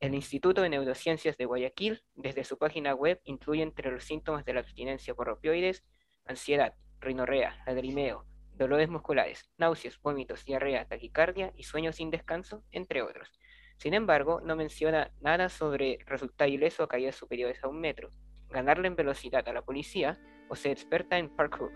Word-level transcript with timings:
El 0.00 0.14
Instituto 0.14 0.62
de 0.62 0.70
Neurociencias 0.70 1.36
de 1.36 1.44
Guayaquil, 1.44 2.02
desde 2.14 2.44
su 2.44 2.56
página 2.56 2.94
web, 2.94 3.20
incluye 3.24 3.62
entre 3.62 3.90
los 3.90 4.02
síntomas 4.02 4.46
de 4.46 4.54
la 4.54 4.60
abstinencia 4.60 5.14
por 5.14 5.28
opioides 5.28 5.84
ansiedad, 6.24 6.74
rinorrea, 7.00 7.62
lagrimeo, 7.66 8.24
dolores 8.54 8.88
musculares, 8.88 9.50
náuseas, 9.58 10.00
vómitos, 10.00 10.46
diarrea, 10.46 10.86
taquicardia 10.86 11.52
y 11.54 11.64
sueños 11.64 11.96
sin 11.96 12.10
descanso, 12.10 12.64
entre 12.70 13.02
otros. 13.02 13.30
Sin 13.76 13.92
embargo, 13.92 14.40
no 14.40 14.56
menciona 14.56 15.10
nada 15.20 15.50
sobre 15.50 15.98
resultar 16.06 16.48
ileso 16.48 16.82
a 16.82 16.88
caídas 16.88 17.16
superiores 17.16 17.62
a 17.62 17.68
un 17.68 17.78
metro, 17.78 18.08
ganarle 18.48 18.88
en 18.88 18.96
velocidad 18.96 19.46
a 19.46 19.52
la 19.52 19.62
policía 19.62 20.18
o 20.48 20.56
ser 20.56 20.72
experta 20.72 21.18
en 21.18 21.28
parkour. 21.28 21.72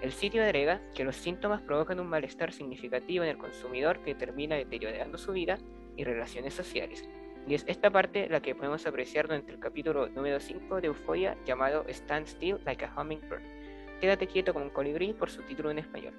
El 0.00 0.12
sitio 0.12 0.42
agrega 0.42 0.80
que 0.94 1.04
los 1.04 1.16
síntomas 1.16 1.60
provocan 1.60 2.00
un 2.00 2.08
malestar 2.08 2.54
significativo 2.54 3.22
en 3.22 3.30
el 3.30 3.38
consumidor 3.38 4.02
que 4.02 4.14
termina 4.14 4.56
deteriorando 4.56 5.18
su 5.18 5.32
vida 5.32 5.58
y 5.94 6.04
relaciones 6.04 6.54
sociales. 6.54 7.06
Y 7.46 7.54
es 7.54 7.64
esta 7.68 7.90
parte 7.90 8.28
la 8.28 8.40
que 8.40 8.56
podemos 8.56 8.84
apreciar 8.86 9.28
durante 9.28 9.52
el 9.52 9.60
capítulo 9.60 10.08
número 10.08 10.40
5 10.40 10.80
de 10.80 10.88
Euphoria 10.88 11.36
llamado 11.46 11.84
Stand 11.88 12.26
Still 12.26 12.58
Like 12.64 12.84
a 12.84 12.92
Hummingbird. 12.96 13.42
Quédate 14.00 14.26
quieto 14.26 14.52
como 14.52 14.64
un 14.64 14.70
colibrí 14.72 15.12
por 15.12 15.30
su 15.30 15.42
título 15.42 15.70
en 15.70 15.78
español. 15.78 16.12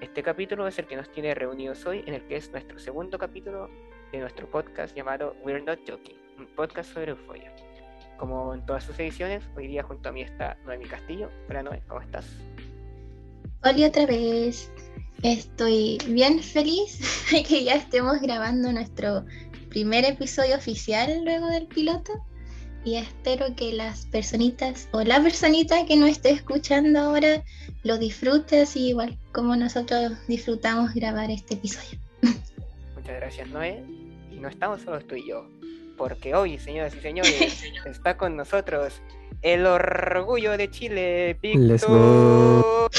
Este 0.00 0.22
capítulo 0.22 0.68
es 0.68 0.78
el 0.78 0.86
que 0.86 0.96
nos 0.96 1.10
tiene 1.10 1.34
reunidos 1.34 1.84
hoy, 1.86 2.04
en 2.06 2.14
el 2.14 2.22
que 2.28 2.36
es 2.36 2.52
nuestro 2.52 2.78
segundo 2.78 3.18
capítulo 3.18 3.68
de 4.12 4.20
nuestro 4.20 4.48
podcast 4.48 4.94
llamado 4.94 5.34
We're 5.42 5.60
Not 5.60 5.80
Joking, 5.88 6.16
un 6.38 6.46
podcast 6.54 6.92
sobre 6.92 7.10
Euphoria. 7.10 7.52
Como 8.16 8.54
en 8.54 8.64
todas 8.64 8.84
sus 8.84 8.96
ediciones, 9.00 9.42
hoy 9.56 9.66
día 9.66 9.82
junto 9.82 10.08
a 10.08 10.12
mí 10.12 10.22
está 10.22 10.56
Noemi 10.64 10.84
Castillo. 10.84 11.30
Hola 11.48 11.64
Noé, 11.64 11.82
¿cómo 11.88 12.00
estás? 12.00 12.26
Hola 13.64 13.88
otra 13.88 14.06
vez. 14.06 14.70
Estoy 15.24 15.98
bien 16.06 16.40
feliz 16.40 17.26
de 17.32 17.42
que 17.42 17.64
ya 17.64 17.74
estemos 17.74 18.20
grabando 18.20 18.70
nuestro 18.70 19.24
primer 19.74 20.04
episodio 20.04 20.54
oficial 20.54 21.24
luego 21.24 21.48
del 21.48 21.66
piloto. 21.66 22.12
Y 22.84 22.94
espero 22.96 23.56
que 23.56 23.72
las 23.72 24.06
personitas 24.06 24.88
o 24.92 25.02
la 25.02 25.20
personita 25.20 25.84
que 25.84 25.96
nos 25.96 26.10
esté 26.10 26.30
escuchando 26.30 27.00
ahora 27.00 27.42
lo 27.82 27.98
disfrute 27.98 28.62
así 28.62 28.90
igual 28.90 29.18
como 29.32 29.56
nosotros 29.56 30.12
disfrutamos 30.28 30.94
grabar 30.94 31.28
este 31.32 31.54
episodio. 31.54 31.98
Muchas 32.94 33.16
gracias 33.16 33.48
Noé. 33.48 33.82
Y 34.30 34.36
no 34.36 34.48
estamos 34.48 34.82
solo 34.82 35.00
tú 35.00 35.16
y 35.16 35.28
yo, 35.28 35.48
porque 35.96 36.36
hoy, 36.36 36.56
señoras 36.58 36.94
y 36.94 37.00
señores, 37.00 37.64
está 37.86 38.16
con 38.16 38.36
nosotros 38.36 39.02
el 39.42 39.66
orgullo 39.66 40.56
de 40.56 40.70
Chile, 40.70 41.36
Víctor 41.42 42.90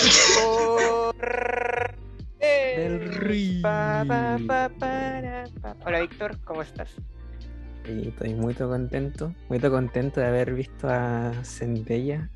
del 2.78 3.14
Río. 3.16 3.62
Hola 5.86 6.00
Víctor, 6.02 6.40
¿cómo 6.44 6.62
estás? 6.62 6.96
Y 7.88 8.10
estoy 8.10 8.34
muy 8.34 8.54
contento, 8.54 9.34
muy 9.50 9.60
contento 9.60 10.20
de 10.20 10.28
haber 10.28 10.54
visto 10.54 10.88
a 10.90 11.32
Zendaya 11.44 12.30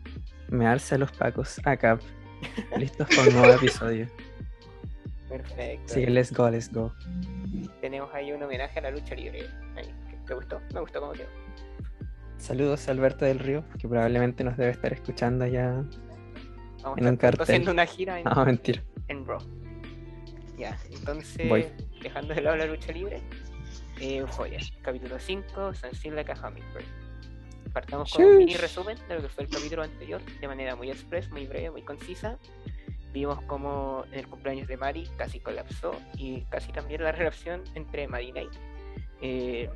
me 0.49 0.65
alza 0.67 0.97
los 0.97 1.11
pacos 1.11 1.59
a 1.65 1.77
Cap, 1.77 2.01
listos 2.77 3.07
para 3.15 3.27
un 3.29 3.35
nuevo 3.35 3.53
episodio. 3.53 4.07
Perfecto. 5.27 5.93
Sí, 5.93 6.05
let's 6.07 6.31
go, 6.33 6.49
let's 6.49 6.71
go. 6.73 6.91
Tenemos 7.81 8.11
ahí 8.13 8.31
un 8.31 8.41
homenaje 8.41 8.79
a 8.79 8.81
la 8.83 8.91
lucha 8.91 9.13
libre. 9.15 9.45
¿Te 10.25 10.33
gustó? 10.33 10.59
Me 10.73 10.79
gustó 10.79 10.99
cómo 11.01 11.13
quedó. 11.13 11.27
Saludos 12.37 12.87
a 12.87 12.91
Alberto 12.91 13.25
del 13.25 13.37
Río, 13.39 13.63
que 13.77 13.87
probablemente 13.87 14.43
nos 14.43 14.57
debe 14.57 14.71
estar 14.71 14.91
escuchando 14.93 15.45
ya 15.45 15.83
Vamos 16.83 16.97
en 16.97 17.07
un 17.07 17.17
cartel. 17.17 17.41
haciendo 17.43 17.71
una 17.71 17.85
gira 17.85 18.19
en, 18.19 18.25
No, 18.25 18.45
mentira. 18.45 18.81
en 19.07 19.25
Raw. 19.25 19.39
Ya, 20.59 20.77
entonces, 20.91 21.71
dejando 22.01 22.33
de 22.33 22.41
lado 22.41 22.57
la 22.57 22.65
lucha 22.65 22.91
libre, 22.91 23.21
eh, 24.01 24.17
Euphoria, 24.17 24.59
capítulo 24.81 25.17
5, 25.17 25.73
Sensible 25.73 26.17
Like 26.17 26.33
a 26.33 26.35
Hummingbird. 26.35 26.83
Partamos 27.71 28.11
con 28.13 28.25
un 28.25 28.37
mini 28.39 28.55
resumen 28.55 28.97
de 29.07 29.15
lo 29.15 29.21
que 29.21 29.29
fue 29.29 29.45
el 29.45 29.49
capítulo 29.49 29.83
anterior, 29.83 30.21
de 30.21 30.47
manera 30.49 30.75
muy 30.75 30.91
express, 30.91 31.29
muy 31.31 31.47
breve, 31.47 31.71
muy 31.71 31.81
concisa. 31.83 32.37
Vimos 33.13 33.41
como 33.43 34.03
en 34.11 34.19
el 34.19 34.27
cumpleaños 34.27 34.67
de 34.67 34.75
Mari 34.75 35.07
casi 35.17 35.39
colapsó 35.39 35.91
y 36.17 36.41
casi 36.49 36.73
también 36.73 37.03
la 37.03 37.13
relación 37.13 37.63
entre 37.75 38.09
Mari 38.09 38.27
y 38.27 38.31
Nate. 38.33 38.57
Eh, 39.21 39.69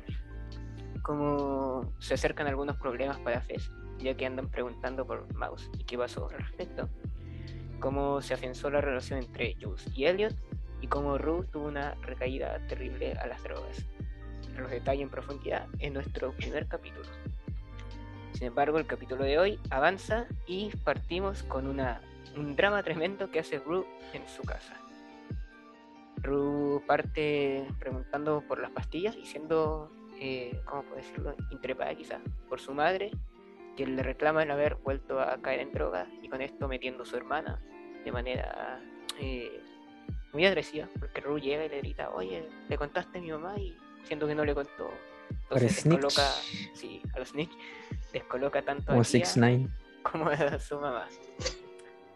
como 1.00 1.94
se 1.98 2.12
acercan 2.12 2.46
algunos 2.46 2.76
problemas 2.76 3.18
para 3.20 3.40
Fez, 3.40 3.72
ya 4.00 4.14
que 4.14 4.26
andan 4.26 4.50
preguntando 4.50 5.06
por 5.06 5.32
Mouse 5.34 5.70
y 5.78 5.84
qué 5.84 5.96
pasó 5.96 6.28
al 6.28 6.40
respecto. 6.40 6.90
Cómo 7.80 8.20
se 8.20 8.34
afianzó 8.34 8.68
la 8.68 8.82
relación 8.82 9.20
entre 9.20 9.56
Jules 9.58 9.86
y 9.94 10.04
Elliot 10.04 10.34
y 10.84 10.86
cómo 10.86 11.16
Rue 11.16 11.46
tuvo 11.50 11.68
una 11.68 11.94
recaída 12.02 12.58
terrible 12.68 13.14
a 13.14 13.26
las 13.26 13.42
drogas. 13.42 13.86
Los 14.54 14.70
detalles 14.70 15.04
en 15.04 15.08
profundidad 15.08 15.66
en 15.78 15.94
nuestro 15.94 16.32
primer 16.32 16.68
capítulo. 16.68 17.08
Sin 18.32 18.48
embargo, 18.48 18.76
el 18.76 18.86
capítulo 18.86 19.24
de 19.24 19.38
hoy 19.38 19.58
avanza 19.70 20.26
y 20.46 20.68
partimos 20.84 21.42
con 21.44 21.66
una, 21.66 22.02
un 22.36 22.54
drama 22.54 22.82
tremendo 22.82 23.30
que 23.30 23.38
hace 23.38 23.60
Rue 23.60 23.86
en 24.12 24.28
su 24.28 24.42
casa. 24.42 24.74
Rue 26.18 26.82
parte 26.86 27.66
preguntando 27.78 28.42
por 28.46 28.60
las 28.60 28.70
pastillas 28.70 29.16
y 29.16 29.24
siendo, 29.24 29.90
eh, 30.20 30.60
¿cómo 30.66 30.82
puedo 30.82 30.96
decirlo?, 30.96 31.34
intrepada 31.50 31.94
quizás 31.94 32.20
por 32.46 32.60
su 32.60 32.74
madre, 32.74 33.10
quien 33.74 33.96
le 33.96 34.02
reclama 34.02 34.42
el 34.42 34.50
haber 34.50 34.74
vuelto 34.74 35.18
a 35.18 35.40
caer 35.40 35.60
en 35.60 35.72
drogas 35.72 36.08
y 36.20 36.28
con 36.28 36.42
esto 36.42 36.68
metiendo 36.68 37.04
a 37.04 37.06
su 37.06 37.16
hermana 37.16 37.58
de 38.04 38.12
manera 38.12 38.82
eh, 39.18 39.62
muy 40.34 40.44
agresiva, 40.44 40.88
porque 40.98 41.20
Rue 41.20 41.40
llega 41.40 41.64
y 41.64 41.68
le 41.68 41.78
grita, 41.78 42.10
oye, 42.10 42.46
le 42.68 42.76
contaste 42.76 43.18
a 43.18 43.20
mi 43.20 43.30
mamá 43.30 43.56
y 43.58 43.76
siento 44.02 44.26
que 44.26 44.34
no 44.34 44.44
le 44.44 44.54
contó. 44.54 44.90
Entonces 45.44 45.84
descoloca, 45.84 46.28
sí, 46.74 47.00
a 47.14 47.18
los 47.20 47.28
Snitch, 47.28 47.52
descoloca 48.12 48.60
tanto 48.62 48.86
Como 48.86 49.00
a 49.00 49.04
6 49.04 49.36
9 49.36 49.68
como 50.02 50.28
a 50.28 50.58
su 50.58 50.78
mamá. 50.78 51.08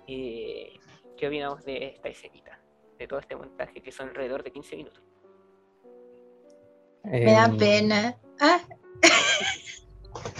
Eh, 0.06 0.78
¿Qué 1.16 1.26
opinamos 1.28 1.64
de 1.64 1.86
esta 1.86 2.08
escenita? 2.08 2.60
De 2.98 3.06
todo 3.06 3.20
este 3.20 3.36
montaje 3.36 3.80
que 3.80 3.92
son 3.92 4.08
alrededor 4.08 4.42
de 4.42 4.50
15 4.52 4.76
minutos. 4.76 5.02
Me 7.04 7.32
da 7.32 7.50
pena. 7.56 8.16
Ah, 8.40 8.60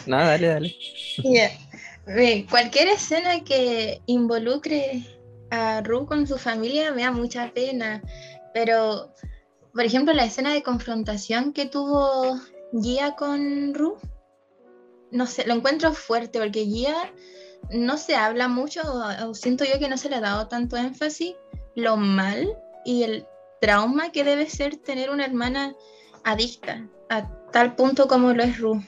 No, 0.07 0.17
dale, 0.19 0.47
dale. 0.49 0.77
Ve, 2.07 2.47
Cualquier 2.51 2.89
escena 2.89 3.45
que 3.45 4.01
involucre 4.07 5.03
a 5.51 5.81
Ru 5.83 6.07
con 6.07 6.27
su 6.27 6.39
familia 6.39 6.93
me 6.93 7.03
da 7.03 7.11
mucha 7.11 7.53
pena. 7.53 8.03
Pero, 8.55 9.13
por 9.73 9.85
ejemplo, 9.85 10.15
la 10.15 10.25
escena 10.25 10.53
de 10.53 10.63
confrontación 10.63 11.53
que 11.53 11.67
tuvo 11.67 12.39
Gia 12.73 13.15
con 13.17 13.75
Ru, 13.75 13.97
no 15.11 15.27
sé, 15.27 15.47
lo 15.47 15.55
encuentro 15.55 15.93
fuerte 15.93 16.39
porque 16.39 16.65
Gia 16.65 17.13
no 17.71 17.99
se 17.99 18.15
habla 18.15 18.49
mucho, 18.49 18.81
siento 19.35 19.65
yo 19.65 19.79
que 19.79 19.89
no 19.89 19.97
se 19.97 20.09
le 20.09 20.17
ha 20.17 20.21
dado 20.21 20.49
tanto 20.49 20.77
énfasis, 20.77 21.35
lo 21.75 21.97
mal 21.97 22.57
y 22.85 23.03
el 23.03 23.27
trauma 23.61 24.11
que 24.13 24.25
debe 24.25 24.49
ser 24.49 24.77
tener 24.77 25.11
una 25.11 25.25
hermana 25.25 25.75
adicta, 26.25 26.89
a 27.11 27.29
tal 27.51 27.75
punto 27.75 28.07
como 28.09 28.33
lo 28.33 28.43
es 28.43 28.59
Ru. 28.59 28.83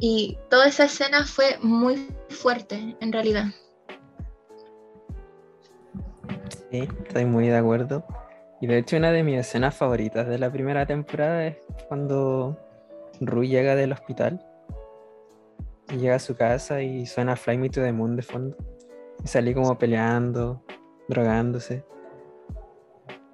Y 0.00 0.38
toda 0.50 0.66
esa 0.66 0.84
escena 0.84 1.24
fue 1.24 1.58
muy 1.60 2.08
fuerte, 2.28 2.96
en 3.00 3.12
realidad. 3.12 3.46
Sí, 6.74 6.88
estoy 7.06 7.24
muy 7.24 7.46
de 7.46 7.56
acuerdo. 7.56 8.04
Y 8.60 8.66
de 8.66 8.78
hecho, 8.78 8.96
una 8.96 9.12
de 9.12 9.22
mis 9.22 9.38
escenas 9.38 9.76
favoritas 9.76 10.26
de 10.26 10.40
la 10.40 10.50
primera 10.50 10.84
temporada 10.84 11.46
es 11.46 11.56
cuando 11.86 12.58
Rui 13.20 13.46
llega 13.46 13.76
del 13.76 13.92
hospital 13.92 14.44
y 15.92 15.98
llega 15.98 16.16
a 16.16 16.18
su 16.18 16.34
casa 16.34 16.82
y 16.82 17.06
suena 17.06 17.36
Fly 17.36 17.58
Me 17.58 17.70
to 17.70 17.80
the 17.80 17.92
Moon 17.92 18.16
de 18.16 18.22
fondo. 18.22 18.56
Y 19.22 19.28
salí 19.28 19.54
como 19.54 19.78
peleando, 19.78 20.64
drogándose. 21.08 21.84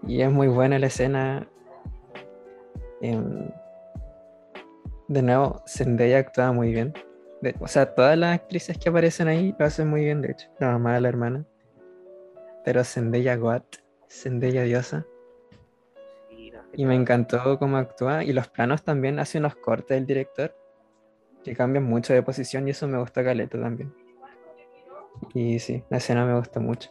Y 0.07 0.21
es 0.21 0.31
muy 0.31 0.49
buena 0.49 0.79
la 0.79 0.89
escena. 0.89 1.49
De 3.01 3.23
nuevo, 5.23 5.63
Zendaya 5.67 6.19
actúa 6.19 6.53
muy 6.53 6.73
bien. 6.73 6.93
De- 7.41 7.55
o 7.59 7.69
sea, 7.69 7.95
todas 7.95 8.19
las 8.19 8.35
actrices 8.35 8.77
que 8.77 8.91
aparecen 8.91 9.29
ahí 9.29 9.55
lo 9.59 9.65
hacen 9.65 9.89
muy 9.89 10.05
bien, 10.05 10.21
de 10.21 10.33
hecho. 10.33 10.49
La 10.59 10.73
mamá 10.73 11.01
la 11.01 11.09
hermana. 11.09 11.47
Pero 12.65 12.85
Zendaya 12.85 13.37
God, 13.37 13.63
Zendaya 14.09 14.63
diosa. 14.63 15.07
Y, 16.31 16.51
no, 16.51 16.63
Y 16.75 16.85
me 16.85 16.95
encantó 16.95 17.59
cómo 17.59 17.77
actúa. 17.77 18.25
Y 18.25 18.33
los 18.33 18.49
planos 18.49 18.83
también 18.83 19.19
hace 19.19 19.39
unos 19.39 19.57
cortes 19.57 19.97
del 19.97 20.07
director 20.07 20.55
que 21.43 21.57
cambian 21.57 21.85
mucho 21.85 22.13
de 22.13 22.23
posición 22.23 22.69
y 22.69 22.73
eso 22.73 22.87
me 22.87 22.99
gusta 22.99 23.25
caleta 23.25 23.59
también. 23.61 23.95
Y 25.35 25.59
sí, 25.59 25.83
la 25.91 25.99
escena 25.99 26.25
me 26.25 26.37
gusta 26.37 26.61
mucho. 26.61 26.91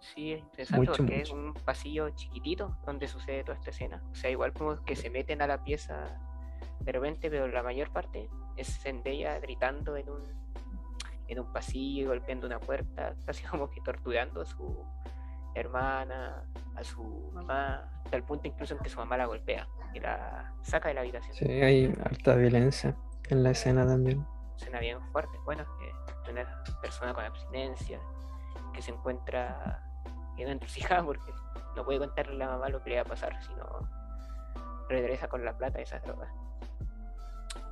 Sí, 0.00 0.32
es 0.32 0.40
interesante 0.40 0.78
Mucho, 0.78 1.02
porque 1.02 1.20
es 1.20 1.30
un 1.30 1.54
pasillo 1.54 2.10
chiquitito 2.10 2.76
donde 2.86 3.08
sucede 3.08 3.42
toda 3.44 3.58
esta 3.58 3.70
escena. 3.70 4.02
O 4.10 4.14
sea, 4.14 4.30
igual 4.30 4.52
como 4.52 4.82
que 4.84 4.96
se 4.96 5.10
meten 5.10 5.42
a 5.42 5.46
la 5.46 5.62
pieza 5.64 6.04
de 6.80 6.92
repente, 6.92 7.30
pero 7.30 7.48
la 7.48 7.62
mayor 7.62 7.92
parte 7.92 8.28
es 8.56 8.80
Zendaya 8.80 9.38
gritando 9.40 9.96
en 9.96 10.08
un, 10.08 10.22
en 11.28 11.40
un 11.40 11.52
pasillo 11.52 12.08
golpeando 12.08 12.46
una 12.46 12.58
puerta, 12.58 13.14
casi 13.26 13.44
como 13.44 13.70
que 13.70 13.80
torturando 13.80 14.40
a 14.40 14.46
su 14.46 14.84
hermana, 15.54 16.44
a 16.76 16.84
su 16.84 17.30
mamá, 17.32 17.90
hasta 18.04 18.16
el 18.16 18.22
punto 18.22 18.48
incluso 18.48 18.74
en 18.74 18.80
que 18.80 18.88
su 18.88 18.98
mamá 18.98 19.16
la 19.16 19.26
golpea. 19.26 19.68
Y 19.94 20.00
la 20.00 20.52
saca 20.62 20.88
de 20.88 20.94
la 20.94 21.00
habitación. 21.00 21.34
Sí, 21.34 21.46
hay 21.46 21.94
harta 22.04 22.34
violencia 22.34 22.94
en 23.30 23.42
la 23.42 23.50
escena 23.50 23.86
también. 23.86 24.26
Escena 24.56 24.80
bien 24.80 25.00
fuerte. 25.12 25.38
Bueno, 25.44 25.64
que 25.78 26.30
una 26.30 26.62
persona 26.82 27.14
con 27.14 27.24
abstinencia 27.24 27.98
que 28.74 28.82
se 28.82 28.90
encuentra 28.90 29.82
en 30.36 30.48
encrucijada 30.48 31.02
porque 31.04 31.32
no 31.74 31.84
puede 31.84 31.98
contarle 31.98 32.34
a 32.34 32.46
la 32.46 32.52
mamá 32.52 32.68
lo 32.68 32.82
que 32.82 32.90
le 32.90 32.96
va 32.96 33.02
a 33.02 33.06
pasar, 33.06 33.42
sino 33.42 33.64
regresa 34.88 35.28
con 35.28 35.44
la 35.44 35.56
plata 35.56 35.78
de 35.78 35.84
esas 35.84 36.02
drogas. 36.02 36.30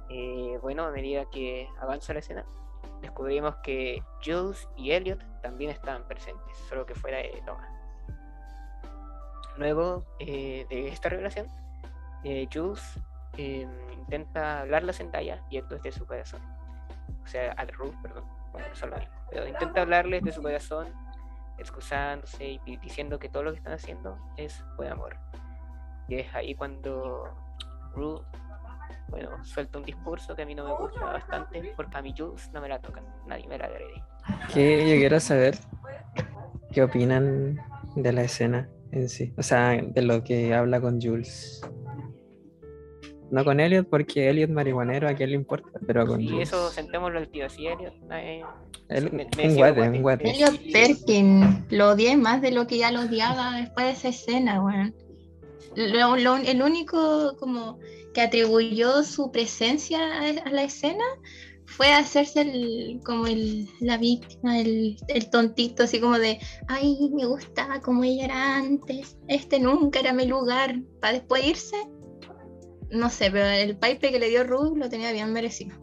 Eh, 0.08 0.58
bueno, 0.62 0.84
a 0.84 0.90
medida 0.90 1.24
que 1.30 1.68
avanza 1.80 2.12
la 2.12 2.20
escena, 2.20 2.44
descubrimos 3.06 3.56
que 3.56 4.02
Jules 4.24 4.68
y 4.76 4.92
Elliot 4.92 5.22
también 5.40 5.70
estaban 5.70 6.06
presentes, 6.06 6.56
solo 6.68 6.84
que 6.84 6.94
fuera 6.94 7.18
de 7.18 7.42
toma. 7.46 7.68
Luego 9.56 10.04
eh, 10.18 10.66
de 10.68 10.88
esta 10.88 11.08
revelación, 11.08 11.46
eh, 12.24 12.48
Jules 12.52 12.82
em, 13.36 13.70
intenta 13.92 14.60
hablar 14.60 14.82
la 14.82 14.92
Zendaya 14.92 15.42
y 15.50 15.58
esto 15.58 15.76
es 15.76 15.82
de 15.82 15.92
su 15.92 16.06
corazón. 16.06 16.42
O 17.22 17.26
sea, 17.26 17.52
a 17.52 17.64
Ruth, 17.64 17.94
perdón, 18.02 18.24
bueno, 18.52 18.66
son 18.74 18.90
lo 18.90 18.98
mismo. 18.98 19.14
Pero 19.30 19.46
intenta 19.46 19.82
hablarles 19.82 20.22
de 20.22 20.32
su 20.32 20.42
corazón, 20.42 20.88
excusándose 21.58 22.60
y 22.64 22.76
diciendo 22.78 23.18
que 23.18 23.28
todo 23.28 23.44
lo 23.44 23.52
que 23.52 23.58
están 23.58 23.72
haciendo 23.72 24.18
es 24.36 24.64
buen 24.76 24.92
amor. 24.92 25.16
Y 26.08 26.16
es 26.16 26.34
ahí 26.34 26.54
cuando 26.54 27.30
Ruth, 27.94 28.22
bueno, 29.08 29.44
suelta 29.44 29.78
un 29.78 29.84
discurso 29.84 30.34
que 30.34 30.42
a 30.42 30.46
mí 30.46 30.54
no 30.54 30.64
me 30.64 30.74
gusta 30.74 31.04
bastante, 31.04 31.72
porque 31.76 31.96
a 31.96 32.02
mi 32.02 32.14
Jules 32.16 32.50
no 32.52 32.60
me 32.60 32.68
la 32.68 32.80
tocan, 32.80 33.04
nadie 33.26 33.46
me 33.46 33.58
la 33.58 33.66
agrede. 33.66 34.02
Que 34.52 34.88
yo 34.90 34.96
quiero 34.96 35.20
saber 35.20 35.56
qué 36.72 36.82
opinan 36.82 37.58
de 37.94 38.12
la 38.12 38.22
escena 38.22 38.68
en 38.92 39.08
sí, 39.08 39.32
o 39.36 39.42
sea, 39.42 39.80
de 39.80 40.02
lo 40.02 40.24
que 40.24 40.54
habla 40.54 40.80
con 40.80 41.00
Jules. 41.00 41.60
No 43.30 43.44
con 43.44 43.58
Elliot, 43.58 43.88
porque 43.88 44.30
Elliot 44.30 44.50
marihuanero, 44.50 45.08
a 45.08 45.14
quién 45.14 45.30
le 45.30 45.36
importa, 45.36 45.68
pero 45.84 46.06
con 46.06 46.20
Y 46.20 46.40
eso 46.42 46.70
sentémoslo 46.70 47.18
al 47.18 47.28
tío, 47.28 47.48
sí, 47.48 47.66
Elliot. 47.66 47.94
Eh, 48.12 48.44
un 49.44 49.56
guate, 49.56 49.80
un 49.88 50.02
guate. 50.02 50.30
Elliot 50.30 50.60
Perkin, 50.72 51.66
lo 51.70 51.90
odié 51.90 52.16
más 52.16 52.40
de 52.40 52.52
lo 52.52 52.68
que 52.68 52.78
ya 52.78 52.92
lo 52.92 53.00
odiaba 53.00 53.56
después 53.56 53.86
de 53.86 53.92
esa 53.92 54.08
escena, 54.08 54.62
weón. 54.62 54.94
El 55.76 56.62
único 56.62 57.36
como 57.38 57.78
que 58.14 58.22
atribuyó 58.22 59.02
su 59.02 59.30
presencia 59.30 59.98
a, 60.20 60.50
la 60.50 60.62
escena 60.64 61.04
fue 61.66 61.92
hacerse 61.92 62.42
el, 62.42 63.00
como 63.04 63.26
el, 63.26 63.68
la 63.80 63.98
víctima, 63.98 64.58
el, 64.58 64.96
el, 65.08 65.30
tontito, 65.30 65.82
así 65.82 66.00
como 66.00 66.18
de, 66.18 66.38
ay, 66.68 67.10
me 67.12 67.26
gustaba 67.26 67.80
como 67.80 68.04
ella 68.04 68.24
era 68.24 68.56
antes, 68.56 69.18
este 69.28 69.58
nunca 69.58 70.00
era 70.00 70.12
mi 70.12 70.26
lugar, 70.26 70.80
para 71.00 71.14
después 71.14 71.44
irse 71.44 71.76
no 72.90 73.10
sé, 73.10 73.30
pero 73.30 73.46
el 73.46 73.76
pipe 73.76 74.10
que 74.10 74.18
le 74.18 74.28
dio 74.28 74.44
Ruth 74.44 74.76
lo 74.76 74.88
tenía 74.88 75.12
bien 75.12 75.32
merecido. 75.32 75.76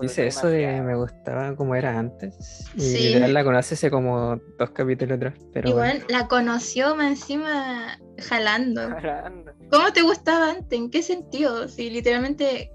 Dice 0.00 0.26
eso 0.26 0.48
de 0.48 0.82
me 0.82 0.96
gustaba 0.96 1.54
como 1.56 1.74
era 1.74 1.98
antes. 1.98 2.68
Y 2.76 2.80
sí. 2.80 3.14
la 3.18 3.44
conoce 3.44 3.74
hace 3.74 3.90
como 3.90 4.40
dos 4.58 4.70
capítulos 4.70 5.16
atrás. 5.16 5.34
Pero 5.52 5.68
Igual 5.68 6.04
la 6.08 6.28
conoció 6.28 6.94
más 6.96 7.10
encima 7.10 7.98
jalando. 8.28 8.88
¿Cómo 9.70 9.92
te 9.92 10.02
gustaba 10.02 10.50
antes? 10.50 10.78
¿En 10.78 10.90
qué 10.90 11.02
sentido? 11.02 11.68
Si 11.68 11.90
literalmente 11.90 12.72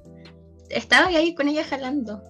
estaba 0.69 1.07
ahí 1.07 1.35
con 1.35 1.47
ella 1.47 1.63
jalando. 1.63 2.21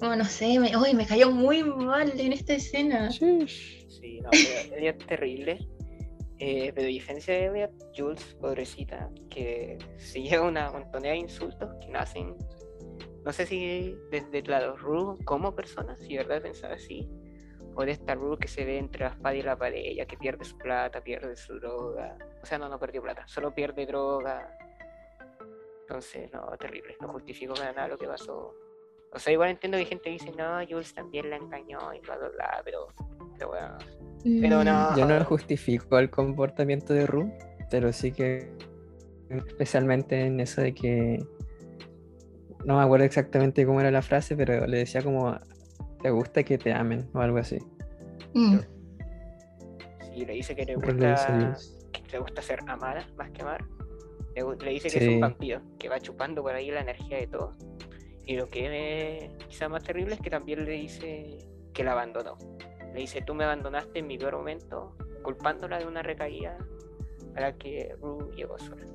Como 0.00 0.16
no 0.16 0.24
sé, 0.24 0.58
me, 0.58 0.72
me 0.94 1.06
cayó 1.06 1.30
muy 1.30 1.62
mal 1.62 2.18
en 2.18 2.32
esta 2.32 2.54
escena. 2.54 3.10
Sí, 3.10 3.46
sí 3.46 4.20
no, 4.20 4.30
es 4.32 4.98
terrible. 5.06 5.58
Eh, 6.40 6.72
pero 6.74 6.88
diferencia 6.88 7.32
de 7.32 7.46
Elliot, 7.46 7.70
Jules, 7.96 8.36
pobrecita, 8.40 9.08
que 9.30 9.78
se 9.96 10.20
lleva 10.20 10.46
una 10.48 10.70
montonera 10.70 11.14
de 11.14 11.20
insultos 11.20 11.70
que 11.80 11.88
nacen, 11.88 12.34
no 13.24 13.32
sé 13.32 13.46
si 13.46 13.98
desde 14.10 14.42
la 14.42 14.72
Rue 14.72 15.16
como 15.24 15.54
persona, 15.54 15.96
si 15.96 16.16
de 16.16 16.24
verdad 16.24 16.42
pensaba 16.42 16.74
así, 16.74 17.08
o 17.74 17.84
de 17.84 17.92
esta 17.92 18.14
Rue 18.14 18.38
que 18.38 18.48
se 18.48 18.64
ve 18.64 18.78
entre 18.78 19.04
la 19.04 19.10
espada 19.10 19.34
y 19.34 19.42
la 19.42 19.56
pared, 19.56 19.80
ella 19.82 20.06
que 20.06 20.16
pierde 20.16 20.44
su 20.44 20.56
plata, 20.58 21.02
pierde 21.02 21.36
su 21.36 21.58
droga, 21.58 22.16
o 22.42 22.46
sea, 22.46 22.58
no, 22.58 22.68
no 22.68 22.78
perdió 22.78 23.02
plata, 23.02 23.26
solo 23.26 23.54
pierde 23.54 23.86
droga. 23.86 24.56
Entonces, 25.80 26.32
no, 26.32 26.46
terrible, 26.58 26.96
no 27.00 27.08
justifico 27.08 27.54
nada 27.54 27.88
lo 27.88 27.98
que 27.98 28.06
pasó. 28.06 28.54
O 29.12 29.18
sea, 29.18 29.32
igual 29.32 29.50
entiendo 29.50 29.78
que 29.78 29.84
gente 29.84 30.10
dice, 30.10 30.32
no, 30.32 30.58
Jules 30.68 30.94
también 30.94 31.30
la 31.30 31.36
engañó 31.36 31.92
y 31.94 32.00
bla, 32.00 32.16
bla, 32.16 32.28
bla, 32.30 32.62
pero, 32.64 32.88
pero 33.34 33.48
bueno, 33.48 33.78
pero 34.24 34.64
no. 34.64 34.96
Yo 34.96 35.06
no 35.06 35.24
justifico 35.24 35.98
el 35.98 36.10
comportamiento 36.10 36.94
de 36.94 37.06
Ru, 37.06 37.30
pero 37.70 37.92
sí 37.92 38.12
que 38.12 38.50
especialmente 39.28 40.20
en 40.20 40.40
eso 40.40 40.62
de 40.62 40.74
que 40.74 41.18
no 42.64 42.76
me 42.76 42.82
acuerdo 42.82 43.04
exactamente 43.04 43.66
cómo 43.66 43.80
era 43.80 43.90
la 43.90 44.02
frase, 44.02 44.36
pero 44.36 44.66
le 44.66 44.78
decía 44.78 45.02
como 45.02 45.38
te 46.02 46.10
gusta 46.10 46.42
que 46.42 46.58
te 46.58 46.72
amen 46.72 47.08
o 47.14 47.20
algo 47.20 47.38
así. 47.38 47.58
Mm. 48.34 48.58
Sí, 50.12 50.24
le 50.24 50.32
dice 50.34 50.54
que 50.54 50.64
le 50.64 50.76
gusta 50.76 51.56
que 51.92 52.12
le 52.12 52.18
gusta 52.18 52.42
ser 52.42 52.60
amada 52.66 53.06
más 53.16 53.30
que 53.30 53.42
amar. 53.42 53.64
Le, 54.34 54.70
dice 54.70 54.90
que 54.90 54.98
es 54.98 55.08
un 55.08 55.20
vampiro, 55.20 55.60
que 55.78 55.88
va 55.88 56.00
chupando 56.00 56.42
por 56.42 56.54
ahí 56.54 56.70
la 56.70 56.80
energía 56.80 57.18
de 57.18 57.26
todo. 57.28 57.52
Y 58.26 58.36
lo 58.36 58.48
que 58.50 59.26
es 59.26 59.46
quizá 59.48 59.68
más 59.68 59.82
terrible 59.84 60.14
es 60.14 60.20
que 60.20 60.30
también 60.30 60.64
le 60.64 60.72
dice 60.72 61.38
que 61.72 61.84
la 61.84 61.92
abandonó. 61.92 62.36
Le 62.92 63.00
dice, 63.00 63.22
tú 63.22 63.34
me 63.34 63.44
abandonaste 63.44 64.00
en 64.00 64.06
mi 64.06 64.18
peor 64.18 64.36
momento, 64.36 64.96
culpándola 65.22 65.78
de 65.78 65.86
una 65.86 66.02
recaída 66.02 66.58
a 67.36 67.40
la 67.40 67.56
que 67.56 67.94
Rue 68.00 68.34
llegó 68.34 68.58
sola. 68.58 68.86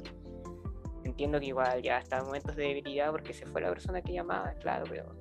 Entiendo 1.19 1.41
que 1.41 1.47
igual 1.47 1.81
ya 1.81 2.01
en 2.09 2.23
momentos 2.23 2.55
de 2.55 2.63
debilidad 2.63 3.11
porque 3.11 3.33
se 3.33 3.45
fue 3.45 3.59
la 3.59 3.67
persona 3.67 4.01
que 4.01 4.13
llamaba, 4.13 4.53
claro, 4.61 4.85
pero 4.87 5.13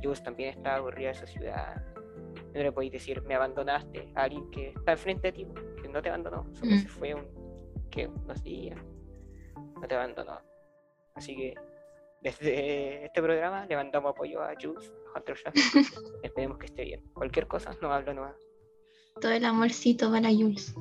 Jules 0.00 0.22
también 0.22 0.50
estaba 0.50 0.76
aburrida 0.76 1.08
de 1.08 1.14
esa 1.14 1.26
ciudad. 1.26 1.84
No 2.54 2.62
le 2.62 2.70
podéis 2.70 2.92
decir, 2.92 3.20
me 3.22 3.34
abandonaste 3.34 4.12
a 4.14 4.22
alguien 4.22 4.48
que 4.52 4.68
está 4.68 4.92
al 4.92 4.98
frente 4.98 5.26
de 5.26 5.32
ti, 5.32 5.46
que 5.82 5.88
no 5.88 6.00
te 6.00 6.08
abandonó, 6.08 6.46
solo 6.54 6.76
se 6.76 6.86
fue 6.86 7.14
un, 7.14 7.26
¿qué? 7.90 8.06
unos 8.06 8.44
días, 8.44 8.78
no 9.56 9.88
te 9.88 9.94
abandonó. 9.96 10.40
Así 11.16 11.34
que 11.34 11.54
desde 12.20 13.06
este 13.06 13.20
programa 13.20 13.66
le 13.66 13.74
mandamos 13.74 14.12
apoyo 14.12 14.40
a 14.42 14.52
Jules, 14.54 14.92
a 15.12 15.18
Hunter 15.18 15.36
Esperemos 16.22 16.58
que 16.58 16.66
esté 16.66 16.84
bien. 16.84 17.02
Cualquier 17.12 17.48
cosa, 17.48 17.76
no 17.82 17.92
hablo 17.92 18.14
nueva. 18.14 18.36
Todo 19.20 19.32
el 19.32 19.44
amorcito 19.44 20.12
para 20.12 20.28
Jules. 20.28 20.72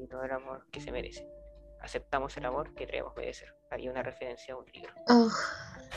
Y 0.00 0.06
todo 0.06 0.22
el 0.22 0.30
amor 0.30 0.64
que 0.70 0.80
se 0.80 0.92
merece. 0.92 1.39
Aceptamos 1.80 2.36
el 2.36 2.44
amor 2.44 2.74
que 2.74 2.86
creemos 2.86 3.16
merecer. 3.16 3.54
Hay 3.70 3.88
una 3.88 4.02
referencia 4.02 4.54
a 4.54 4.58
un 4.58 4.66
libro. 4.66 4.92
Oh. 5.08 5.30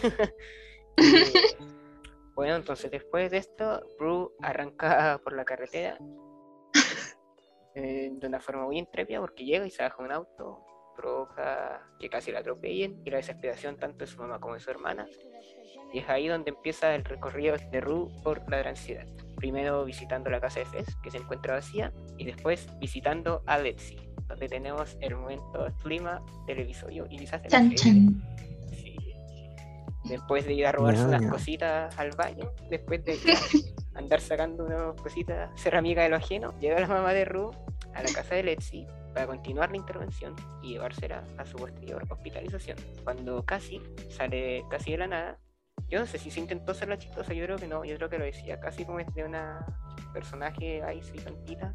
bueno, 2.35 2.55
entonces 2.55 2.89
después 2.89 3.31
de 3.31 3.37
esto, 3.37 3.85
Rue 3.99 4.29
arranca 4.41 5.19
por 5.23 5.33
la 5.33 5.43
carretera 5.43 5.97
eh, 7.75 8.11
de 8.13 8.27
una 8.27 8.39
forma 8.39 8.65
muy 8.65 8.77
intrépida 8.77 9.19
porque 9.19 9.45
llega 9.45 9.65
y 9.65 9.71
se 9.71 9.83
baja 9.83 10.01
un 10.01 10.11
auto, 10.11 10.65
provoca 10.95 11.85
que 11.99 12.09
casi 12.09 12.31
la 12.31 12.39
atropellen 12.39 13.01
y 13.03 13.09
la 13.09 13.17
desesperación 13.17 13.77
tanto 13.77 13.99
de 13.99 14.07
su 14.07 14.19
mamá 14.19 14.39
como 14.39 14.53
de 14.53 14.59
su 14.59 14.71
hermana. 14.71 15.07
Y 15.91 15.99
es 15.99 16.09
ahí 16.09 16.27
donde 16.27 16.49
empieza 16.49 16.95
el 16.95 17.03
recorrido 17.03 17.55
de 17.57 17.81
Rue 17.81 18.09
por 18.23 18.49
la 18.49 18.57
gran 18.57 18.75
ciudad. 18.75 19.05
Primero 19.35 19.85
visitando 19.85 20.29
la 20.29 20.41
casa 20.41 20.59
de 20.59 20.65
Fez, 20.65 20.87
que 21.03 21.11
se 21.11 21.17
encuentra 21.17 21.55
vacía, 21.55 21.93
y 22.17 22.25
después 22.25 22.67
visitando 22.79 23.43
a 23.45 23.59
Letsy, 23.59 24.02
donde 24.27 24.47
tenemos 24.47 24.97
el 25.01 25.15
momento 25.15 25.67
clima 25.83 26.21
del 26.47 26.59
episodio 26.59 27.05
y 27.09 27.17
quizás 27.17 27.41
el 27.45 27.51
Después 30.05 30.45
de 30.45 30.53
ir 30.53 30.65
a 30.67 30.73
robarse 30.73 31.05
unas 31.05 31.25
cositas 31.27 31.97
al 31.97 32.11
baño, 32.11 32.51
después 32.69 33.05
de 33.05 33.17
andar 33.95 34.19
sacando 34.19 34.65
unas 34.65 34.99
cositas, 35.01 35.49
ser 35.59 35.75
amiga 35.75 36.03
de 36.03 36.09
lo 36.09 36.17
ajeno, 36.17 36.53
llega 36.59 36.79
la 36.79 36.87
mamá 36.87 37.13
de 37.13 37.23
Rue 37.23 37.51
a 37.93 38.03
la 38.03 38.11
casa 38.11 38.35
de 38.35 38.43
Letsy 38.43 38.85
para 39.13 39.27
continuar 39.27 39.71
la 39.71 39.77
intervención 39.77 40.35
y 40.61 40.73
llevársela 40.73 41.23
a 41.37 41.45
su 41.45 41.57
posterior 41.57 42.03
hospitalización. 42.09 42.77
Cuando 43.03 43.45
casi 43.45 43.81
sale 44.09 44.63
casi 44.69 44.91
de 44.91 44.97
la 44.97 45.07
nada, 45.07 45.39
yo 45.87 45.99
no 45.99 46.05
sé 46.05 46.17
si 46.17 46.31
se 46.31 46.39
intentó 46.39 46.73
ser 46.73 46.89
la 46.89 46.97
chistosa, 46.97 47.33
yo 47.33 47.45
creo 47.45 47.57
que 47.57 47.67
no, 47.67 47.85
yo 47.85 47.95
creo 47.95 48.09
que 48.09 48.17
lo 48.17 48.25
decía 48.25 48.59
casi 48.59 48.85
como 48.85 48.99
es 48.99 49.13
de 49.13 49.23
una 49.23 49.65
personaje 50.11 50.81
ahí 50.83 51.01
sí 51.01 51.19
tantita. 51.19 51.73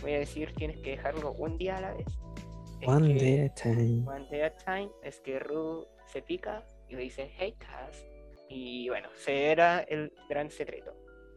Voy 0.00 0.14
a 0.14 0.18
decir, 0.18 0.52
tienes 0.54 0.78
que 0.78 0.90
dejarlo 0.90 1.32
un 1.32 1.58
día 1.58 1.76
a 1.76 1.80
la 1.80 1.94
vez. 1.94 2.06
one 2.86 3.14
day 3.14 3.40
at 3.40 3.52
a 3.52 3.54
time. 3.54 4.04
One 4.06 4.26
day 4.30 4.40
at 4.42 4.54
a 4.60 4.64
time 4.64 4.90
es 5.02 5.20
que 5.20 5.38
Ru 5.38 5.86
se 6.06 6.22
pica 6.22 6.64
y 6.88 6.96
le 6.96 7.02
dice, 7.02 7.30
hey 7.36 7.54
Cass. 7.58 8.04
Y 8.48 8.88
bueno, 8.88 9.08
se 9.16 9.50
era 9.50 9.80
el 9.80 10.12
gran 10.28 10.50
secreto. 10.50 10.94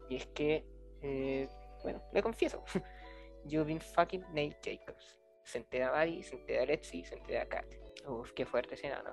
Y 0.10 0.18
es 0.18 0.26
que, 0.28 0.66
eh, 1.02 1.48
bueno, 1.84 2.02
le 2.14 2.22
confieso. 2.22 2.64
You've 3.46 3.68
been 3.68 3.80
fucking 3.80 4.22
Nate 4.34 4.58
Jacobs 4.64 5.16
se 5.46 5.60
entera 5.60 5.92
Buddy, 5.92 6.24
se 6.24 6.36
entera 6.36 6.66
Lexi, 6.66 7.04
se 7.06 7.16
entera 7.16 7.48
Kat. 7.48 7.66
Uf, 8.08 8.32
qué 8.34 8.46
fuerte 8.46 8.76
escena, 8.76 9.02
¿no? 9.04 9.12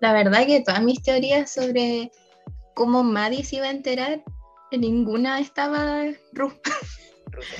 La 0.00 0.12
verdad 0.12 0.46
que 0.46 0.60
todas 0.60 0.82
mis 0.82 1.02
teorías 1.02 1.50
sobre 1.50 2.10
cómo 2.74 3.02
Maddie 3.02 3.44
se 3.44 3.56
iba 3.56 3.66
a 3.66 3.70
enterar, 3.70 4.22
en 4.70 4.80
ninguna 4.80 5.40
estaba 5.40 6.04
Ruth. 6.32 6.52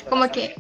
Como 0.09 0.29
que, 0.31 0.55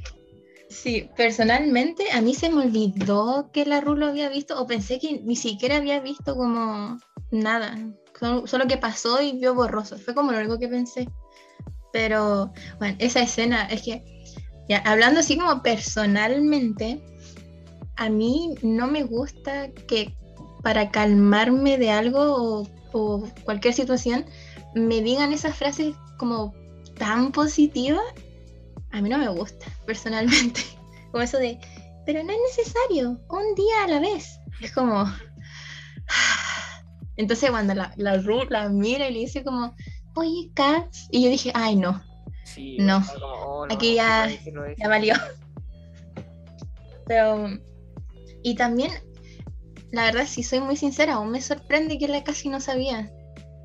Sí, 0.72 1.10
personalmente 1.16 2.10
a 2.12 2.22
mí 2.22 2.34
se 2.34 2.48
me 2.48 2.62
olvidó 2.62 3.50
que 3.52 3.66
la 3.66 3.82
Ru 3.82 3.94
lo 3.94 4.06
había 4.06 4.30
visto 4.30 4.58
o 4.58 4.66
pensé 4.66 4.98
que 4.98 5.20
ni 5.20 5.36
siquiera 5.36 5.76
había 5.76 6.00
visto 6.00 6.34
como 6.34 6.98
nada, 7.30 7.76
solo, 8.46 8.66
que 8.66 8.78
pasó 8.78 9.20
y 9.20 9.32
vio 9.32 9.54
borroso, 9.54 9.98
fue 9.98 10.14
como 10.14 10.32
lo 10.32 10.38
único 10.38 10.58
que 10.58 10.68
pensé. 10.68 11.08
Pero 11.92 12.52
bueno, 12.78 12.96
esa 13.00 13.20
escena 13.20 13.66
es 13.66 13.82
que, 13.82 14.02
ya 14.66 14.78
hablando 14.78 15.20
así 15.20 15.36
como 15.36 15.62
personalmente, 15.62 17.02
a 17.96 18.08
mí 18.08 18.54
no 18.62 18.86
me 18.86 19.02
gusta 19.02 19.70
que 19.86 20.16
para 20.62 20.90
calmarme 20.90 21.76
de 21.76 21.90
algo 21.90 22.66
o, 22.92 23.28
cualquier 23.44 23.74
situación 23.74 24.24
me 24.74 25.02
digan 25.02 25.34
esas 25.34 25.54
frases 25.54 25.94
como 26.16 26.54
tan 26.96 27.30
positivas. 27.30 28.02
A 28.92 29.00
mí 29.00 29.08
no 29.08 29.18
me 29.18 29.28
gusta, 29.28 29.66
personalmente. 29.86 30.62
Como 31.10 31.22
eso 31.22 31.38
de, 31.38 31.58
pero 32.06 32.22
no 32.22 32.32
es 32.32 32.38
necesario, 32.56 33.20
un 33.28 33.54
día 33.54 33.84
a 33.84 33.88
la 33.88 34.00
vez. 34.00 34.38
Es 34.60 34.72
como... 34.72 35.04
Entonces 37.16 37.50
cuando 37.50 37.74
la, 37.74 37.92
la 37.96 38.16
Ruth 38.18 38.48
la 38.48 38.68
mira 38.70 39.08
y 39.08 39.12
le 39.12 39.20
dice 39.20 39.44
como, 39.44 39.74
oye, 40.14 40.50
Katz, 40.54 41.08
y 41.10 41.22
yo 41.22 41.30
dije, 41.30 41.52
ay, 41.54 41.76
no. 41.76 42.02
no, 42.78 43.04
oh, 43.22 43.66
aquí 43.70 43.96
ya, 43.96 44.28
ya 44.78 44.88
valió. 44.88 45.14
Pero 47.06 47.48
y 48.42 48.54
también, 48.54 48.90
la 49.92 50.06
verdad, 50.06 50.26
si 50.26 50.42
soy 50.42 50.60
muy 50.60 50.76
sincera, 50.76 51.14
aún 51.14 51.30
me 51.30 51.40
sorprende 51.40 51.98
que 51.98 52.08
la 52.08 52.24
casi 52.24 52.48
no 52.48 52.60
sabía. 52.60 53.12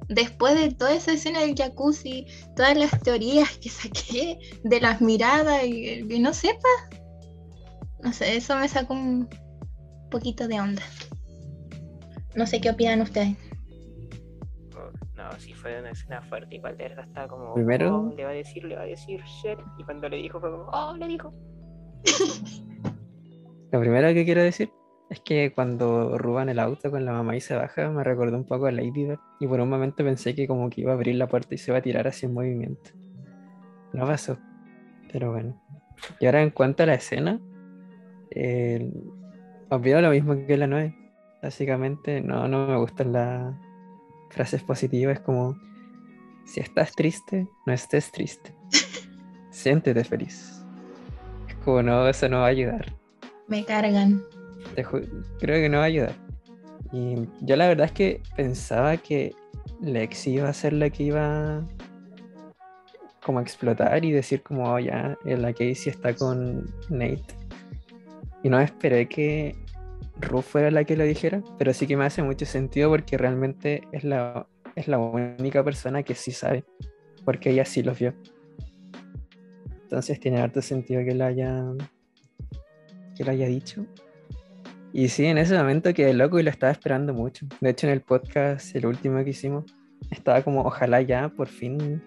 Después 0.09 0.55
de 0.55 0.73
toda 0.73 0.95
esa 0.95 1.13
escena 1.13 1.41
del 1.41 1.55
jacuzzi, 1.55 2.25
todas 2.55 2.77
las 2.77 3.01
teorías 3.01 3.57
que 3.57 3.69
saqué 3.69 4.39
de 4.63 4.79
las 4.79 5.01
miradas 5.01 5.63
y 5.65 6.07
que 6.07 6.19
no 6.19 6.33
sepa, 6.33 6.69
no 8.03 8.13
sé, 8.13 8.37
eso 8.37 8.55
me 8.57 8.69
sacó 8.69 8.93
un 8.93 9.27
poquito 10.09 10.47
de 10.47 10.61
onda. 10.61 10.81
No 12.35 12.45
sé 12.45 12.61
qué 12.61 12.69
opinan 12.69 13.01
ustedes. 13.01 13.35
No, 15.15 15.39
si 15.39 15.53
fue 15.53 15.79
una 15.79 15.89
escena 15.89 16.21
fuerte, 16.21 16.55
igual 16.55 16.77
de 16.77 16.83
verdad 16.89 17.05
estaba 17.05 17.27
como. 17.27 17.53
Primero. 17.55 17.97
Oh, 17.97 18.13
le 18.15 18.23
va 18.23 18.29
a 18.29 18.33
decir, 18.33 18.63
le 18.63 18.75
va 18.75 18.83
a 18.83 18.85
decir 18.85 19.21
shit. 19.23 19.59
Y 19.77 19.83
cuando 19.83 20.07
le 20.07 20.17
dijo, 20.17 20.39
fue 20.39 20.51
como, 20.51 20.69
oh, 20.71 20.95
le 20.95 21.07
dijo. 21.07 21.33
Lo 23.71 23.79
primero 23.81 24.13
que 24.13 24.23
quiero 24.23 24.43
decir 24.43 24.71
es 25.09 25.21
que 25.21 25.53
cuando 25.53 26.17
ruban 26.17 26.49
el 26.49 26.59
auto 26.59 26.91
con 26.91 27.05
la 27.05 27.13
mamá 27.13 27.35
y 27.35 27.41
se 27.41 27.55
baja, 27.55 27.89
me 27.89 28.03
recordó 28.03 28.35
un 28.37 28.43
poco 28.43 28.65
a 28.65 28.71
Lady 28.71 28.91
Bird. 28.91 29.19
Y 29.39 29.47
por 29.47 29.61
un 29.61 29.69
momento 29.69 30.03
pensé 30.03 30.35
que 30.35 30.47
como 30.47 30.69
que 30.69 30.81
iba 30.81 30.91
a 30.91 30.95
abrir 30.95 31.15
la 31.15 31.27
puerta 31.27 31.55
y 31.55 31.57
se 31.57 31.71
iba 31.71 31.77
a 31.77 31.81
tirar 31.81 32.07
así 32.07 32.25
en 32.25 32.33
movimiento. 32.33 32.91
No 33.93 34.05
pasó. 34.05 34.37
Pero 35.11 35.31
bueno. 35.31 35.61
Y 36.19 36.25
ahora 36.25 36.41
en 36.41 36.49
cuanto 36.49 36.83
a 36.83 36.85
la 36.87 36.95
escena, 36.95 37.39
eh, 38.31 38.91
olvido 39.69 40.01
lo 40.01 40.09
mismo 40.09 40.35
que 40.45 40.57
la 40.57 40.67
9. 40.67 40.95
Básicamente 41.41 42.19
no, 42.19 42.47
no 42.47 42.67
me 42.67 42.77
gustan 42.77 43.13
las 43.13 43.55
frases 44.29 44.61
positivas 44.63 45.21
como 45.21 45.55
si 46.45 46.59
estás 46.59 46.93
triste, 46.93 47.47
no 47.65 47.73
estés 47.73 48.11
triste. 48.11 48.53
Siéntete 49.51 50.03
feliz. 50.03 50.61
Es 51.47 51.55
como 51.63 51.81
no, 51.81 52.07
eso 52.07 52.27
no 52.27 52.39
va 52.39 52.45
a 52.45 52.49
ayudar. 52.49 52.93
Me 53.47 53.63
cargan. 53.63 54.21
Creo 54.83 55.61
que 55.61 55.69
no 55.69 55.77
va 55.77 55.83
a 55.83 55.87
ayudar. 55.87 56.15
Y 56.91 57.15
yo 57.41 57.55
la 57.55 57.67
verdad 57.67 57.87
es 57.87 57.91
que 57.91 58.21
pensaba 58.35 58.97
que 58.97 59.33
Lexi 59.81 60.31
iba 60.33 60.49
a 60.49 60.53
ser 60.53 60.73
la 60.73 60.89
que 60.89 61.03
iba 61.03 61.65
como 63.23 63.39
a 63.39 63.41
explotar 63.41 64.05
y 64.05 64.11
decir 64.11 64.41
como 64.41 64.71
oh, 64.71 64.79
ya, 64.79 65.17
la 65.25 65.51
Casey 65.51 65.89
está 65.91 66.13
con 66.13 66.65
Nate. 66.89 67.25
Y 68.43 68.49
no 68.49 68.59
esperé 68.59 69.09
que 69.09 69.55
Ruth 70.21 70.43
fuera 70.43 70.71
la 70.71 70.85
que 70.85 70.95
lo 70.95 71.03
dijera, 71.03 71.43
pero 71.57 71.73
sí 71.73 71.85
que 71.87 71.97
me 71.97 72.05
hace 72.05 72.23
mucho 72.23 72.45
sentido 72.45 72.89
porque 72.89 73.17
realmente 73.17 73.81
es 73.91 74.03
la, 74.03 74.47
es 74.75 74.87
la 74.87 74.97
única 74.97 75.63
persona 75.63 76.03
que 76.03 76.15
sí 76.15 76.31
sabe, 76.31 76.63
porque 77.25 77.49
ella 77.51 77.65
sí 77.65 77.83
los 77.83 77.99
vio. 77.99 78.13
Entonces 79.83 80.19
tiene 80.19 80.39
harto 80.39 80.61
sentido 80.61 81.03
que 81.03 81.13
la 81.13 81.27
haya 81.27 81.65
que 83.15 83.23
lo 83.23 83.31
haya 83.31 83.47
dicho. 83.47 83.85
Y 84.93 85.09
sí, 85.09 85.25
en 85.25 85.37
ese 85.37 85.57
momento 85.57 85.93
quedé 85.93 86.13
loco 86.13 86.39
y 86.39 86.43
lo 86.43 86.49
estaba 86.49 86.71
esperando 86.71 87.13
mucho. 87.13 87.45
De 87.61 87.69
hecho, 87.69 87.87
en 87.87 87.93
el 87.93 88.01
podcast, 88.01 88.75
el 88.75 88.85
último 88.85 89.23
que 89.23 89.31
hicimos, 89.31 89.65
estaba 90.11 90.41
como, 90.41 90.61
ojalá 90.61 91.01
ya 91.01 91.29
por 91.29 91.47
fin 91.47 92.01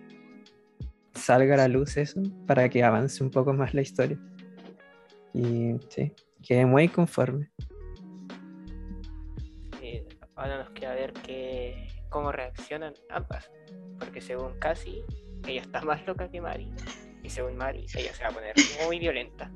salga 1.15 1.55
a 1.55 1.59
la 1.59 1.69
luz 1.69 1.97
eso, 1.97 2.23
para 2.47 2.69
que 2.69 2.83
avance 2.83 3.23
un 3.23 3.31
poco 3.31 3.53
más 3.53 3.75
la 3.75 3.83
historia. 3.83 4.19
Y 5.35 5.75
sí, 5.89 6.13
quedé 6.43 6.67
muy 6.67 6.89
conforme. 6.89 7.51
ahora 10.41 10.57
nos 10.57 10.71
queda 10.71 10.95
ver 10.95 11.13
que, 11.13 11.87
cómo 12.09 12.33
reaccionan 12.33 12.95
ambas. 13.11 13.51
Porque 13.99 14.23
según 14.23 14.59
Cassie, 14.59 15.05
ella 15.47 15.61
está 15.61 15.83
más 15.83 16.07
loca 16.07 16.31
que 16.31 16.41
Mari. 16.41 16.73
Y 17.23 17.29
según 17.29 17.57
Mari, 17.57 17.87
ella 17.95 18.15
se 18.15 18.23
va 18.23 18.31
a 18.31 18.33
poner 18.33 18.55
muy 18.87 18.99
violenta. 18.99 19.51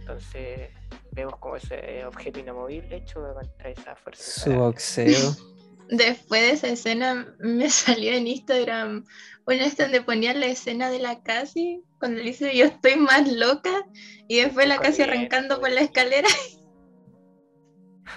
Entonces 0.00 0.70
vemos 1.16 1.38
como 1.38 1.56
ese 1.56 2.04
objeto 2.04 2.38
inamovible 2.38 2.96
hecho 2.96 3.20
contra 3.34 3.70
esa 3.70 3.96
fuerza. 3.96 4.40
Su 4.42 4.52
boxeo. 4.52 5.34
Después 5.88 6.42
de 6.42 6.50
esa 6.50 6.68
escena 6.68 7.36
me 7.38 7.70
salió 7.70 8.12
en 8.12 8.26
Instagram 8.26 9.04
una 9.46 9.58
vez 9.58 9.76
donde 9.76 10.02
ponían 10.02 10.40
la 10.40 10.46
escena 10.46 10.90
de 10.90 10.98
la 10.98 11.22
Casi 11.22 11.82
cuando 12.00 12.18
le 12.18 12.24
dice 12.24 12.56
yo 12.56 12.66
estoy 12.66 12.96
más 12.96 13.32
loca 13.32 13.86
y 14.28 14.40
después 14.40 14.68
la 14.68 14.78
Casi 14.78 15.02
arrancando 15.02 15.60
por 15.60 15.70
la 15.70 15.80
escalera. 15.80 16.28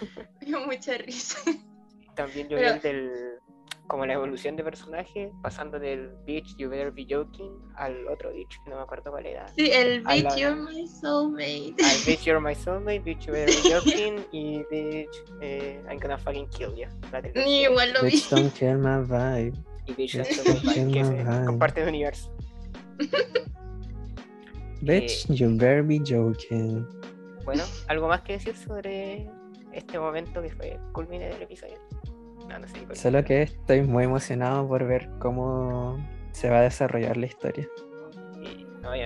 me 0.42 0.46
dio 0.46 0.60
mucha 0.62 0.98
risa. 0.98 1.40
También 2.16 2.50
yo 2.50 2.58
vi 2.58 2.64
el 2.66 2.82
del 2.82 3.29
como 3.90 4.06
la 4.06 4.14
evolución 4.14 4.56
de 4.56 4.64
personaje, 4.64 5.32
pasando 5.42 5.80
del 5.80 6.12
Bitch 6.24 6.56
You 6.58 6.70
Better 6.70 6.92
Be 6.92 7.08
Joking 7.10 7.52
al 7.76 8.08
otro 8.08 8.32
Bitch, 8.32 8.64
que 8.64 8.70
no 8.70 8.76
me 8.76 8.84
acuerdo 8.84 9.10
cuál 9.10 9.26
era. 9.26 9.48
Sí, 9.48 9.72
el 9.72 10.04
Bitch 10.04 10.36
You're 10.38 10.56
My 10.56 10.88
Soulmate. 10.88 11.74
Al 11.84 11.98
Bitch 12.06 12.24
You're 12.24 12.40
My 12.40 12.54
Soulmate, 12.54 13.00
Bitch 13.00 13.26
You 13.26 13.34
Better 13.34 13.56
Be 13.56 13.70
Joking 13.74 14.26
y 14.32 14.64
Bitch 14.70 15.24
eh, 15.42 15.82
I'm 15.90 16.00
Gonna 16.00 16.20
Fucking 16.20 16.48
Kill 16.50 16.76
You. 16.76 16.86
Ni 17.34 17.64
igual 17.64 17.92
lo 17.94 18.04
vi. 18.04 18.12
Bitch 18.12 18.30
Don't 18.30 18.54
Kill 18.54 18.78
My 18.78 19.02
Vibe. 19.02 19.58
Y 19.88 19.94
Bitch 19.94 20.18
Don't 20.18 20.28
Kill 20.28 20.86
My 20.86 21.02
Vibe, 21.02 21.26
que 21.26 21.46
comparte 21.48 21.82
el 21.82 21.90
universo. 21.90 22.32
Bitch 24.82 25.32
eh, 25.32 25.34
You 25.34 25.58
Better 25.58 25.82
Be 25.82 26.00
Joking. 26.06 26.88
Bueno, 27.44 27.64
¿algo 27.88 28.08
más 28.08 28.22
que 28.22 28.34
decir 28.34 28.56
sobre 28.56 29.28
este 29.74 29.98
momento 29.98 30.44
que 30.44 30.52
fue 30.52 30.80
culmine 30.94 31.30
del 31.30 31.42
episodio? 31.42 31.80
Solo 32.94 33.24
que 33.24 33.44
estoy 33.44 33.82
muy 33.82 34.06
emocionado 34.06 34.68
por 34.68 34.86
ver 34.86 35.10
cómo 35.20 35.98
se 36.32 36.50
va 36.50 36.60
a 36.60 36.62
desarrollar 36.62 37.18
la 37.18 37.28
historia. 37.28 37.68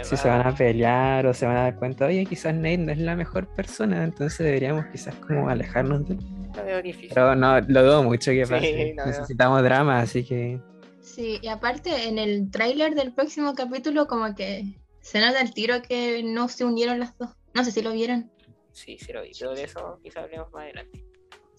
si 0.04 0.18
se 0.18 0.28
van 0.28 0.46
a 0.48 0.56
pelear 0.56 1.26
o 1.26 1.34
se 1.34 1.46
van 1.46 1.58
a 1.58 1.64
dar 1.64 1.76
cuenta, 1.76 2.06
oye, 2.06 2.26
quizás 2.26 2.54
Nate 2.54 2.78
no 2.78 2.92
es 2.92 3.00
la 3.00 3.16
mejor 3.16 3.48
persona, 3.48 4.04
entonces 4.04 4.38
deberíamos 4.40 4.86
quizás 4.88 5.16
como 5.16 5.50
alejarnos 5.50 6.08
de 6.08 6.16
él. 6.16 7.00
Pero 7.10 7.36
no, 7.36 7.60
lo 7.62 7.84
dudo 7.84 8.04
mucho 8.04 8.32
que 8.32 8.46
pase. 8.46 8.96
Necesitamos 9.06 9.64
drama, 9.64 10.00
así 10.00 10.24
que... 10.24 10.60
Sí, 11.02 11.40
y 11.42 11.48
aparte 11.48 12.08
en 12.08 12.18
el 12.18 12.50
tráiler 12.50 12.96
del 12.96 13.14
próximo 13.14 13.54
capítulo 13.56 14.08
como 14.08 14.34
que 14.36 14.80
se 15.02 15.20
nota 15.20 15.42
el 15.42 15.54
tiro 15.54 15.82
que 15.82 16.24
no 16.24 16.48
se 16.48 16.64
unieron 16.64 17.00
las 17.00 17.18
dos. 17.18 17.30
No 17.54 17.64
sé 17.64 17.72
si 17.72 17.82
lo 17.82 17.92
vieron. 17.92 18.32
Sí, 18.72 18.98
sí 19.00 19.12
lo 19.12 19.22
vi, 19.22 19.32
pero 19.38 19.54
de 19.54 19.64
eso 19.64 20.00
quizás 20.02 20.24
hablemos 20.24 20.52
más 20.52 20.64
adelante. 20.64 21.13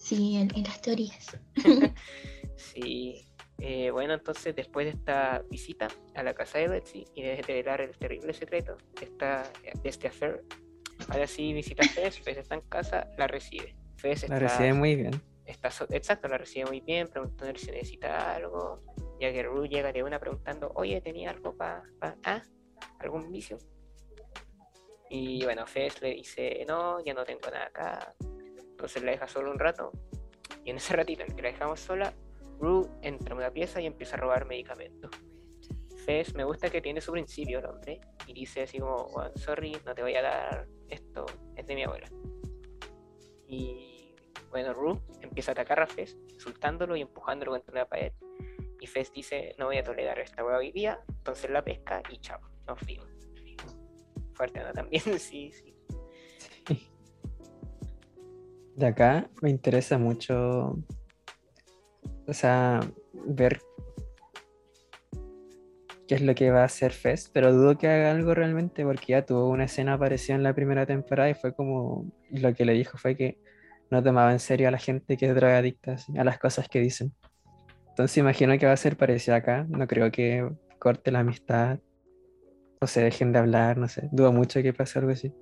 Sí, 0.05 0.37
en, 0.37 0.63
las 0.63 0.79
teorías. 0.81 1.35
sí. 2.55 3.25
Eh, 3.57 3.89
bueno, 3.89 4.13
entonces 4.13 4.55
después 4.55 4.85
de 4.85 4.91
esta 4.91 5.43
visita 5.49 5.87
a 6.13 6.21
la 6.21 6.35
casa 6.35 6.59
de 6.59 6.67
Betsy 6.67 7.05
y 7.15 7.23
de 7.23 7.41
revelar 7.41 7.81
el 7.81 7.97
terrible 7.97 8.31
secreto 8.33 8.77
de, 8.99 9.05
esta, 9.05 9.51
de 9.81 9.89
este 9.89 10.09
affair, 10.09 10.43
ahora 11.07 11.25
sí 11.25 11.53
visita 11.53 11.83
a 11.83 11.87
Fez, 11.87 12.19
Fez 12.19 12.37
está 12.37 12.53
en 12.53 12.61
casa, 12.61 13.07
la 13.17 13.25
recibe. 13.25 13.75
Fez 13.97 14.29
la 14.29 14.37
recibe 14.37 14.73
muy 14.73 14.95
bien. 14.95 15.19
Está 15.45 15.69
exacto, 15.89 16.27
la 16.27 16.37
recibe 16.37 16.65
muy 16.65 16.81
bien, 16.81 17.07
preguntando 17.07 17.57
si 17.57 17.71
necesita 17.71 18.35
algo, 18.35 18.83
ya 19.19 19.31
que 19.31 19.41
Ru 19.41 19.65
llega 19.65 19.91
de 19.91 20.03
una 20.03 20.19
preguntando, 20.19 20.71
oye, 20.75 21.01
¿tenía 21.01 21.31
algo 21.31 21.57
para... 21.57 21.81
ah, 22.25 22.43
algún 22.99 23.31
vicio? 23.31 23.57
Y 25.09 25.43
bueno, 25.45 25.65
Fez 25.65 25.99
le 26.01 26.13
dice, 26.13 26.63
no, 26.67 27.03
ya 27.03 27.15
no 27.15 27.23
tengo 27.23 27.49
nada 27.49 27.67
acá, 27.67 28.13
entonces 28.75 29.03
la 29.03 29.11
deja 29.11 29.27
solo 29.27 29.51
un 29.51 29.59
rato. 29.59 29.91
Y 30.65 30.71
en 30.71 30.77
ese 30.77 30.95
ratito 30.95 31.23
en 31.23 31.33
que 31.33 31.41
la 31.41 31.47
dejamos 31.49 31.79
sola, 31.79 32.13
Rue 32.59 32.87
entra 33.01 33.31
en 33.31 33.37
una 33.37 33.51
pieza 33.51 33.79
y 33.79 33.85
empieza 33.85 34.17
a 34.17 34.19
robar 34.19 34.45
medicamentos. 34.45 35.11
Fez 36.05 36.35
me 36.35 36.43
gusta 36.43 36.69
que 36.69 36.81
tiene 36.81 36.99
su 36.99 37.13
principio 37.13 37.59
el 37.59 37.65
hombre 37.65 38.01
y 38.27 38.33
dice 38.33 38.63
así 38.63 38.79
como, 38.79 39.07
sorry, 39.35 39.77
no 39.85 39.95
te 39.95 40.01
voy 40.01 40.15
a 40.15 40.21
dar 40.21 40.67
esto, 40.89 41.25
es 41.55 41.65
de 41.65 41.75
mi 41.75 41.83
abuela. 41.83 42.07
Y 43.47 44.13
bueno, 44.49 44.73
Rue 44.73 44.99
empieza 45.21 45.51
a 45.51 45.53
atacar 45.53 45.79
a 45.79 45.87
Fez, 45.87 46.17
insultándolo 46.29 46.97
y 46.97 47.01
empujándolo 47.01 47.51
contra 47.51 47.71
una 47.71 47.85
pared. 47.85 48.11
Y 48.81 48.87
Fez 48.87 49.11
dice, 49.13 49.55
no 49.57 49.67
voy 49.67 49.77
a 49.77 49.83
tolerar 49.83 50.19
esta 50.19 50.43
hueá 50.43 50.57
hoy 50.57 50.73
día, 50.73 50.99
entonces 51.07 51.49
la 51.49 51.63
pesca 51.63 52.03
y 52.09 52.17
chao, 52.17 52.41
nos 52.67 52.77
fuimos. 52.79 53.07
Fuerte, 54.33 54.61
¿no? 54.61 54.73
También, 54.73 55.01
sí, 55.19 55.51
sí. 55.51 55.74
De 58.75 58.87
acá 58.87 59.29
me 59.41 59.49
interesa 59.49 59.97
mucho, 59.97 60.77
o 62.27 62.33
sea, 62.33 62.81
ver 63.13 63.59
qué 66.07 66.15
es 66.15 66.21
lo 66.21 66.35
que 66.35 66.51
va 66.51 66.61
a 66.61 66.65
hacer 66.65 66.91
Fest, 66.91 67.29
pero 67.33 67.53
dudo 67.53 67.77
que 67.77 67.87
haga 67.87 68.11
algo 68.11 68.33
realmente 68.33 68.83
porque 68.83 69.13
ya 69.13 69.25
tuvo 69.25 69.49
una 69.49 69.65
escena 69.65 69.97
parecida 69.97 70.35
en 70.35 70.43
la 70.43 70.53
primera 70.53 70.85
temporada 70.85 71.29
y 71.29 71.33
fue 71.33 71.53
como 71.53 72.11
lo 72.29 72.53
que 72.53 72.65
le 72.65 72.73
dijo 72.73 72.97
fue 72.97 73.15
que 73.15 73.39
no 73.89 74.03
tomaba 74.03 74.31
en 74.31 74.39
serio 74.39 74.67
a 74.67 74.71
la 74.71 74.77
gente 74.77 75.17
que 75.17 75.27
es 75.27 75.35
drogadicta, 75.35 75.95
a 76.17 76.23
las 76.23 76.37
cosas 76.37 76.67
que 76.67 76.79
dicen. 76.79 77.13
Entonces 77.89 78.17
imagino 78.17 78.57
que 78.57 78.65
va 78.65 78.73
a 78.73 78.77
ser 78.77 78.97
parecido 78.97 79.37
acá, 79.37 79.65
no 79.69 79.87
creo 79.87 80.11
que 80.11 80.47
corte 80.79 81.11
la 81.11 81.19
amistad 81.19 81.79
o 82.81 82.87
se 82.87 83.01
dejen 83.01 83.31
de 83.31 83.39
hablar, 83.39 83.77
no 83.77 83.87
sé, 83.87 84.09
dudo 84.11 84.31
mucho 84.31 84.61
que 84.61 84.73
pase 84.73 84.99
algo 84.99 85.11
así. 85.11 85.33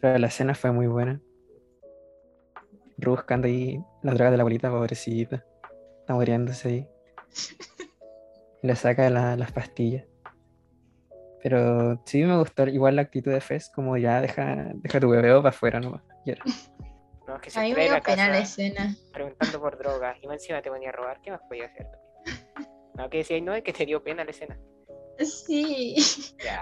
Pero 0.00 0.18
la 0.18 0.26
escena 0.26 0.54
fue 0.54 0.72
muy 0.72 0.88
buena. 0.88 1.20
Buscando 3.08 3.46
ahí 3.46 3.82
la 4.02 4.14
droga 4.14 4.30
de 4.30 4.36
la 4.36 4.42
abuelita, 4.42 4.70
pobrecita. 4.70 5.44
Está 6.00 6.14
muriéndose 6.14 6.68
ahí. 6.68 6.88
le 8.62 8.76
saca 8.76 9.10
las 9.10 9.52
pastillas. 9.52 10.04
Pero 11.42 12.00
sí 12.06 12.24
me 12.24 12.38
gustó 12.38 12.66
igual 12.66 12.96
la 12.96 13.02
actitud 13.02 13.30
de 13.30 13.40
Fez, 13.42 13.70
como 13.74 13.98
ya 13.98 14.22
deja, 14.22 14.70
deja 14.76 14.98
tu 15.00 15.10
bebé 15.10 15.28
para 15.36 15.50
afuera 15.50 15.78
nomás. 15.78 16.02
No, 17.26 17.36
es 17.36 17.42
que 17.42 17.58
a 17.58 17.62
mí 17.62 17.74
me 17.74 17.84
dio 17.84 18.00
pena 18.02 18.28
la 18.28 18.38
escena. 18.38 18.96
Preguntando 19.12 19.60
por 19.60 19.76
drogas 19.76 20.16
y 20.22 20.26
encima 20.26 20.62
te 20.62 20.70
ponía 20.70 20.88
a 20.88 20.92
robar, 20.92 21.20
¿qué 21.20 21.30
más 21.30 21.42
podía 21.48 21.66
hacer? 21.66 21.86
No, 22.96 23.10
que 23.10 23.18
decía, 23.18 23.40
no, 23.40 23.52
es 23.52 23.64
que 23.64 23.72
te 23.72 23.86
dio 23.86 24.04
pena 24.04 24.22
la 24.24 24.30
escena. 24.30 24.56
Sí, 25.18 25.96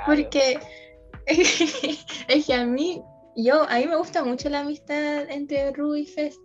porque 0.06 0.58
es 1.26 2.46
que 2.46 2.54
a 2.54 2.64
mí, 2.64 3.02
yo, 3.36 3.62
a 3.68 3.78
mí 3.78 3.86
me 3.86 3.96
gusta 3.96 4.24
mucho 4.24 4.48
la 4.48 4.60
amistad 4.60 5.30
entre 5.30 5.72
Ru 5.72 5.94
y 5.94 6.06
Fez. 6.06 6.38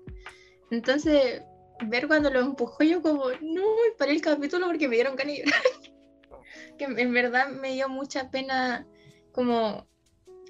Entonces, 0.72 1.42
ver 1.86 2.08
cuando 2.08 2.30
lo 2.30 2.40
empujó, 2.42 2.84
yo 2.84 3.02
como, 3.02 3.26
no, 3.42 3.64
paré 3.98 4.12
el 4.12 4.22
capítulo 4.22 4.68
porque 4.68 4.88
me 4.88 4.96
dieron 4.96 5.16
ganas 5.16 5.36
que 6.78 6.86
en 6.86 7.14
verdad 7.14 7.50
me 7.50 7.74
dio 7.74 7.90
mucha 7.90 8.30
pena 8.30 8.88
como 9.32 9.88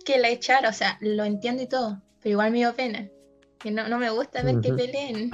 que 0.06 0.17
la 0.17 0.29
echara, 0.29 0.70
o 0.70 0.74
sea, 0.74 0.98
lo 1.01 1.25
entiendo 1.25 1.63
y 1.63 1.67
todo, 1.67 2.01
pero 2.22 2.34
igual 2.34 2.51
me 2.51 2.60
dio 2.60 2.74
pena. 2.75 3.10
Que 3.60 3.72
no, 3.72 3.88
no 3.88 3.98
me 3.98 4.10
gusta 4.10 4.44
ver 4.44 4.62
que 4.62 4.72
peleen. 4.72 5.32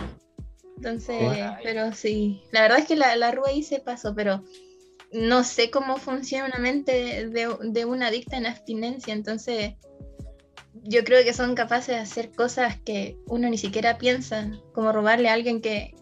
Entonces, 0.78 1.22
pero 1.62 1.94
sí, 1.94 2.42
la 2.52 2.62
verdad 2.62 2.80
es 2.80 2.86
que 2.88 2.96
la, 2.96 3.16
la 3.16 3.32
Rúa 3.32 3.50
ahí 3.50 3.64
se 3.64 3.80
pasó, 3.80 4.16
pero 4.16 4.44
no 5.12 5.44
sé 5.44 5.70
cómo 5.70 5.98
funciona 5.98 6.46
una 6.46 6.58
mente 6.58 7.30
de, 7.30 7.56
de 7.62 7.86
una 7.86 8.08
adicta 8.08 8.38
en 8.38 8.48
abstinencia, 8.48 9.14
entonces 9.14 9.76
yo 10.82 11.04
creo 11.04 11.24
que 11.24 11.34
son 11.34 11.56
capaces 11.56 11.96
de 11.96 12.02
hacer 12.02 12.32
cosas 12.32 12.80
que 12.80 13.18
uno 13.28 13.50
ni 13.50 13.58
siquiera 13.58 13.98
piensa, 13.98 14.52
como 14.74 14.92
robarle 14.92 15.30
a 15.30 15.34
alguien 15.34 15.62
que 15.62 15.96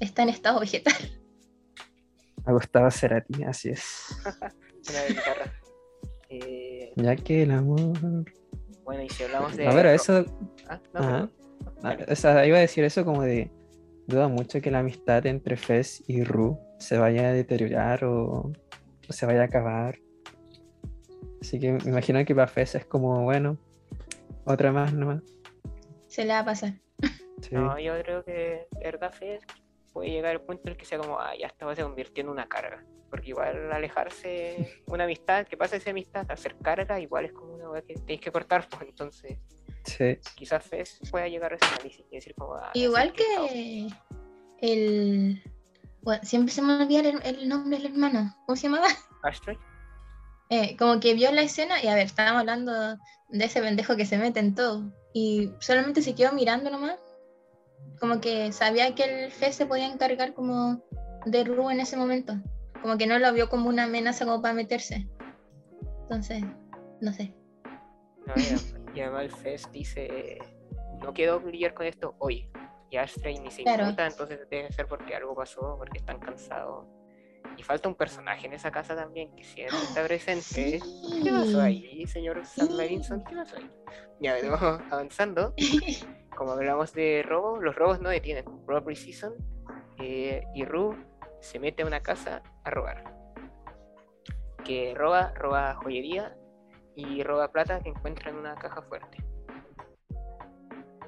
está 0.00 0.22
en 0.22 0.30
estado 0.30 0.60
vegetal. 0.60 0.94
Me 2.46 2.52
gustaba 2.52 2.90
ser 2.90 3.14
a 3.14 3.20
ti, 3.22 3.42
así 3.44 3.70
es. 3.70 4.16
eh... 6.28 6.92
Ya 6.96 7.16
que 7.16 7.42
el 7.42 7.50
amor. 7.50 8.24
Bueno, 8.84 9.02
y 9.02 9.08
si 9.08 9.24
hablamos 9.24 9.56
de. 9.56 9.66
A 9.66 9.74
ver, 9.74 9.86
eso. 9.86 10.24
¿Ah? 10.94 11.28
No, 11.82 11.96
o 12.08 12.16
sea, 12.16 12.46
iba 12.46 12.58
a 12.58 12.60
decir 12.60 12.84
eso 12.84 13.04
como 13.04 13.22
de. 13.22 13.50
Duda 14.06 14.28
mucho 14.28 14.60
que 14.60 14.70
la 14.70 14.78
amistad 14.78 15.26
entre 15.26 15.56
Fez 15.56 16.04
y 16.06 16.22
Ru 16.22 16.60
se 16.78 16.96
vaya 16.96 17.28
a 17.28 17.32
deteriorar 17.32 18.04
o, 18.04 18.52
o 19.08 19.12
se 19.12 19.26
vaya 19.26 19.42
a 19.42 19.46
acabar. 19.46 19.98
Así 21.40 21.58
que 21.58 21.72
me 21.72 21.90
imagino 21.90 22.24
que 22.24 22.34
para 22.34 22.46
Fez 22.46 22.76
es 22.76 22.86
como, 22.86 23.24
bueno, 23.24 23.58
otra 24.46 24.72
más 24.72 24.92
nomás. 24.94 25.22
Se 26.06 26.24
le 26.24 26.32
va 26.32 26.40
a 26.40 26.44
pasar. 26.44 26.72
No, 27.50 27.78
yo 27.78 27.92
creo 28.02 28.24
que 28.24 28.66
verdad 28.82 29.12
fe 29.12 29.40
puede 29.92 30.10
llegar 30.10 30.32
al 30.32 30.40
punto 30.40 30.62
en 30.64 30.72
el 30.72 30.76
que 30.76 30.84
sea 30.84 30.98
como, 30.98 31.18
ah, 31.18 31.32
ya 31.38 31.46
estaba 31.46 31.74
se 31.74 31.82
convirtió 31.82 32.22
en 32.22 32.30
una 32.30 32.46
carga. 32.48 32.84
Porque 33.10 33.30
igual 33.30 33.70
alejarse, 33.72 34.82
una 34.86 35.04
amistad, 35.04 35.46
que 35.46 35.56
pasa 35.56 35.76
esa 35.76 35.90
amistad, 35.90 36.30
hacer 36.30 36.56
carga, 36.62 36.98
igual 36.98 37.26
es 37.26 37.32
como 37.32 37.54
una 37.54 37.82
que 37.82 37.94
tenéis 37.94 38.20
que 38.20 38.32
cortar, 38.32 38.66
pues 38.68 38.88
entonces. 38.88 39.38
Sí. 39.84 40.18
Quizás 40.34 40.64
Fez 40.64 40.98
pueda 41.10 41.28
llegar 41.28 41.52
a 41.52 41.56
ese 41.56 41.66
análisis 41.66 42.04
y 42.10 42.16
decir 42.16 42.34
como, 42.34 42.54
ah, 42.54 42.70
Igual 42.74 43.12
que 43.12 43.88
el. 44.60 45.42
Bueno, 46.02 46.22
siempre 46.24 46.52
se 46.52 46.62
me 46.62 46.82
olvida 46.82 47.00
el, 47.00 47.48
nombre 47.48 47.78
del 47.78 47.92
hermano. 47.92 48.34
¿Cómo 48.46 48.56
se 48.56 48.68
llamaba? 48.68 48.88
Ashtray. 49.22 49.58
Eh, 50.48 50.76
como 50.76 51.00
que 51.00 51.14
vio 51.14 51.32
la 51.32 51.42
escena 51.42 51.82
y 51.82 51.88
a 51.88 51.94
ver, 51.94 52.06
estábamos 52.06 52.40
hablando 52.40 52.72
de 53.28 53.44
ese 53.44 53.60
pendejo 53.60 53.96
que 53.96 54.06
se 54.06 54.16
mete 54.16 54.38
en 54.38 54.54
todo 54.54 54.92
y 55.12 55.52
solamente 55.58 56.02
se 56.02 56.14
quedó 56.14 56.32
mirando 56.32 56.70
nomás. 56.70 57.00
Como 57.98 58.20
que 58.20 58.52
sabía 58.52 58.94
que 58.94 59.24
el 59.24 59.32
Fe 59.32 59.52
se 59.52 59.66
podía 59.66 59.86
encargar 59.86 60.34
como 60.34 60.82
de 61.24 61.44
Ru 61.44 61.70
en 61.70 61.80
ese 61.80 61.96
momento. 61.96 62.34
Como 62.80 62.96
que 62.96 63.06
no 63.06 63.18
lo 63.18 63.32
vio 63.32 63.48
como 63.48 63.68
una 63.68 63.84
amenaza 63.84 64.24
como 64.24 64.40
para 64.40 64.54
meterse. 64.54 65.08
Entonces, 66.02 66.44
no 67.00 67.12
sé. 67.12 67.34
y 68.94 69.00
además 69.00 69.24
el 69.24 69.32
Fest 69.32 69.72
dice, 69.72 70.38
no 71.02 71.12
quiero 71.12 71.40
lidiar 71.40 71.74
con 71.74 71.86
esto 71.86 72.14
hoy. 72.18 72.48
Y 72.90 72.98
Astray 72.98 73.40
ni 73.40 73.50
se 73.50 73.62
importa, 73.62 74.06
entonces 74.06 74.38
debe 74.48 74.70
ser 74.70 74.86
porque 74.86 75.16
algo 75.16 75.34
pasó, 75.34 75.76
porque 75.76 75.98
están 75.98 76.20
cansados 76.20 76.86
y 77.56 77.62
falta 77.62 77.88
un 77.88 77.94
personaje 77.94 78.46
en 78.46 78.52
esa 78.52 78.70
casa 78.70 78.94
también 78.94 79.34
que 79.34 79.44
siempre 79.44 79.76
está 79.78 80.04
presente. 80.06 80.80
¿Qué 81.22 81.30
pasó 81.30 81.60
ahí, 81.60 82.06
señor 82.06 82.44
Sam 82.44 82.68
Levinson? 82.76 83.24
¿Qué 83.24 83.34
pasó 83.34 83.56
ahí? 83.56 83.70
Ya, 84.20 84.36
vamos 84.48 84.82
avanzando. 84.90 85.54
Como 86.36 86.52
hablamos 86.52 86.92
de 86.92 87.24
robo, 87.26 87.60
los 87.60 87.74
robos 87.74 88.00
no 88.00 88.10
detienen. 88.10 88.44
Robbery 88.66 88.96
Season 88.96 89.34
eh, 89.98 90.42
y 90.54 90.64
Ru 90.64 90.94
se 91.40 91.58
mete 91.58 91.82
a 91.82 91.86
una 91.86 92.00
casa 92.00 92.42
a 92.64 92.70
robar. 92.70 93.04
Que 94.64 94.94
roba, 94.94 95.32
roba 95.34 95.74
joyería 95.76 96.36
y 96.94 97.22
roba 97.22 97.52
plata 97.52 97.80
que 97.80 97.88
encuentra 97.88 98.30
en 98.30 98.36
una 98.36 98.54
caja 98.56 98.82
fuerte. 98.82 99.24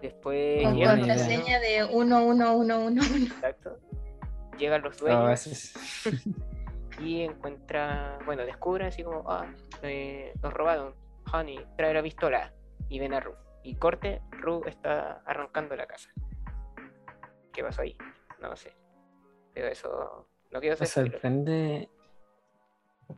Después. 0.00 0.62
Con 0.62 0.80
contraseña 0.80 1.58
de 1.58 1.88
1111. 1.92 3.24
Exacto 3.24 3.87
llegan 4.58 4.82
los 4.82 4.98
dueños 4.98 5.74
y 7.00 7.22
encuentra, 7.22 8.18
bueno, 8.26 8.44
descubre 8.44 8.86
así 8.86 9.02
como, 9.02 9.24
ah, 9.30 9.46
eh, 9.82 10.32
nos 10.42 10.52
robaron, 10.52 10.94
Honey, 11.32 11.58
trae 11.76 11.94
la 11.94 12.02
pistola 12.02 12.52
y 12.88 12.98
ven 12.98 13.14
a 13.14 13.20
Ru. 13.20 13.34
Y 13.62 13.76
corte, 13.76 14.22
Ru 14.30 14.62
está 14.66 15.22
arrancando 15.26 15.76
la 15.76 15.86
casa. 15.86 16.10
¿Qué 17.52 17.62
pasó 17.62 17.82
ahí? 17.82 17.96
No 18.40 18.54
sé. 18.56 18.72
Pero 19.52 19.68
eso 19.68 20.28
no 20.52 20.60
quiero 20.60 20.76
Me 20.78 20.86
sorprende 20.86 21.90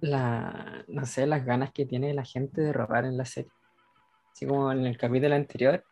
la, 0.01 0.85
no 0.89 1.05
sé, 1.07 1.27
las 1.27 1.45
ganas 1.45 1.73
que 1.73 1.87
tiene 1.87 2.15
la 2.15 2.25
gente 2.25 2.61
de 2.61 2.73
robar 2.73 3.05
en 3.05 3.17
la 3.17 3.25
serie. 3.25 3.53
Así 4.33 4.47
como 4.47 4.73
en 4.73 4.87
el 4.87 4.97
capítulo 4.97 5.35
anterior, 5.35 5.85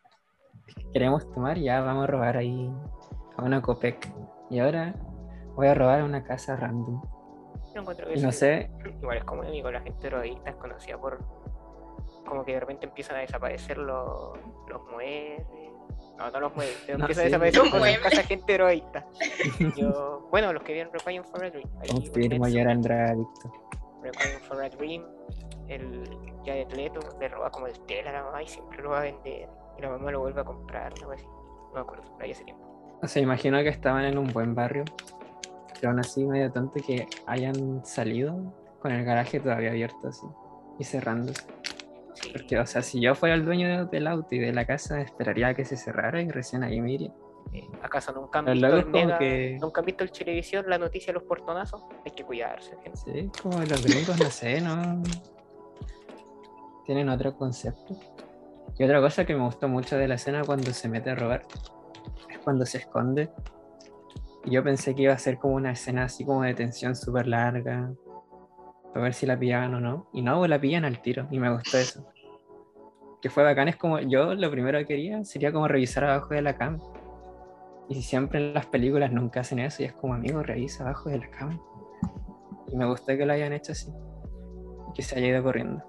queremos 0.93 1.31
tomar, 1.33 1.59
ya 1.59 1.81
vamos 1.81 2.05
a 2.05 2.07
robar 2.07 2.37
ahí 2.37 2.71
a 3.37 3.43
una 3.43 3.61
Copec. 3.61 4.11
Y 4.51 4.61
ahora 4.61 4.95
voy 5.59 5.67
a 5.67 5.75
robar 5.75 6.05
una 6.05 6.23
casa 6.23 6.55
random. 6.55 7.03
no 8.23 8.31
sé. 8.31 8.71
Igual 9.03 9.19
es 9.19 9.25
como 9.25 9.43
amigo, 9.43 9.73
la 9.73 9.81
gente 9.81 10.07
heroísta 10.07 10.51
es 10.51 10.57
conocida 10.57 10.97
por 10.99 11.19
como 12.25 12.45
que 12.45 12.53
de 12.53 12.61
repente 12.61 12.87
empiezan 12.87 13.17
a 13.17 13.21
desaparecer 13.21 13.77
los, 13.77 14.39
los 14.69 14.83
muebles. 14.93 15.45
No, 16.17 16.31
no 16.31 16.41
los 16.41 16.55
muebles, 16.55 16.81
pero 16.87 16.99
empiezan 17.01 17.23
a 17.23 17.25
desaparecer 17.25 17.71
cosas, 17.73 17.99
cosas 17.99 18.27
gente 18.27 18.55
heroísta. 18.55 19.05
Yo, 19.77 20.29
bueno, 20.31 20.53
los 20.53 20.63
que 20.63 20.75
vieron 20.75 20.93
Requiem 20.93 21.25
for 21.25 21.45
a 21.45 21.51
Dream. 21.51 21.69
Confirmo, 21.91 22.47
yo 22.47 22.61
era. 22.61 22.75
Requiem 22.75 24.41
for 24.43 24.63
a 24.63 24.69
Dream, 24.69 25.05
el 25.67 26.09
ya 26.45 26.55
de 26.55 26.67
Leto 26.67 27.01
le 27.19 27.29
roba 27.29 27.51
como 27.51 27.67
el 27.67 27.81
tela 27.81 28.11
a 28.11 28.13
la 28.13 28.23
mamá 28.23 28.45
y 28.45 28.47
siempre 28.47 28.81
lo 28.81 28.91
va 28.91 29.01
a 29.01 29.03
vender. 29.03 29.49
Y 29.77 29.83
la 29.83 29.91
mamá 29.91 30.13
lo 30.13 30.21
vuelve 30.21 30.41
a 30.41 30.45
comprar, 30.45 30.93
algo 30.93 31.11
así. 31.11 31.27
No 31.27 31.75
me 31.75 31.81
acuerdo, 31.81 32.05
pero 32.13 32.25
ahí 32.25 32.31
hace 32.31 32.45
tiempo. 32.45 32.65
O 33.03 33.09
sea, 33.09 33.21
imagino 33.21 33.59
que 33.59 33.71
estaban 33.71 34.05
en 34.05 34.19
un 34.19 34.29
buen 34.29 34.55
barrio 34.55 34.85
pero 35.81 35.91
aún 35.91 36.01
así 36.01 36.25
medio 36.27 36.51
tonto 36.51 36.81
que 36.85 37.07
hayan 37.27 37.85
salido 37.85 38.55
con 38.81 38.93
el 38.93 39.05
garaje 39.05 39.41
todavía 39.41 39.71
abierto 39.71 40.09
así 40.09 40.27
y 40.79 40.85
cerrándose. 40.85 41.43
Porque, 42.33 42.59
o 42.59 42.67
sea, 42.67 42.83
si 42.83 43.01
yo 43.01 43.15
fuera 43.15 43.35
el 43.35 43.45
dueño 43.45 43.87
del 43.87 44.07
auto 44.07 44.35
y 44.35 44.39
de 44.39 44.53
la 44.53 44.67
casa, 44.67 45.01
esperaría 45.01 45.55
que 45.55 45.65
se 45.65 45.77
cerrara 45.77 46.21
y 46.21 46.29
recién 46.29 46.63
ahí 46.63 46.81
me 46.81 46.93
iría. 46.93 47.13
¿Acaso 47.83 48.13
nunca 48.13 48.41
han, 48.41 48.47
visto 48.47 48.67
el 48.67 49.19
que... 49.19 49.59
nunca 49.61 49.81
han 49.81 49.87
visto 49.87 50.05
el 50.05 50.11
televisión 50.11 50.67
la 50.69 50.79
noticia 50.79 51.13
de 51.13 51.15
los 51.15 51.23
portonazos? 51.23 51.83
Hay 52.05 52.13
que 52.13 52.25
cuidarse, 52.25 52.77
gente. 52.83 52.99
Sí, 52.99 53.31
como 53.43 53.59
los 53.59 53.85
gringos, 53.85 54.19
no 54.19 54.31
sé, 54.31 54.61
¿no? 54.61 55.03
Tienen 56.85 57.09
otro 57.09 57.37
concepto. 57.37 57.97
Y 58.79 58.85
otra 58.85 59.01
cosa 59.01 59.25
que 59.25 59.35
me 59.35 59.45
gustó 59.45 59.69
mucho 59.69 59.97
de 59.97 60.09
la 60.09 60.17
escena 60.17 60.43
cuando 60.45 60.73
se 60.73 60.89
mete 60.89 61.11
a 61.11 61.15
robar 61.15 61.47
es 62.29 62.39
cuando 62.39 62.67
se 62.67 62.79
esconde 62.79 63.31
yo 64.45 64.63
pensé 64.63 64.95
que 64.95 65.03
iba 65.03 65.13
a 65.13 65.19
ser 65.19 65.39
como 65.39 65.55
una 65.55 65.73
escena 65.73 66.05
así 66.05 66.25
como 66.25 66.43
de 66.43 66.55
tensión 66.55 66.97
súper 66.97 67.27
larga, 67.27 67.93
para 68.93 69.03
ver 69.03 69.15
si 69.15 69.27
la 69.27 69.39
pillaban 69.39 69.75
o 69.75 69.81
no. 69.81 70.09
Y 70.13 70.23
no, 70.23 70.47
la 70.47 70.61
pillan 70.61 70.85
al 70.85 71.01
tiro, 71.01 71.27
y 71.31 71.39
me 71.39 71.53
gustó 71.53 71.79
eso. 71.79 72.07
que 73.21 73.31
fue 73.31 73.43
bacán 73.43 73.69
es 73.69 73.77
como 73.77 73.99
yo 74.01 74.35
lo 74.35 74.51
primero 74.51 74.79
que 74.79 74.87
quería 74.87 75.25
sería 75.25 75.53
como 75.53 75.69
revisar 75.69 76.05
abajo 76.05 76.35
de 76.35 76.43
la 76.43 76.57
cama. 76.57 76.79
Y 77.89 78.03
siempre 78.03 78.39
en 78.39 78.55
las 78.55 78.67
películas 78.67 79.11
nunca 79.13 79.41
hacen 79.41 79.59
eso 79.61 79.83
y 79.83 79.87
es 79.87 79.93
como 79.95 80.15
amigo, 80.15 80.43
revisa 80.43 80.85
abajo 80.85 81.09
de 81.09 81.19
la 81.19 81.31
cama. 81.31 81.61
Y 82.71 82.77
me 82.77 82.87
gustó 82.87 83.17
que 83.17 83.25
lo 83.25 83.33
hayan 83.33 83.53
hecho 83.53 83.73
así. 83.73 83.91
Que 84.95 85.03
se 85.03 85.17
haya 85.17 85.29
ido 85.29 85.43
corriendo. 85.43 85.83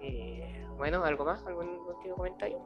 Eh, 0.00 0.66
bueno, 0.76 1.04
¿algo 1.04 1.24
más? 1.24 1.46
¿Algún 1.46 1.68
último 1.68 2.16
comentario? 2.16 2.58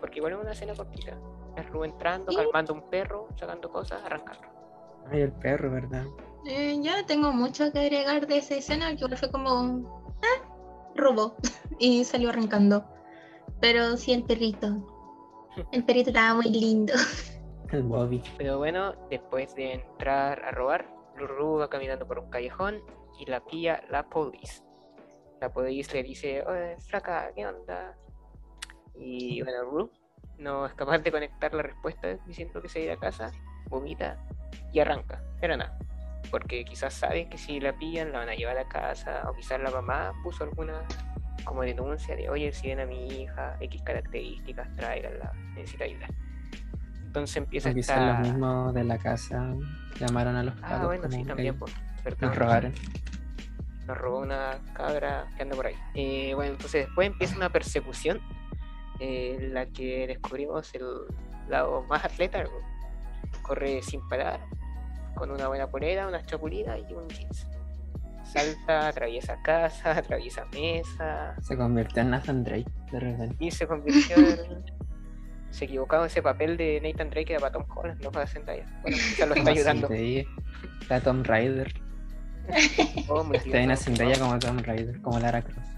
Porque 0.00 0.18
igual 0.18 0.32
es 0.32 0.38
una 0.40 0.52
escena 0.52 0.74
cortita. 0.74 1.18
Es 1.56 1.68
Ru 1.70 1.84
entrando, 1.84 2.32
calmando 2.34 2.74
un 2.74 2.90
perro, 2.90 3.28
sacando 3.36 3.70
cosas, 3.70 4.02
arrancando. 4.04 4.48
Ay, 5.10 5.22
el 5.22 5.32
perro, 5.32 5.70
¿verdad? 5.70 6.04
Eh, 6.46 6.78
yo 6.82 6.96
no 6.96 7.06
tengo 7.06 7.32
mucho 7.32 7.70
que 7.72 7.78
agregar 7.78 8.26
de 8.26 8.38
esa 8.38 8.54
escena, 8.54 8.94
que 8.96 9.16
fue 9.16 9.30
como. 9.30 10.04
Ah, 10.22 10.92
robó. 10.94 11.36
y 11.78 12.04
salió 12.04 12.30
arrancando. 12.30 12.84
Pero 13.60 13.96
sí, 13.96 14.12
el 14.12 14.24
perrito. 14.24 14.84
El 15.72 15.84
perrito 15.84 16.10
estaba 16.10 16.34
muy 16.34 16.50
lindo. 16.50 16.92
El 17.70 17.82
Bobby. 17.82 18.22
Pero 18.36 18.58
bueno, 18.58 18.94
después 19.10 19.54
de 19.54 19.74
entrar 19.74 20.44
a 20.44 20.50
robar, 20.52 20.86
Ruru 21.16 21.58
va 21.58 21.68
caminando 21.68 22.06
por 22.06 22.18
un 22.18 22.30
callejón 22.30 22.82
y 23.18 23.26
la 23.26 23.44
pilla 23.44 23.82
la 23.90 24.08
police. 24.08 24.62
La 25.40 25.52
police 25.52 25.92
le 25.92 26.02
dice, 26.02 26.44
oye, 26.46 26.76
flaca, 26.88 27.32
¿qué 27.34 27.46
onda? 27.46 27.96
Y 28.94 29.42
bueno, 29.42 29.64
Ruru 29.64 29.90
no 30.38 30.66
es 30.66 30.74
capaz 30.74 30.98
de 30.98 31.10
conectar 31.12 31.54
la 31.54 31.62
respuesta 31.62 32.16
diciendo 32.26 32.60
que 32.60 32.68
se 32.68 32.80
irá 32.80 32.94
a 32.94 32.98
casa, 32.98 33.30
vomita 33.68 34.18
y 34.72 34.80
arranca. 34.80 35.22
Pero 35.40 35.56
nada, 35.56 35.78
porque 36.30 36.64
quizás 36.64 36.94
sabe 36.94 37.28
que 37.28 37.38
si 37.38 37.60
la 37.60 37.72
pillan 37.76 38.12
la 38.12 38.20
van 38.20 38.28
a 38.30 38.34
llevar 38.34 38.58
a 38.58 38.68
casa 38.68 39.22
o 39.28 39.34
quizás 39.34 39.60
la 39.60 39.70
mamá 39.70 40.12
puso 40.22 40.44
alguna 40.44 40.82
como 41.44 41.62
denuncia 41.62 42.16
de, 42.16 42.28
oye, 42.30 42.52
si 42.52 42.68
ven 42.68 42.80
a 42.80 42.86
mi 42.86 43.06
hija, 43.06 43.56
X 43.60 43.82
características, 43.82 44.74
tráiganla, 44.76 45.32
necesita 45.54 45.84
ayuda. 45.84 46.06
Entonces 47.04 47.36
empieza 47.36 47.70
O 47.70 47.74
quizás 47.74 47.96
esta... 47.98 48.18
los 48.20 48.28
mismos 48.28 48.74
de 48.74 48.84
la 48.84 48.98
casa 48.98 49.54
llamaron 50.00 50.36
a 50.36 50.42
los 50.42 50.54
Ah, 50.62 50.82
bueno, 50.84 51.08
sí, 51.10 51.22
también, 51.24 51.58
pues. 51.58 51.72
nos 52.20 52.34
robaron. 52.36 52.72
Nos 53.86 53.98
robó 53.98 54.20
una 54.20 54.58
cabra 54.72 55.26
que 55.36 55.42
anda 55.42 55.54
por 55.54 55.66
ahí. 55.66 55.76
Eh, 55.94 56.32
bueno, 56.34 56.52
entonces 56.52 56.86
después 56.86 57.06
empieza 57.06 57.36
una 57.36 57.50
persecución 57.50 58.20
eh, 59.00 59.36
en 59.40 59.54
la 59.54 59.66
que 59.66 60.06
descubrimos 60.06 60.74
el 60.74 60.84
lado 61.48 61.82
más 61.84 62.04
atleta. 62.04 62.44
Corre 63.42 63.82
sin 63.82 64.06
parar, 64.08 64.40
con 65.14 65.30
una 65.30 65.48
buena 65.48 65.68
polera, 65.68 66.06
unas 66.08 66.24
chapulinas 66.26 66.78
y 66.88 66.94
un 66.94 67.08
jeans. 67.08 67.46
Salta, 68.24 68.88
atraviesa 68.88 69.40
casa, 69.42 69.92
atraviesa 69.98 70.46
mesa 70.46 71.36
Se 71.42 71.56
convirtió 71.56 72.02
en 72.02 72.10
Nathan 72.10 72.42
Drake 72.42 72.70
de 72.90 73.00
repente. 73.00 73.36
y 73.38 73.50
se 73.50 73.66
convirtió 73.66 74.16
en... 74.16 74.64
Se 75.50 75.66
equivocaba 75.66 76.06
ese 76.06 76.20
papel 76.20 76.56
de 76.56 76.80
Nathan 76.82 77.10
Drake 77.10 77.32
era 77.34 77.40
para 77.40 77.52
Tom 77.52 77.64
Holland, 77.76 78.02
no 78.02 78.10
para 78.10 78.26
Zendaya. 78.26 78.64
Bueno, 78.82 78.96
quizás 78.96 79.28
lo 79.28 79.34
está 79.36 79.50
ayudando. 79.50 79.88
La 80.88 81.00
Tom 81.00 81.22
Raider. 81.22 81.72
Oh, 83.08 83.24
Está 83.32 83.64
Tom 83.64 83.76
Zendaya 83.76 84.18
como 84.18 84.38
Tom 84.40 84.58
Raider, 84.58 85.00
como 85.00 85.20
Lara 85.20 85.42
Croft. 85.42 85.73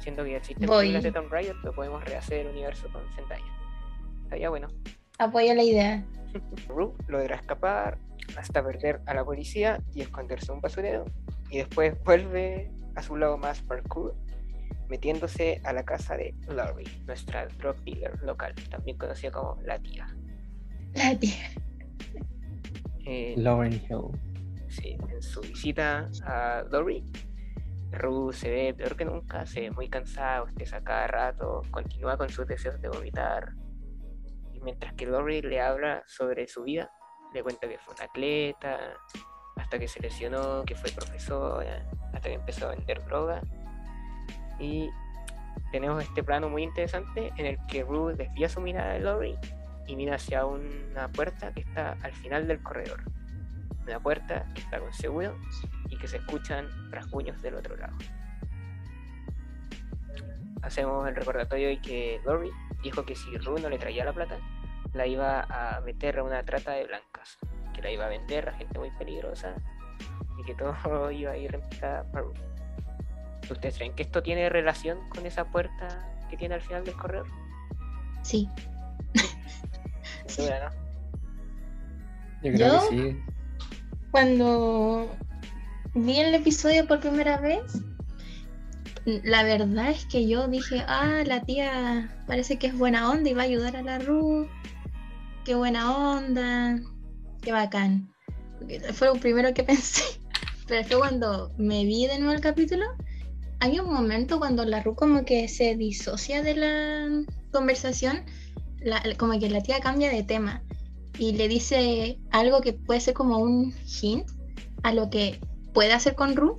Siento 0.00 0.24
que 0.24 0.32
ya 0.32 0.36
existen 0.38 0.68
películas 0.68 1.02
de 1.02 1.12
Tomb 1.12 1.30
Raider, 1.30 1.54
pero 1.62 1.74
podemos 1.74 2.04
rehacer 2.04 2.46
el 2.46 2.52
universo 2.52 2.88
con 2.92 3.02
Zendaya. 3.12 3.44
Estaría 4.24 4.48
bueno. 4.48 4.68
Apoyo 5.18 5.54
la 5.54 5.62
idea. 5.62 6.04
Rue 6.68 6.92
logra 7.08 7.36
escapar 7.36 7.98
hasta 8.36 8.64
perder 8.64 9.00
a 9.06 9.14
la 9.14 9.24
policía 9.24 9.82
y 9.94 10.00
esconderse 10.00 10.46
en 10.46 10.56
un 10.56 10.60
basurero. 10.60 11.04
Y 11.50 11.58
después 11.58 11.94
vuelve 12.04 12.70
a 12.94 13.02
su 13.02 13.16
lado 13.16 13.36
más 13.36 13.60
parkour, 13.62 14.14
metiéndose 14.88 15.60
a 15.64 15.72
la 15.72 15.84
casa 15.84 16.16
de 16.16 16.34
Laurie, 16.48 16.88
nuestra 17.06 17.46
drug 17.46 17.76
dealer 17.84 18.22
local, 18.22 18.54
también 18.70 18.96
conocida 18.96 19.30
como 19.30 19.60
la 19.62 19.78
tía. 19.78 20.06
La 20.94 21.16
tía. 21.18 21.50
Eh, 23.04 23.34
Lauren 23.36 23.72
Hill. 23.72 24.10
Sí, 24.68 24.96
en 25.08 25.20
su 25.20 25.40
visita 25.40 26.08
a 26.24 26.62
Dory, 26.70 27.04
Rue 27.92 28.32
se 28.32 28.50
ve 28.50 28.74
peor 28.74 28.96
que 28.96 29.04
nunca, 29.04 29.46
se 29.46 29.62
ve 29.62 29.70
muy 29.70 29.88
cansada, 29.88 30.42
usted 30.42 30.72
a 30.72 30.82
cada 30.82 31.06
rato, 31.06 31.62
continúa 31.70 32.16
con 32.16 32.28
sus 32.28 32.46
deseos 32.46 32.80
de 32.80 32.88
vomitar. 32.88 33.52
Y 34.52 34.60
mientras 34.60 34.94
que 34.94 35.06
Dory 35.06 35.42
le 35.42 35.60
habla 35.60 36.02
sobre 36.06 36.46
su 36.46 36.62
vida, 36.62 36.90
le 37.34 37.42
cuenta 37.42 37.68
que 37.68 37.78
fue 37.78 37.94
un 37.94 38.02
atleta, 38.02 38.78
hasta 39.56 39.78
que 39.78 39.88
se 39.88 40.00
lesionó, 40.00 40.64
que 40.64 40.74
fue 40.74 40.90
profesora, 40.90 41.86
hasta 42.12 42.28
que 42.28 42.34
empezó 42.34 42.68
a 42.68 42.74
vender 42.74 43.04
droga. 43.04 43.42
Y 44.58 44.90
tenemos 45.72 46.02
este 46.02 46.22
plano 46.22 46.48
muy 46.48 46.62
interesante 46.62 47.32
en 47.36 47.46
el 47.46 47.58
que 47.66 47.82
Rue 47.82 48.14
desvía 48.14 48.48
su 48.48 48.60
mirada 48.60 48.92
de 48.92 49.00
Lori 49.00 49.36
y 49.86 49.96
mira 49.96 50.16
hacia 50.16 50.44
una 50.44 51.08
puerta 51.08 51.52
que 51.52 51.60
está 51.60 51.96
al 52.02 52.12
final 52.12 52.46
del 52.46 52.62
corredor 52.62 53.02
una 53.86 54.00
puerta 54.00 54.46
que 54.54 54.60
está 54.60 54.78
con 54.78 54.92
seguro 54.92 55.36
y 55.90 55.96
que 55.96 56.08
se 56.08 56.18
escuchan 56.18 56.68
rasguños 56.90 57.40
del 57.42 57.54
otro 57.54 57.76
lado. 57.76 57.96
Hacemos 60.62 61.08
el 61.08 61.16
recordatorio 61.16 61.68
de 61.68 61.80
que 61.80 62.20
Lori 62.24 62.50
dijo 62.82 63.04
que 63.04 63.14
si 63.14 63.36
Rue 63.38 63.60
no 63.60 63.68
le 63.68 63.78
traía 63.78 64.04
la 64.04 64.12
plata, 64.12 64.38
la 64.92 65.06
iba 65.06 65.42
a 65.42 65.80
meter 65.80 66.18
a 66.18 66.22
una 66.22 66.42
trata 66.42 66.72
de 66.72 66.84
blancas, 66.84 67.38
que 67.74 67.82
la 67.82 67.90
iba 67.90 68.06
a 68.06 68.08
vender 68.08 68.48
a 68.48 68.52
gente 68.52 68.78
muy 68.78 68.90
peligrosa 68.92 69.54
y 70.38 70.44
que 70.44 70.54
todo 70.54 71.10
iba 71.10 71.32
a 71.32 71.36
ir 71.36 71.54
en 71.54 71.68
picada 71.68 72.04
para 72.10 72.24
Rue. 72.24 72.34
¿Ustedes 73.50 73.76
creen 73.76 73.94
que 73.94 74.02
esto 74.02 74.22
tiene 74.22 74.48
relación 74.48 75.08
con 75.08 75.26
esa 75.26 75.44
puerta 75.44 76.06
que 76.28 76.36
tiene 76.36 76.54
al 76.54 76.60
final 76.60 76.84
del 76.84 76.94
corredor? 76.94 77.26
Sí. 78.22 78.48
Sin 80.26 80.46
duda, 80.46 80.70
¿no? 80.70 80.80
Yo 82.42 82.52
creo 82.54 82.72
¿Yo? 82.72 82.90
que 82.90 82.96
sí. 82.96 83.20
Cuando 84.12 85.16
vi 85.94 86.18
el 86.18 86.34
episodio 86.34 86.86
por 86.86 87.00
primera 87.00 87.38
vez, 87.38 87.82
la 89.04 89.42
verdad 89.42 89.90
es 89.90 90.04
que 90.06 90.26
yo 90.26 90.48
dije, 90.48 90.84
ah, 90.86 91.22
la 91.26 91.42
tía 91.42 92.14
parece 92.26 92.58
que 92.58 92.68
es 92.68 92.76
buena 92.76 93.10
onda 93.10 93.30
y 93.30 93.34
va 93.34 93.42
a 93.42 93.46
ayudar 93.46 93.76
a 93.76 93.82
la 93.82 93.98
Ruth. 93.98 94.46
Qué 95.44 95.54
buena 95.54 96.16
onda. 96.16 96.80
Qué 97.40 97.52
bacán. 97.52 98.12
Fue 98.92 99.08
lo 99.08 99.14
primero 99.14 99.54
que 99.54 99.62
pensé. 99.64 100.02
Pero 100.66 100.86
fue 100.86 100.98
cuando 100.98 101.52
me 101.56 101.84
vi 101.84 102.06
de 102.06 102.18
nuevo 102.18 102.34
el 102.34 102.40
capítulo, 102.40 102.84
hay 103.58 103.78
un 103.78 103.92
momento 103.92 104.38
cuando 104.38 104.64
la 104.64 104.82
Ruth 104.82 104.96
como 104.96 105.24
que 105.24 105.48
se 105.48 105.76
disocia 105.76 106.42
de 106.42 106.54
la 106.54 107.24
conversación, 107.52 108.24
como 109.18 109.38
que 109.38 109.50
la 109.50 109.62
tía 109.62 109.80
cambia 109.80 110.10
de 110.10 110.22
tema 110.22 110.62
y 111.18 111.32
le 111.32 111.48
dice 111.48 112.18
algo 112.30 112.60
que 112.60 112.72
puede 112.72 113.00
ser 113.00 113.14
como 113.14 113.38
un 113.38 113.74
hint 113.84 114.28
a 114.82 114.92
lo 114.94 115.10
que 115.10 115.40
puede 115.72 115.92
hacer 115.92 116.14
con 116.14 116.36
Ru, 116.36 116.56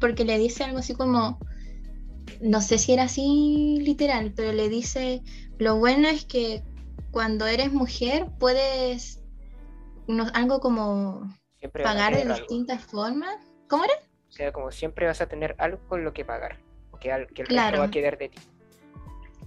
porque 0.00 0.24
le 0.24 0.38
dice 0.38 0.64
algo 0.64 0.78
así 0.78 0.94
como, 0.94 1.38
no 2.40 2.60
sé 2.60 2.78
si 2.78 2.92
era 2.92 3.04
así 3.04 3.78
literal, 3.80 4.32
pero 4.36 4.52
le 4.52 4.68
dice, 4.68 5.22
lo 5.58 5.76
bueno 5.76 6.08
es 6.08 6.24
que 6.24 6.62
cuando 7.10 7.46
eres 7.46 7.72
mujer 7.72 8.28
puedes 8.38 9.20
no- 10.06 10.30
algo 10.34 10.60
como 10.60 11.34
Siempre 11.58 11.82
pagar 11.82 12.14
de 12.14 12.22
algo. 12.22 12.34
distintas 12.34 12.84
formas. 12.84 13.34
¿Cómo 13.68 13.84
era? 13.84 13.94
O 14.28 14.32
sea, 14.32 14.52
como 14.52 14.70
siempre 14.70 15.06
vas 15.06 15.20
a 15.20 15.26
tener 15.26 15.54
algo 15.58 15.78
con 15.88 16.04
lo 16.04 16.12
que 16.12 16.24
pagar. 16.24 16.58
Que, 17.00 17.12
al- 17.12 17.26
que 17.28 17.42
el 17.42 17.48
Claro. 17.48 17.66
resto 17.68 17.78
va 17.80 17.84
a 17.86 17.90
quedar 17.90 18.18
de 18.18 18.28
ti. 18.30 18.38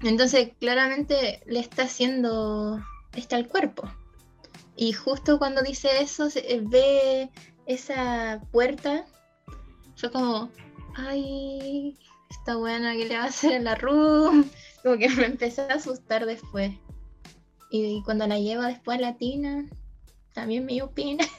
Entonces, 0.04 0.52
claramente 0.60 1.42
le 1.46 1.60
está 1.60 1.84
haciendo 1.84 2.80
está 3.16 3.38
el 3.38 3.48
cuerpo. 3.48 3.84
Y 4.76 4.94
justo 4.94 5.40
cuando 5.40 5.62
dice 5.62 6.02
eso, 6.02 6.30
se- 6.30 6.54
eh, 6.54 6.62
ve 6.64 7.30
esa 7.70 8.42
puerta. 8.52 9.06
Fue 9.96 10.12
como, 10.12 10.50
ay, 10.96 11.98
está 12.30 12.56
buena, 12.56 12.94
¿qué 12.94 13.06
le 13.06 13.16
va 13.16 13.24
a 13.24 13.28
hacer 13.28 13.54
a 13.54 13.60
la 13.60 13.76
Ruth? 13.76 14.46
Como 14.84 14.98
que 14.98 15.10
me 15.10 15.26
empecé 15.26 15.62
a 15.62 15.76
asustar 15.76 16.26
después. 16.26 16.72
Y, 17.70 18.02
cuando 18.04 18.26
la 18.26 18.40
lleva 18.40 18.68
después 18.68 18.98
a 18.98 19.02
la 19.02 19.18
tina, 19.18 19.70
también 20.34 20.66
me 20.66 20.74
dio 20.74 20.92
pena. 20.92 21.26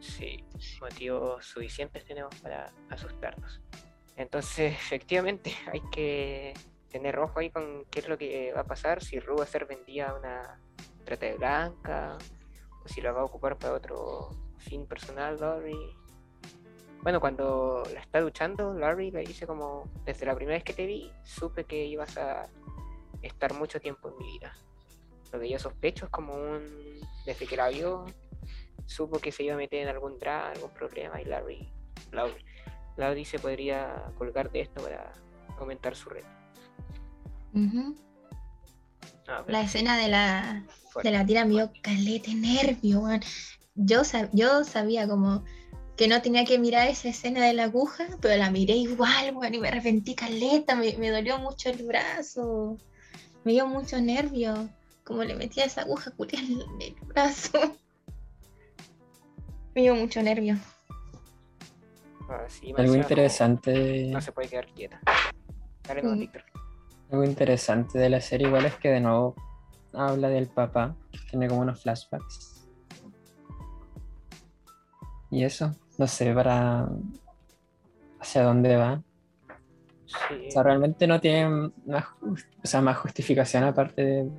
Sí, 0.00 0.42
motivos 0.80 1.44
suficientes 1.44 2.06
tenemos 2.06 2.34
para 2.36 2.72
asustarnos. 2.88 3.60
Entonces, 4.16 4.72
efectivamente, 4.72 5.54
hay 5.72 5.82
que 5.92 6.54
tener 6.88 7.18
ojo 7.18 7.38
ahí 7.38 7.50
con 7.50 7.84
qué 7.90 8.00
es 8.00 8.08
lo 8.08 8.16
que 8.16 8.50
va 8.54 8.62
a 8.62 8.66
pasar, 8.66 9.04
si 9.04 9.20
Ru 9.20 9.36
va 9.36 9.44
a 9.44 9.46
ser 9.46 9.66
vendida 9.66 10.08
a 10.08 10.14
una 10.14 10.60
trata 11.04 11.26
de 11.26 11.34
blanca, 11.34 12.16
o 12.82 12.88
si 12.88 13.02
la 13.02 13.12
va 13.12 13.20
a 13.20 13.24
ocupar 13.24 13.58
para 13.58 13.74
otro 13.74 14.30
fin 14.60 14.86
personal, 14.86 15.38
Laurie. 15.40 15.96
Bueno, 17.02 17.20
cuando 17.20 17.82
la 17.94 18.00
está 18.00 18.20
duchando, 18.20 18.74
Laurie 18.74 19.10
le 19.10 19.20
dice 19.20 19.46
como, 19.46 19.90
desde 20.04 20.26
la 20.26 20.34
primera 20.34 20.56
vez 20.56 20.64
que 20.64 20.74
te 20.74 20.86
vi, 20.86 21.10
supe 21.24 21.64
que 21.64 21.86
ibas 21.86 22.16
a 22.18 22.48
estar 23.22 23.54
mucho 23.54 23.80
tiempo 23.80 24.08
en 24.08 24.18
mi 24.18 24.32
vida. 24.32 24.52
Lo 25.32 25.40
que 25.40 25.48
yo 25.48 25.58
sospecho 25.58 26.06
es 26.06 26.10
como 26.10 26.34
un, 26.34 27.00
desde 27.24 27.46
que 27.46 27.56
la 27.56 27.68
vio, 27.68 28.04
supo 28.86 29.18
que 29.18 29.32
se 29.32 29.44
iba 29.44 29.54
a 29.54 29.56
meter 29.56 29.82
en 29.82 29.88
algún 29.88 30.18
drama, 30.18 30.50
algún 30.50 30.70
problema, 30.70 31.20
y 31.20 31.24
Larry, 31.24 31.72
Laurie, 32.12 32.44
Laurie 32.96 33.24
se 33.24 33.38
podría 33.38 34.12
colgar 34.18 34.50
de 34.50 34.62
esto 34.62 34.82
para 34.82 35.12
comentar 35.56 35.94
su 35.94 36.10
red. 36.10 36.24
la 39.46 39.62
escena 39.62 39.96
de 39.96 40.08
la, 40.08 40.66
de 41.02 41.10
la 41.10 41.24
tira 41.24 41.44
me 41.44 41.54
dio 41.54 41.70
calete 41.82 42.34
nervio, 42.34 43.06
Yo, 43.74 44.02
yo 44.32 44.64
sabía 44.64 45.08
como 45.08 45.44
que 45.96 46.08
no 46.08 46.22
tenía 46.22 46.44
que 46.44 46.58
mirar 46.58 46.88
esa 46.88 47.08
escena 47.08 47.44
de 47.44 47.52
la 47.52 47.64
aguja, 47.64 48.06
pero 48.20 48.36
la 48.36 48.50
miré 48.50 48.74
igual, 48.74 49.32
bueno, 49.32 49.56
y 49.56 49.60
me 49.60 49.68
arrepentí 49.68 50.14
caleta, 50.14 50.74
me, 50.74 50.96
me 50.96 51.10
dolió 51.10 51.38
mucho 51.38 51.68
el 51.68 51.86
brazo, 51.86 52.78
me 53.44 53.52
dio 53.52 53.66
mucho 53.66 54.00
nervio, 54.00 54.70
como 55.04 55.24
le 55.24 55.34
metía 55.34 55.64
esa 55.64 55.82
aguja 55.82 56.10
culia 56.12 56.40
en 56.40 56.80
el 56.80 56.94
brazo. 57.06 57.58
me 59.74 59.82
dio 59.82 59.94
mucho 59.94 60.22
nervio. 60.22 60.56
Ah, 62.30 62.46
Algo 62.76 62.94
interesante. 62.94 64.08
No, 64.10 64.20
se 64.20 64.32
puede 64.32 64.48
quedar 64.48 64.66
quieta. 64.66 65.00
Algo 67.10 67.24
interesante 67.24 67.98
de 67.98 68.08
la 68.08 68.20
serie 68.20 68.46
igual 68.46 68.66
es 68.66 68.76
que 68.76 68.88
de 68.88 69.00
nuevo 69.00 69.34
habla 69.92 70.28
del 70.28 70.46
papá, 70.46 70.94
tiene 71.28 71.48
como 71.48 71.62
unos 71.62 71.82
flashbacks. 71.82 72.59
Y 75.30 75.44
eso, 75.44 75.74
no 75.98 76.06
sé 76.06 76.32
para 76.34 76.88
hacia 78.20 78.42
dónde 78.42 78.76
va. 78.76 79.02
O 80.48 80.50
sea, 80.50 80.62
realmente 80.62 81.06
no 81.06 81.20
tiene 81.20 81.72
más, 81.86 82.06
o 82.20 82.82
más 82.82 82.98
justificación 82.98 83.64
aparte 83.64 84.04
de 84.04 84.30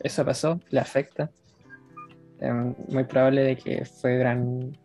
eso 0.00 0.24
pasó, 0.24 0.58
le 0.70 0.80
afecta. 0.80 1.30
Es 2.40 2.52
muy 2.88 3.04
probable 3.04 3.42
de 3.42 3.56
que 3.56 3.84
fue 3.84 4.16
gran 4.16 4.76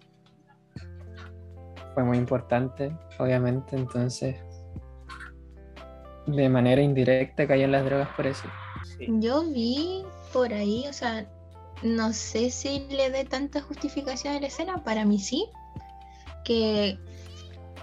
fue 1.95 2.03
muy 2.03 2.17
importante, 2.19 2.95
obviamente, 3.17 3.75
entonces 3.75 4.35
de 6.27 6.49
manera 6.49 6.79
indirecta 6.79 7.47
caían 7.47 7.71
las 7.71 7.85
drogas 7.85 8.09
por 8.09 8.27
eso. 8.27 8.47
Yo 8.99 9.43
vi 9.51 10.03
por 10.31 10.53
ahí, 10.53 10.85
o 10.87 10.93
sea, 10.93 11.27
no 11.83 12.13
sé 12.13 12.49
si 12.49 12.87
le 12.89 13.09
dé 13.09 13.23
tanta 13.25 13.61
justificación 13.61 14.35
a 14.35 14.39
la 14.39 14.47
escena, 14.47 14.83
para 14.83 15.05
mí 15.05 15.19
sí, 15.19 15.47
que 16.43 16.97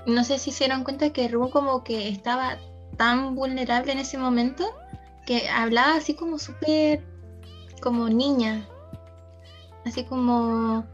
no 0.07 0.25
sé 0.25 0.39
si 0.39 0.51
se 0.51 0.65
dieron 0.65 0.85
cuenta 0.85 1.11
que 1.11 1.29
Ru 1.29 1.51
como 1.51 1.85
que 1.85 2.09
estaba 2.09 2.59
tan 2.97 3.35
vulnerable 3.35 3.93
en 3.93 3.99
ese 3.99 4.19
momento 4.19 4.65
que 5.27 5.49
hablaba 5.49 5.97
así 5.97 6.15
como 6.15 6.39
súper 6.39 7.03
como 7.81 8.09
niña, 8.09 8.69
así 9.85 10.05
como 10.05 10.87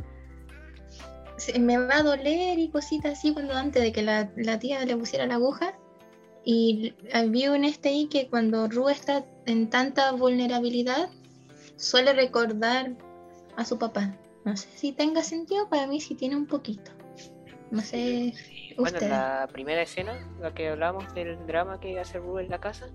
me 1.59 1.79
va 1.79 1.99
a 1.99 2.03
doler 2.03 2.59
y 2.59 2.69
cositas 2.69 3.19
así 3.19 3.33
cuando 3.33 3.55
antes 3.55 3.83
de 3.83 3.93
que 3.93 4.03
la, 4.03 4.31
la 4.37 4.59
tía 4.59 4.85
le 4.85 4.97
pusiera 4.97 5.27
la 5.27 5.35
aguja. 5.35 5.75
Y 6.43 6.95
vi 7.29 7.49
un 7.49 7.65
este 7.65 7.91
ahí 7.91 8.07
que 8.07 8.29
cuando 8.29 8.67
Ru 8.67 8.89
está 8.89 9.25
en 9.47 9.69
tanta 9.69 10.13
vulnerabilidad, 10.13 11.11
suele 11.81 12.13
recordar 12.13 12.93
a 13.57 13.65
su 13.65 13.79
papá. 13.79 14.15
No 14.45 14.57
sé 14.57 14.69
si 14.71 14.93
tenga 14.93 15.23
sentido, 15.23 15.69
para 15.69 15.87
mí 15.87 16.01
sí 16.01 16.15
tiene 16.15 16.37
un 16.37 16.47
poquito. 16.47 16.93
No 17.71 17.81
sé. 17.81 18.33
Bueno, 18.77 18.99
la 19.01 19.49
primera 19.53 19.83
escena, 19.83 20.29
la 20.41 20.53
que 20.53 20.69
hablamos 20.69 21.13
del 21.15 21.47
drama 21.47 21.79
que 21.81 21.99
hace 21.99 22.19
Ru 22.19 22.39
en 22.39 22.49
la 22.49 22.59
casa, 22.59 22.89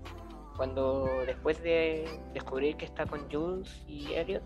cuando 0.56 1.08
después 1.26 1.62
de 1.62 2.20
descubrir 2.34 2.76
que 2.76 2.84
está 2.84 3.06
con 3.06 3.30
Jules 3.30 3.82
y 3.86 4.12
Elliot, 4.12 4.42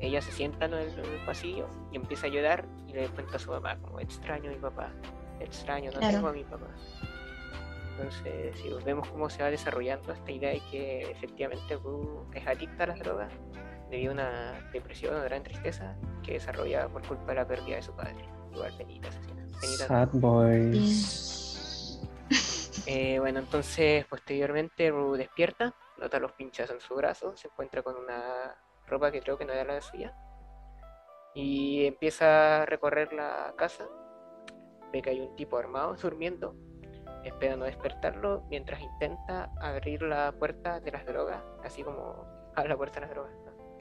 ella 0.00 0.20
se 0.20 0.32
sienta 0.32 0.66
en 0.66 0.74
el, 0.74 0.90
pasillo 1.24 1.68
y 1.92 1.96
empieza 1.96 2.26
a 2.26 2.30
llorar 2.30 2.66
y 2.86 2.92
le 2.92 3.08
cuenta 3.08 3.36
a 3.36 3.38
su 3.38 3.50
mamá 3.50 3.78
como 3.78 4.00
extraño 4.00 4.50
a 4.50 4.52
mi 4.52 4.60
papá, 4.60 4.92
extraño, 5.40 5.90
no 5.92 6.00
tengo 6.00 6.28
a 6.28 6.32
mi 6.32 6.44
papá. 6.44 6.68
Entonces, 7.92 8.58
si 8.58 8.68
vemos 8.84 9.08
cómo 9.08 9.30
se 9.30 9.42
va 9.42 9.50
desarrollando 9.50 10.12
esta 10.12 10.30
idea 10.30 10.50
de 10.50 10.60
que 10.70 11.02
efectivamente 11.10 11.78
es 12.34 12.46
adicta 12.46 12.84
a 12.84 12.86
las 12.88 12.98
drogas 12.98 13.32
debido 13.90 14.12
a 14.12 14.14
una 14.14 14.70
depresión 14.72 15.16
o 15.16 15.22
gran 15.22 15.42
tristeza 15.42 15.96
que 16.22 16.34
desarrolla 16.34 16.88
por 16.88 17.06
culpa 17.06 17.26
de 17.26 17.34
la 17.34 17.46
pérdida 17.46 17.76
de 17.76 17.82
su 17.82 17.94
padre. 17.94 18.28
Igual 18.52 18.76
penita 18.76 19.08
asesina. 19.08 19.46
Sad 19.86 20.08
boys. 20.12 22.00
Eh, 22.86 23.18
bueno, 23.18 23.38
entonces 23.38 24.04
posteriormente 24.06 24.90
Ru 24.90 25.14
despierta, 25.14 25.74
nota 25.98 26.18
los 26.18 26.32
pinchazos 26.32 26.74
en 26.74 26.80
su 26.80 26.94
brazo, 26.94 27.34
se 27.36 27.48
encuentra 27.48 27.82
con 27.82 27.96
una 27.96 28.56
ropa 28.86 29.10
que 29.10 29.20
creo 29.20 29.38
que 29.38 29.44
no 29.46 29.52
era 29.52 29.64
la 29.64 29.74
de 29.74 29.80
suya 29.80 30.14
y 31.34 31.86
empieza 31.86 32.62
a 32.62 32.66
recorrer 32.66 33.12
la 33.12 33.54
casa. 33.56 33.88
Ve 34.92 35.00
que 35.02 35.10
hay 35.10 35.20
un 35.20 35.34
tipo 35.34 35.56
armado 35.56 35.94
durmiendo 35.94 36.54
espera 37.24 37.56
no 37.56 37.64
despertarlo 37.64 38.44
mientras 38.48 38.80
intenta 38.80 39.50
abrir 39.60 40.02
la 40.02 40.32
puerta 40.32 40.80
de 40.80 40.92
las 40.92 41.06
drogas, 41.06 41.42
así 41.62 41.82
como 41.82 42.26
abre 42.54 42.68
la 42.70 42.76
puerta 42.76 43.00
de 43.00 43.06
las 43.06 43.10
drogas. 43.10 43.34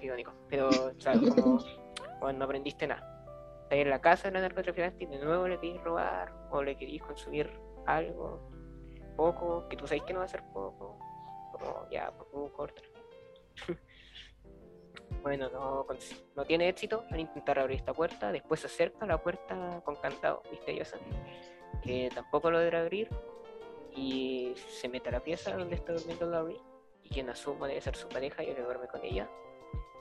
Irónico. 0.03 0.33
Pero, 0.49 0.69
¿sabes? 0.99 1.33
Como 1.33 1.59
no 2.33 2.45
aprendiste 2.45 2.87
nada. 2.87 3.09
Estás 3.63 3.79
en 3.79 3.89
la 3.89 4.01
casa 4.01 4.27
de 4.27 4.33
la 4.33 4.41
narcotraficante 4.41 5.03
y 5.03 5.07
de 5.07 5.19
nuevo 5.19 5.47
le 5.47 5.59
querís 5.59 5.81
robar 5.83 6.33
o 6.51 6.61
le 6.61 6.75
querís 6.75 7.01
consumir 7.01 7.49
algo 7.85 8.49
poco, 9.15 9.67
que 9.69 9.77
tú 9.77 9.87
sabes 9.87 10.03
que 10.03 10.13
no 10.13 10.19
va 10.19 10.25
a 10.25 10.29
ser 10.29 10.43
poco. 10.53 10.97
Como 11.51 11.87
ya, 11.91 12.11
poco 12.11 12.51
corto. 12.53 12.81
bueno, 15.21 15.49
no, 15.49 15.85
no 16.35 16.45
tiene 16.45 16.69
éxito 16.69 17.03
al 17.11 17.19
intentar 17.19 17.59
abrir 17.59 17.77
esta 17.77 17.93
puerta. 17.93 18.31
Después 18.31 18.59
se 18.59 18.67
acerca 18.67 19.05
a 19.05 19.07
la 19.07 19.17
puerta 19.17 19.81
con 19.83 19.95
candado 19.95 20.41
misterioso 20.51 20.97
que 21.83 22.09
tampoco 22.13 22.49
logra 22.49 22.81
abrir 22.81 23.09
y 23.95 24.53
se 24.55 24.87
mete 24.87 25.09
a 25.09 25.13
la 25.13 25.19
pieza 25.19 25.55
donde 25.55 25.75
está 25.75 25.93
durmiendo 25.93 26.25
Laurie 26.25 26.59
y 27.03 27.09
quien 27.09 27.29
asumo 27.29 27.67
debe 27.67 27.81
ser 27.81 27.95
su 27.95 28.07
pareja 28.07 28.43
y 28.43 28.53
que 28.53 28.61
duerme 28.61 28.87
con 28.87 29.03
ella. 29.03 29.29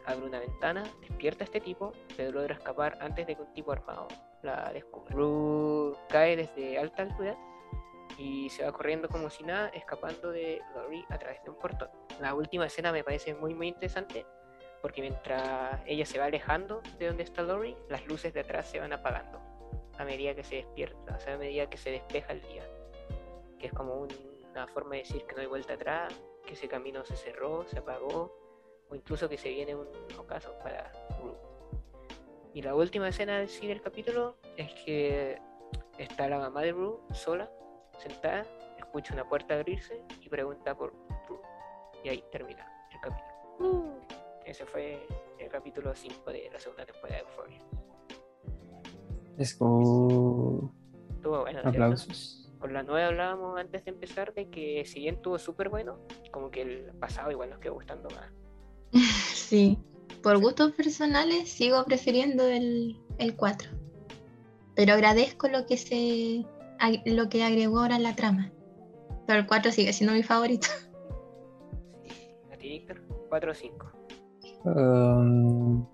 Abre 0.06 0.26
una 0.26 0.40
ventana, 0.40 0.82
despierta 1.00 1.44
a 1.44 1.46
este 1.46 1.60
tipo, 1.60 1.92
pero 2.16 2.32
logra 2.32 2.54
escapar 2.54 2.98
antes 3.00 3.26
de 3.26 3.36
que 3.36 3.42
un 3.42 3.52
tipo 3.52 3.72
armado 3.72 4.08
la 4.42 4.72
descubra. 4.72 5.14
Rue 5.14 5.96
cae 6.08 6.36
desde 6.36 6.78
alta 6.78 7.02
altura 7.02 7.36
y 8.18 8.50
se 8.50 8.64
va 8.64 8.72
corriendo 8.72 9.08
como 9.08 9.30
si 9.30 9.44
nada, 9.44 9.68
escapando 9.68 10.30
de 10.30 10.60
Laurie 10.74 11.04
a 11.08 11.18
través 11.18 11.42
de 11.44 11.50
un 11.50 11.56
portón. 11.56 11.88
La 12.20 12.34
última 12.34 12.66
escena 12.66 12.92
me 12.92 13.04
parece 13.04 13.34
muy 13.34 13.54
muy 13.54 13.68
interesante 13.68 14.26
porque 14.80 15.00
mientras 15.00 15.80
ella 15.86 16.04
se 16.04 16.18
va 16.18 16.24
alejando 16.24 16.82
de 16.98 17.06
donde 17.06 17.22
está 17.22 17.42
Laurie, 17.42 17.76
las 17.88 18.04
luces 18.06 18.34
de 18.34 18.40
atrás 18.40 18.66
se 18.68 18.80
van 18.80 18.92
apagando 18.92 19.40
a 19.96 20.04
medida 20.04 20.34
que 20.34 20.42
se 20.42 20.56
despierta, 20.56 21.14
o 21.16 21.20
sea, 21.20 21.34
a 21.34 21.38
medida 21.38 21.70
que 21.70 21.76
se 21.76 21.90
despeja 21.90 22.32
el 22.32 22.40
día 22.42 22.64
que 23.62 23.68
es 23.68 23.72
como 23.72 23.94
una 24.50 24.66
forma 24.66 24.96
de 24.96 24.98
decir 24.98 25.24
que 25.24 25.36
no 25.36 25.40
hay 25.40 25.46
vuelta 25.46 25.74
atrás, 25.74 26.12
que 26.44 26.54
ese 26.54 26.66
camino 26.66 27.04
se 27.04 27.16
cerró, 27.16 27.64
se 27.68 27.78
apagó, 27.78 28.41
o 28.92 28.94
incluso 28.94 29.26
que 29.26 29.38
se 29.38 29.48
viene 29.48 29.74
un 29.74 29.88
ocaso 30.18 30.52
para 30.62 30.92
Ru. 31.18 31.34
Y 32.52 32.60
la 32.60 32.74
última 32.74 33.08
escena 33.08 33.38
del, 33.38 33.48
sí, 33.48 33.66
del 33.66 33.80
capítulo 33.80 34.36
es 34.58 34.70
que 34.84 35.40
está 35.96 36.28
la 36.28 36.38
mamá 36.38 36.60
de 36.60 36.72
Ru 36.72 37.00
sola, 37.14 37.50
sentada, 37.96 38.44
escucha 38.78 39.14
una 39.14 39.26
puerta 39.26 39.54
abrirse 39.54 40.04
y 40.20 40.28
pregunta 40.28 40.76
por 40.76 40.92
Ru. 41.26 41.40
Y 42.04 42.10
ahí 42.10 42.22
termina 42.30 42.70
el 42.92 43.00
capítulo. 43.00 43.32
Uh. 43.60 44.00
Ese 44.44 44.66
fue 44.66 45.06
el 45.38 45.48
capítulo 45.48 45.94
5 45.94 46.30
de 46.30 46.50
la 46.52 46.60
segunda 46.60 46.84
temporada 46.84 47.16
de 47.16 47.22
Euphoria. 47.22 47.60
Es 49.38 49.54
como... 49.54 50.74
Aplausos 51.64 52.42
con 52.58 52.72
la 52.72 52.84
nueva 52.84 53.08
hablábamos 53.08 53.58
antes 53.58 53.84
de 53.84 53.90
empezar 53.90 54.34
de 54.34 54.48
que 54.48 54.84
si 54.84 55.00
bien 55.00 55.20
tuvo 55.20 55.36
súper 55.36 55.68
bueno, 55.68 55.98
como 56.30 56.48
que 56.48 56.62
el 56.62 56.92
pasado 57.00 57.32
igual 57.32 57.50
nos 57.50 57.58
quedó 57.58 57.74
gustando 57.74 58.08
más. 58.10 58.30
Sí, 59.34 59.78
por 60.22 60.38
gustos 60.38 60.72
personales 60.72 61.50
sigo 61.50 61.84
prefiriendo 61.84 62.46
el, 62.46 62.98
el 63.18 63.36
4. 63.36 63.68
Pero 64.74 64.94
agradezco 64.94 65.48
lo 65.48 65.66
que 65.66 65.76
se 65.76 66.46
lo 67.04 67.28
que 67.28 67.44
agregó 67.44 67.80
ahora 67.80 67.96
en 67.96 68.02
la 68.02 68.16
trama. 68.16 68.50
Pero 69.26 69.40
el 69.40 69.46
4 69.46 69.72
sigue 69.72 69.92
siendo 69.92 70.14
mi 70.14 70.22
favorito. 70.22 70.68
¿A 72.52 72.56
ti, 72.56 72.68
Víctor? 72.68 73.02
¿4 73.30 73.50
o 73.50 73.54
5? 73.54 73.92
Um, 74.64 75.86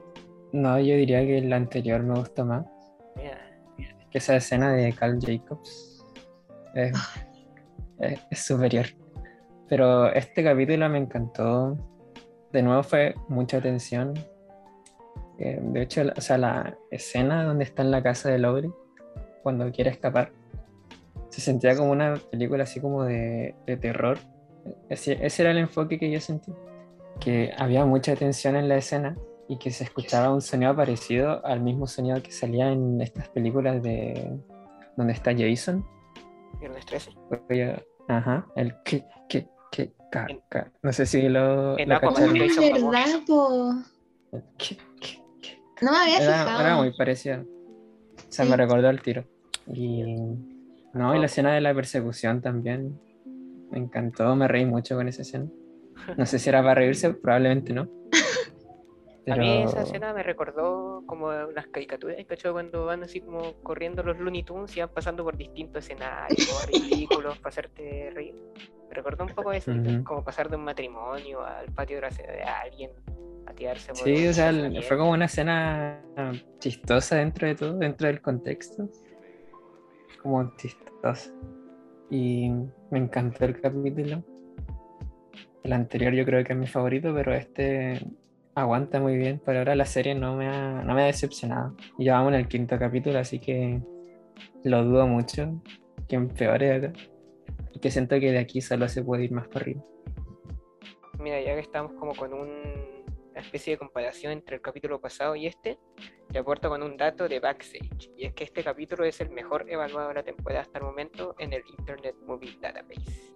no, 0.53 0.79
yo 0.79 0.95
diría 0.97 1.21
que 1.21 1.39
el 1.39 1.53
anterior 1.53 2.03
me 2.03 2.19
gusta 2.19 2.45
más. 2.45 2.67
Que 4.11 4.17
esa 4.17 4.37
escena 4.37 4.73
de 4.73 4.91
Carl 4.95 5.19
Jacobs 5.21 6.03
es, 6.75 6.97
superior. 8.33 8.87
Pero 9.69 10.11
este 10.13 10.43
capítulo 10.43 10.89
me 10.89 10.99
encantó. 10.99 11.77
De 12.53 12.63
nuevo 12.63 12.83
fue 12.83 13.15
mucha 13.29 13.61
tensión. 13.61 14.15
Eh, 15.39 15.59
de 15.61 15.83
hecho, 15.83 16.03
o 16.17 16.21
sea, 16.21 16.39
la 16.39 16.77
escena 16.91 17.45
donde 17.45 17.65
está 17.65 17.83
en 17.83 17.91
la 17.91 18.03
casa 18.03 18.31
de 18.31 18.39
Lowry, 18.39 18.73
cuando 19.43 19.71
quiere 19.71 19.91
escapar, 19.91 20.33
se 21.31 21.41
sentía 21.41 21.77
como 21.77 21.93
una 21.93 22.15
película 22.31 22.65
así 22.65 22.81
como 22.81 23.05
de, 23.05 23.55
terror. 23.81 24.19
Ese, 24.89 25.25
ese, 25.25 25.43
era 25.43 25.53
el 25.53 25.59
enfoque 25.59 25.99
que 25.99 26.11
yo 26.11 26.21
sentí. 26.21 26.53
Que 27.21 27.53
había 27.57 27.85
mucha 27.85 28.17
tensión 28.17 28.57
en 28.57 28.69
la 28.69 28.77
escena 28.77 29.17
y 29.49 29.59
que 29.59 29.71
se 29.71 29.85
escuchaba 29.85 30.33
un 30.33 30.43
sonido 30.43 30.75
parecido 30.75 31.45
al 31.45 31.61
mismo 31.61 31.87
sonido 31.87 32.23
que 32.23 32.31
salía 32.31 32.71
en 32.71 33.01
estas 33.01 33.29
películas 33.29 33.83
de 33.83 34.39
donde 34.97 35.13
está 35.13 35.33
Jason 35.33 35.85
Viernes 36.61 36.85
13. 36.87 37.11
Ajá, 38.09 38.47
el 38.57 38.75
que, 38.83 39.05
que, 39.29 39.47
que, 39.71 39.93
ca, 40.11 40.27
ca. 40.49 40.71
No 40.83 40.93
sé 40.93 41.07
si 41.07 41.29
lo, 41.29 41.79
en 41.79 41.89
lo 41.89 41.97
Aquaman 41.97 42.39
lo 42.39 42.45
hizo 42.45 42.61
verdad, 42.61 43.21
po. 43.27 43.73
El 44.33 44.43
que, 44.59 44.77
que, 45.01 45.23
que. 45.41 45.59
No 45.83 45.93
me 45.93 45.99
había 45.99 46.19
Era, 46.19 46.33
fijado. 46.45 46.61
era 46.61 46.77
muy 46.77 46.93
parecido. 46.97 47.41
O 47.43 48.33
sea, 48.33 48.45
Sí. 48.45 48.51
me 48.51 48.57
recordó 48.57 48.91
el 48.91 49.01
tiro. 49.03 49.25
Y 49.67 50.03
no, 50.95 51.15
y 51.15 51.19
la 51.19 51.27
escena 51.27 51.53
de 51.55 51.61
la 51.61 51.75
persecución 51.75 52.41
también. 52.41 53.01
Me 53.71 53.79
encantó, 53.79 54.35
me 54.35 54.49
reí 54.49 54.65
mucho 54.65 54.97
con 54.97 55.09
esa 55.09 55.23
escena. 55.23 55.47
No 56.17 56.25
sé 56.27 56.39
si 56.39 56.49
era 56.49 56.63
para 56.63 56.75
reírse, 56.77 57.11
probablemente 57.15 57.73
no. 57.73 57.89
A 59.31 59.37
mí 59.37 59.63
esa 59.63 59.83
escena 59.83 60.15
me 60.15 60.23
recordó 60.23 61.03
como 61.05 61.27
unas 61.27 61.67
caricaturas, 61.67 62.17
¿cachai? 62.27 62.51
Cuando 62.51 62.87
van 62.87 63.03
así 63.03 63.21
como 63.21 63.53
corriendo 63.63 64.03
los 64.03 64.19
Looney 64.19 64.43
Tunes 64.43 64.75
y 64.75 64.81
van 64.81 64.89
pasando 64.89 65.23
por 65.23 65.37
distintos 65.37 65.85
escenarios 65.85 66.67
ridículos 66.73 67.37
para 67.39 67.51
hacerte 67.51 68.11
reír. 68.15 68.35
Me 68.89 68.95
recordó 68.95 69.25
un 69.25 69.31
poco 69.31 69.53
eso, 69.53 69.71
Ujú. 69.73 70.03
como 70.05 70.25
pasar 70.25 70.49
de 70.49 70.57
un 70.57 70.65
matrimonio 70.65 71.45
al 71.45 71.67
patio 71.73 71.99
trasero 71.99 72.33
de 72.33 72.43
alguien, 72.43 72.91
por 73.55 73.97
Sí, 73.97 74.27
o 74.29 74.33
sea, 74.33 74.53
fue 74.87 74.99
como 74.99 75.13
una 75.13 75.25
escena 75.25 76.01
chistosa 76.59 77.17
dentro 77.17 77.49
de 77.49 77.55
todo, 77.55 77.79
dentro 77.79 78.07
del 78.07 78.21
contexto. 78.21 78.89
Como 80.23 80.55
chistosa. 80.57 81.31
Y 82.11 82.51
me 82.91 82.99
encantó 82.99 83.45
el 83.45 83.61
capítulo. 83.61 84.23
El 85.65 85.73
anterior 85.73 86.13
yo 86.13 86.25
creo 86.25 86.45
que 86.45 86.53
es 86.53 86.59
mi 86.59 86.67
favorito, 86.67 87.13
pero 87.15 87.33
este 87.33 88.01
aguanta 88.55 89.01
muy 89.01 89.17
bien. 89.17 89.39
Por 89.39 89.57
ahora 89.57 89.75
la 89.75 89.87
serie 89.87 90.15
no 90.15 90.37
me 90.37 90.49
ha, 90.49 90.83
no 90.83 90.95
me 90.95 91.03
ha 91.03 91.07
decepcionado. 91.07 91.75
Y 91.99 92.07
ya 92.07 92.15
vamos 92.15 92.33
en 92.35 92.41
el 92.41 92.49
quinto 92.49 92.79
capítulo, 92.79 93.19
así 93.19 93.39
que 93.39 93.81
lo 94.65 94.85
dudo 94.85 95.07
mucho 95.07 95.63
que 96.09 96.17
empeore 96.17 96.73
acá. 96.75 96.93
Y 97.75 97.81
que 97.81 97.91
siento 97.91 98.19
que 98.19 98.31
de 98.33 98.39
aquí 98.39 98.61
solo 98.61 98.89
se 98.89 99.03
puede 99.03 99.25
ir 99.25 99.33
más 99.33 99.47
para 99.49 99.61
arriba. 99.61 99.83
Mira, 101.19 101.41
ya 101.41 101.55
que 101.55 101.61
estamos 101.61 101.93
como 101.95 102.15
con 102.15 102.33
un- 102.33 103.05
una 103.31 103.41
especie 103.41 103.75
de 103.75 103.79
comparación 103.79 104.33
entre 104.33 104.57
el 104.57 104.63
capítulo 104.63 105.01
pasado 105.01 105.37
y 105.37 105.47
este, 105.47 105.79
te 106.33 106.39
aporto 106.39 106.69
con 106.69 106.83
un 106.83 106.97
dato 106.97 107.29
de 107.29 107.39
backstage. 107.41 108.11
Y 108.17 108.27
es 108.27 108.35
que 108.35 108.45
este 108.45 108.65
capítulo 108.65 109.05
es 109.05 109.21
el 109.21 109.31
mejor 109.31 109.65
evaluado 109.71 110.09
de 110.09 110.15
la 110.15 110.23
temporada 110.23 110.63
hasta 110.63 110.79
el 110.79 110.85
momento 110.85 111.35
en 111.39 111.53
el 111.53 111.63
Internet 111.79 112.17
Movie 112.27 112.59
Database. 112.61 113.35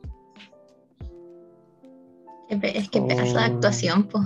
Es 2.48 2.90
que 2.90 3.00
pedazo 3.00 3.32
de 3.38 3.44
Oh. 3.44 3.54
actuación, 3.54 4.08
po. 4.08 4.18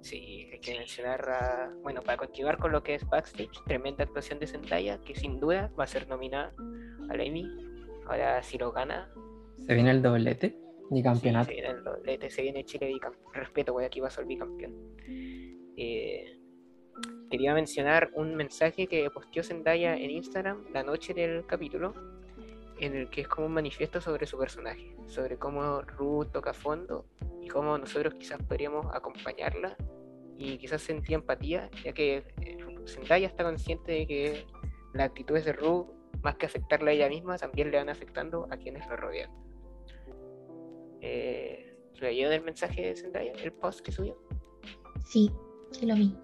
Sí, 0.00 0.48
hay 0.52 0.60
que 0.60 0.78
mencionar, 0.78 1.28
a- 1.28 1.72
bueno, 1.82 2.00
para 2.02 2.16
continuar 2.16 2.58
con 2.58 2.72
lo 2.72 2.82
que 2.82 2.94
es 2.94 3.06
backstage, 3.08 3.62
tremenda 3.66 4.04
actuación 4.04 4.38
de 4.38 4.46
Zendaya, 4.46 4.98
que 5.04 5.14
sin 5.14 5.38
duda 5.40 5.70
va 5.78 5.84
a 5.84 5.86
ser 5.86 6.08
nominada 6.08 6.54
al 7.10 7.20
Emmy. 7.20 7.46
Ahora, 8.06 8.42
si 8.42 8.56
lo 8.56 8.70
gana, 8.72 9.12
Se 9.66 9.74
viene 9.74 9.90
el 9.90 10.02
doblete 10.02 10.56
y 10.90 10.96
sí, 10.96 11.02
campeonato. 11.02 11.46
se 11.48 11.54
viene, 11.54 11.70
el 11.70 11.82
doblete, 11.82 12.30
se 12.30 12.42
viene 12.42 12.64
Chile 12.64 12.86
bicampeón. 12.86 13.34
Respeto, 13.34 13.72
güey, 13.72 13.86
aquí 13.86 14.00
va 14.00 14.08
a 14.08 14.10
ser 14.10 14.24
bicampeón. 14.24 14.74
Eh, 15.76 16.38
quería 17.30 17.52
mencionar 17.52 18.10
un 18.14 18.34
mensaje 18.36 18.86
que 18.86 19.10
posteó 19.10 19.42
Zendaya 19.42 19.96
en 19.96 20.10
Instagram 20.10 20.64
la 20.72 20.82
noche 20.82 21.12
del 21.14 21.44
capítulo, 21.46 21.94
en 22.78 22.94
el 22.94 23.10
que 23.10 23.22
es 23.22 23.28
como 23.28 23.46
un 23.46 23.54
manifiesto 23.54 24.00
sobre 24.00 24.26
su 24.26 24.38
personaje, 24.38 24.94
sobre 25.06 25.36
cómo 25.36 25.82
Ruth 25.82 26.30
toca 26.32 26.52
fondo 26.52 27.06
y 27.42 27.48
cómo 27.48 27.76
nosotros 27.76 28.14
quizás 28.14 28.40
podríamos 28.42 28.86
acompañarla 28.94 29.76
y 30.38 30.58
quizás 30.58 30.82
sentir 30.82 31.14
empatía, 31.14 31.70
ya 31.82 31.92
que 31.92 32.22
eh, 32.42 32.58
Zendaya 32.86 33.26
está 33.26 33.42
consciente 33.42 33.92
de 33.92 34.06
que 34.06 34.46
las 34.94 35.08
actitudes 35.08 35.44
de 35.44 35.52
Ruth, 35.54 35.86
más 36.22 36.36
que 36.36 36.46
afectarla 36.46 36.90
a 36.90 36.94
ella 36.94 37.08
misma, 37.08 37.36
también 37.36 37.70
le 37.70 37.78
van 37.78 37.88
afectando 37.88 38.46
a 38.50 38.56
quienes 38.56 38.86
la 38.86 38.96
rodean. 38.96 39.45
Eh, 41.00 41.76
¿Leyó 42.00 42.30
el 42.30 42.42
mensaje 42.42 42.88
de 42.88 42.96
Zendaya, 42.96 43.32
el 43.32 43.52
post 43.52 43.80
que 43.80 43.92
subió? 43.92 44.16
Sí, 45.04 45.30
sí 45.70 45.86
lo 45.86 45.94
vi. 45.94 46.14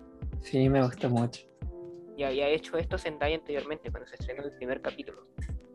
Sí, 0.41 0.69
me 0.69 0.83
gustó 0.83 1.09
mucho. 1.09 1.43
Y 2.17 2.25
había 2.25 2.49
hecho 2.49 2.77
esto 2.77 2.99
Zendaya 2.99 3.37
anteriormente, 3.37 3.91
cuando 3.91 4.09
se 4.09 4.17
estrenó 4.17 4.43
el 4.43 4.53
primer 4.57 4.83
capítulo, 4.83 5.27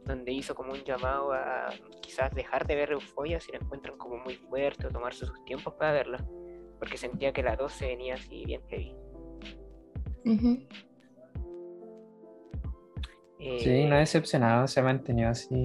donde 0.06 0.32
hizo 0.32 0.54
como 0.54 0.74
un 0.74 0.84
llamado 0.84 1.34
a 1.34 1.70
quizás 2.02 2.34
dejar 2.36 2.68
de 2.68 2.76
ver 2.76 2.92
Euforia 2.92 3.40
si 3.40 3.52
la 3.52 3.58
encuentran 3.58 3.98
como 3.98 4.18
muy 4.18 4.36
fuerte 4.36 4.88
o 4.88 4.90
tomarse 4.92 5.26
sus 5.26 5.44
tiempos 5.46 5.74
para 5.74 5.94
verla, 5.94 6.26
porque 6.80 6.98
sentía 6.98 7.34
que 7.34 7.42
la 7.42 7.56
2 7.56 7.72
se 7.72 7.88
venía 7.88 8.16
así 8.16 8.46
bien 8.46 8.62
heavy. 8.68 8.96
Eh, 13.40 13.60
Sí, 13.60 13.86
no 13.86 13.96
ha 13.96 14.00
decepcionado, 14.00 14.68
se 14.68 14.80
ha 14.80 14.84
mantenido 14.84 15.30
así. 15.30 15.56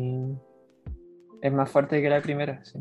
Es 1.43 1.53
más 1.53 1.71
fuerte 1.71 2.01
que 2.01 2.09
la 2.09 2.23
primera, 2.23 2.65
sí. 2.65 2.79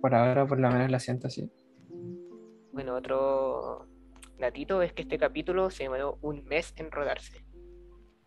Por 0.00 0.14
ahora, 0.14 0.46
por 0.46 0.58
lo 0.60 0.68
menos 0.70 0.90
la 0.90 0.98
siento 0.98 1.28
así. 1.28 1.50
Bueno, 2.72 2.94
otro 2.96 3.86
datito 4.38 4.82
es 4.82 4.92
que 4.92 5.02
este 5.02 5.18
capítulo 5.18 5.70
se 5.70 5.84
demoró 5.84 6.18
un 6.22 6.44
mes 6.44 6.74
en 6.76 6.90
rodarse. 6.90 7.44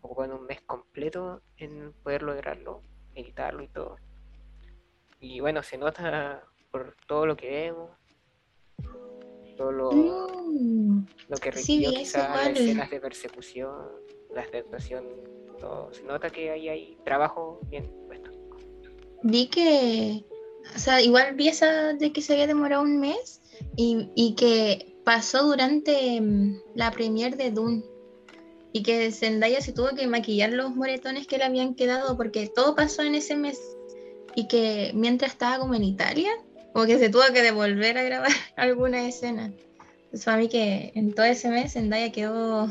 Ocupan 0.00 0.32
un 0.32 0.46
mes 0.46 0.60
completo 0.62 1.42
en 1.58 1.92
poder 2.02 2.22
lograrlo, 2.22 2.82
editarlo 3.14 3.62
y 3.62 3.68
todo. 3.68 3.96
Y 5.20 5.40
bueno, 5.40 5.62
se 5.62 5.78
nota 5.78 6.42
por 6.70 6.96
todo 7.06 7.26
lo 7.26 7.36
que 7.36 7.48
vemos, 7.50 7.90
todo 9.56 9.70
lo, 9.70 9.90
Mm, 9.92 11.06
lo 11.28 11.36
que 11.36 11.52
sí, 11.52 11.84
eso 11.84 11.94
quizás 11.94 12.28
las 12.28 12.40
igual. 12.48 12.56
escenas 12.56 12.90
de 12.90 13.00
persecución, 13.00 13.86
las 14.34 14.50
de 14.50 14.58
actuación, 14.58 15.04
todo. 15.58 15.92
Se 15.92 16.02
nota 16.04 16.30
que 16.30 16.50
ahí 16.50 16.68
hay 16.68 16.98
trabajo 17.04 17.60
bien 17.68 17.90
puesto. 18.06 18.21
Vi 19.22 19.46
que, 19.46 20.24
o 20.74 20.78
sea, 20.78 21.00
igual 21.00 21.34
vi 21.34 21.48
esa 21.48 21.92
de 21.94 22.12
que 22.12 22.22
se 22.22 22.32
había 22.32 22.46
demorado 22.46 22.82
un 22.82 22.98
mes 22.98 23.40
y, 23.76 24.08
y 24.14 24.34
que 24.34 24.96
pasó 25.04 25.44
durante 25.44 26.20
mm, 26.20 26.60
la 26.74 26.90
premier 26.90 27.36
de 27.36 27.50
Dune. 27.50 27.84
Y 28.74 28.82
que 28.82 29.12
Zendaya 29.12 29.60
se 29.60 29.72
tuvo 29.72 29.88
que 29.94 30.06
maquillar 30.06 30.50
los 30.52 30.74
moretones 30.74 31.26
que 31.26 31.36
le 31.36 31.44
habían 31.44 31.74
quedado 31.74 32.16
porque 32.16 32.48
todo 32.48 32.74
pasó 32.74 33.02
en 33.02 33.14
ese 33.14 33.36
mes. 33.36 33.60
Y 34.34 34.48
que 34.48 34.92
mientras 34.94 35.32
estaba 35.32 35.58
como 35.58 35.74
en 35.74 35.84
Italia, 35.84 36.30
como 36.72 36.86
que 36.86 36.98
se 36.98 37.10
tuvo 37.10 37.22
que 37.34 37.42
devolver 37.42 37.98
a 37.98 38.02
grabar 38.02 38.30
alguna 38.56 39.06
escena. 39.06 39.52
Entonces 40.04 40.24
para 40.24 40.38
mí 40.38 40.48
que 40.48 40.92
en 40.94 41.12
todo 41.14 41.26
ese 41.26 41.48
mes 41.50 41.74
Zendaya 41.74 42.10
quedó 42.12 42.68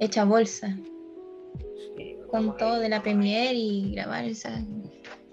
hecha 0.00 0.24
bolsa. 0.24 0.76
Sí, 1.96 2.16
con 2.30 2.56
todo 2.58 2.78
de 2.78 2.90
la 2.90 3.02
premier 3.02 3.54
y 3.54 3.92
grabar 3.94 4.26
esa- 4.26 4.62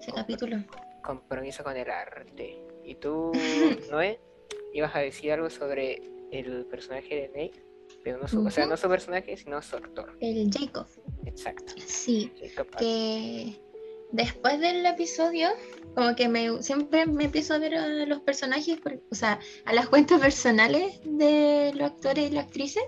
ese 0.06 0.12
capítulo. 0.14 0.56
compromiso 1.02 1.62
con 1.64 1.76
el 1.76 1.88
arte. 1.90 2.58
¿Y 2.84 2.94
tú, 2.96 3.32
Noé, 3.90 4.20
ibas 4.72 4.94
a 4.94 5.00
decir 5.00 5.32
algo 5.32 5.50
sobre 5.50 6.02
el 6.30 6.66
personaje 6.66 7.14
de 7.14 7.28
Nate? 7.28 7.62
Pero 8.02 8.18
no 8.18 8.28
su, 8.28 8.44
o 8.44 8.50
sea, 8.50 8.66
no 8.66 8.76
su 8.76 8.88
personaje, 8.88 9.36
sino 9.36 9.60
su 9.62 9.76
actor. 9.76 10.16
El 10.20 10.50
Jacob. 10.52 10.86
Exacto. 11.24 11.72
Sí, 11.84 12.32
Jacob 12.40 12.68
que 12.76 13.60
después 14.12 14.60
del 14.60 14.84
episodio, 14.86 15.48
como 15.94 16.14
que 16.14 16.28
me 16.28 16.62
siempre 16.62 17.06
me 17.06 17.24
empiezo 17.24 17.54
a 17.54 17.58
ver 17.58 17.74
a 17.76 17.86
los 18.06 18.20
personajes, 18.20 18.78
por- 18.80 19.00
o 19.10 19.14
sea, 19.14 19.40
a 19.64 19.72
las 19.72 19.88
cuentas 19.88 20.20
personales 20.20 21.00
de 21.04 21.72
los 21.74 21.90
actores 21.90 22.30
y 22.30 22.34
las 22.34 22.44
actrices, 22.46 22.84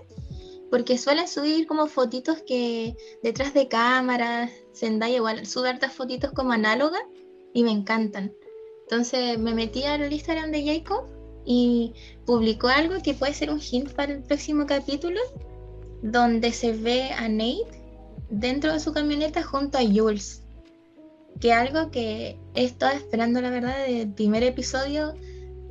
porque 0.69 0.97
suelen 0.97 1.27
subir 1.27 1.67
como 1.67 1.87
fotitos 1.87 2.41
que 2.45 2.95
detrás 3.23 3.53
de 3.53 3.67
cámaras, 3.67 4.51
Zendaya 4.75 5.15
igual 5.15 5.45
sube 5.45 5.69
hartas 5.69 5.93
fotitos 5.93 6.31
como 6.31 6.51
análogas 6.51 7.01
y 7.53 7.63
me 7.63 7.71
encantan. 7.71 8.33
Entonces 8.83 9.37
me 9.37 9.53
metí 9.53 9.83
al 9.83 10.11
Instagram 10.11 10.51
de 10.51 10.65
Jacob 10.65 11.05
y 11.45 11.93
publicó 12.25 12.67
algo 12.67 13.01
que 13.03 13.13
puede 13.13 13.33
ser 13.33 13.51
un 13.51 13.59
hint 13.59 13.91
para 13.93 14.13
el 14.13 14.23
próximo 14.23 14.65
capítulo, 14.65 15.19
donde 16.01 16.51
se 16.51 16.73
ve 16.73 17.11
a 17.11 17.27
Nate 17.27 17.65
dentro 18.29 18.73
de 18.73 18.79
su 18.79 18.93
camioneta 18.93 19.43
junto 19.43 19.77
a 19.77 19.81
Jules. 19.81 20.43
Que 21.39 21.53
algo 21.53 21.89
que 21.89 22.37
he 22.53 22.63
estado 22.63 22.95
esperando, 22.95 23.41
la 23.41 23.49
verdad, 23.49 23.85
del 23.85 24.11
primer 24.13 24.43
episodio, 24.43 25.13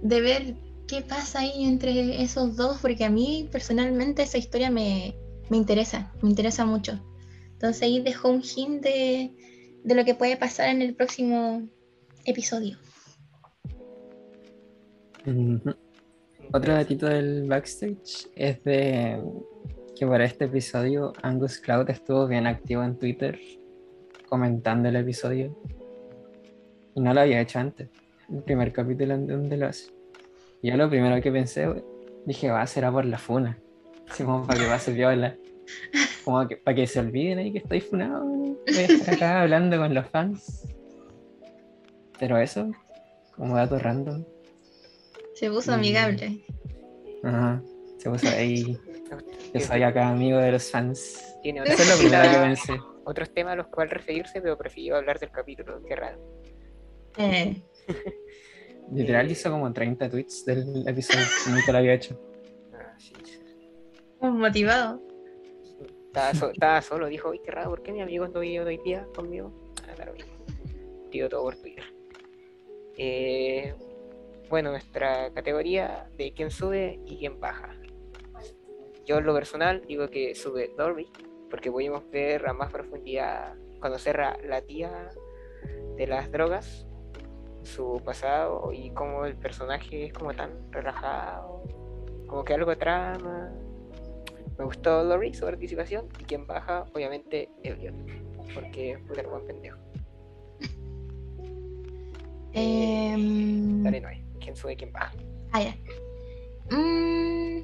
de 0.03 0.20
ver 0.20 0.57
qué 0.89 1.03
pasa 1.03 1.41
ahí 1.41 1.64
entre 1.64 2.22
esos 2.22 2.57
dos, 2.57 2.78
porque 2.80 3.05
a 3.05 3.11
mí 3.11 3.49
personalmente 3.53 4.22
esa 4.22 4.39
historia 4.39 4.70
me, 4.70 5.14
me 5.51 5.57
interesa, 5.57 6.12
me 6.22 6.30
interesa 6.30 6.64
mucho. 6.64 6.99
Entonces 7.53 7.82
ahí 7.82 8.01
dejó 8.01 8.30
un 8.30 8.43
hint 8.43 8.82
de, 8.82 9.32
de 9.84 9.95
lo 9.95 10.05
que 10.05 10.14
puede 10.14 10.36
pasar 10.36 10.70
en 10.70 10.82
el 10.82 10.95
próximo 10.95 11.68
episodio. 12.24 12.78
Otro 16.53 16.72
datito 16.72 17.07
del 17.07 17.47
backstage 17.47 18.28
es 18.34 18.64
de 18.64 19.22
que 19.95 20.07
para 20.07 20.24
este 20.24 20.47
episodio 20.47 21.12
Angus 21.22 21.59
Cloud 21.59 21.91
estuvo 21.91 22.26
bien 22.26 22.47
activo 22.47 22.82
en 22.82 22.97
Twitter 22.99 23.39
comentando 24.28 24.89
el 24.89 24.97
episodio 24.97 25.55
y 26.95 27.01
no 27.01 27.12
lo 27.12 27.20
había 27.20 27.41
hecho 27.41 27.59
antes, 27.59 27.91
el 28.30 28.43
primer 28.43 28.72
capítulo 28.72 29.18
donde 29.18 29.57
lo 29.57 29.66
hace. 29.66 29.98
Yo 30.63 30.77
lo 30.77 30.89
primero 30.91 31.21
que 31.23 31.31
pensé, 31.31 31.69
dije, 32.27 32.51
va, 32.51 32.67
será 32.67 32.91
por 32.91 33.05
la 33.05 33.19
funa, 33.19 33.59
así 34.09 34.25
como 34.25 34.47
para 34.47 34.61
que 34.61 34.67
pase 34.67 34.93
viola, 34.93 35.37
como 36.25 36.47
que 36.49 36.57
para 36.57 36.75
que 36.75 36.87
se 36.87 37.01
olviden 37.01 37.39
ahí 37.39 37.53
que 37.53 37.59
estoy 37.59 37.81
funado, 37.81 38.25
voy 38.25 38.59
a 38.67 38.85
estar 38.85 39.15
acá 39.15 39.43
hablando 39.43 39.77
con 39.79 39.95
los 39.95 40.07
fans. 40.09 40.67
Pero 42.19 42.37
eso, 42.39 42.71
como 43.37 43.57
dato 43.57 43.79
random. 43.79 44.25
Se 45.35 45.49
puso 45.49 45.73
amigable. 45.73 46.45
Ajá, 47.23 47.63
se 47.99 48.11
puso 48.11 48.29
ahí. 48.29 48.77
Yo 49.55 49.61
soy 49.61 49.83
acá 49.83 50.09
amigo 50.09 50.39
de 50.39 50.53
los 50.53 50.71
fans. 50.71 51.37
Tiene 51.43 51.63
Eso 51.63 51.83
es 51.83 51.89
lo 51.89 51.99
primero 51.99 52.31
que 52.31 52.37
pensé. 52.39 52.81
otros 53.05 53.33
temas 53.33 53.53
a 53.53 53.57
los 53.57 53.69
cuales 53.69 53.95
referirse, 53.95 54.41
pero 54.41 54.59
prefirió 54.59 54.97
hablar 54.97 55.19
del 55.21 55.31
capítulo. 55.31 55.81
Qué 55.87 55.95
raro. 55.95 56.19
Eh, 57.17 57.63
Literal 58.93 59.28
Eh, 59.28 59.32
hizo 59.32 59.51
como 59.51 59.72
30 59.72 60.09
tweets 60.09 60.45
del 60.45 60.86
episodio, 60.89 61.24
que 61.45 61.51
nunca 61.53 61.72
lo 61.72 61.78
había 61.78 61.95
hecho. 61.95 62.18
ah, 62.72 62.95
sí, 62.99 63.14
sí. 63.24 63.41
motivado. 64.20 65.03
Estaba, 66.07 66.34
so- 66.34 66.51
estaba 66.51 66.80
solo, 66.82 67.07
dijo, 67.07 67.30
uy, 67.30 67.41
qué 67.45 67.51
raro, 67.51 67.70
¿por 67.70 67.82
qué 67.82 67.93
mi 67.93 68.01
amigo 68.01 68.26
no 68.28 68.41
vive 68.41 68.64
hoy 68.64 68.78
día 68.78 69.07
conmigo? 69.14 69.53
Ah, 69.86 70.11
mismo. 70.12 70.32
Tío 71.11 71.28
todo 71.28 71.43
por 71.43 71.57
Twitter. 71.57 71.84
Eh, 72.97 73.74
bueno, 74.49 74.70
nuestra 74.70 75.30
categoría 75.32 76.11
de 76.16 76.32
quién 76.32 76.51
sube 76.51 76.99
y 77.07 77.18
quién 77.18 77.39
baja. 77.39 77.74
Yo 79.07 79.18
en 79.18 79.26
lo 79.26 79.34
personal 79.34 79.82
digo 79.86 80.09
que 80.09 80.34
sube 80.34 80.70
Dorby, 80.76 81.07
porque 81.51 81.70
pudimos 81.70 82.09
ver 82.11 82.47
a 82.49 82.53
más 82.53 82.70
profundidad, 82.72 83.55
conocer 83.80 84.20
a 84.20 84.36
la 84.45 84.61
tía 84.62 85.11
de 85.97 86.07
las 86.07 86.30
drogas, 86.32 86.86
su 87.63 88.01
pasado 88.05 88.73
y 88.73 88.91
cómo 88.91 89.25
el 89.25 89.37
personaje 89.37 90.07
es 90.07 90.13
como 90.13 90.35
tan 90.35 90.51
relajado, 90.73 91.63
como 92.27 92.45
que 92.45 92.55
algo 92.55 92.77
trama. 92.77 93.53
Me 94.59 94.65
gustó 94.65 95.05
Lori, 95.05 95.33
su 95.35 95.45
participación, 95.45 96.09
y 96.19 96.25
quien 96.25 96.47
baja, 96.47 96.85
obviamente, 96.93 97.49
Elliot, 97.63 97.95
porque 98.55 98.93
es 98.93 98.99
un 98.99 99.31
buen 99.31 99.47
pendejo. 99.47 99.79
Em, 102.55 103.83
Dale, 103.83 104.01
no 104.01 104.09
hay. 104.09 104.25
¿Quién 104.41 104.57
sube, 104.57 104.75
quién 104.75 104.91
baja? 104.91 105.13
Ah, 105.53 105.63
ya. 105.63 105.77
Mm, 106.75 107.63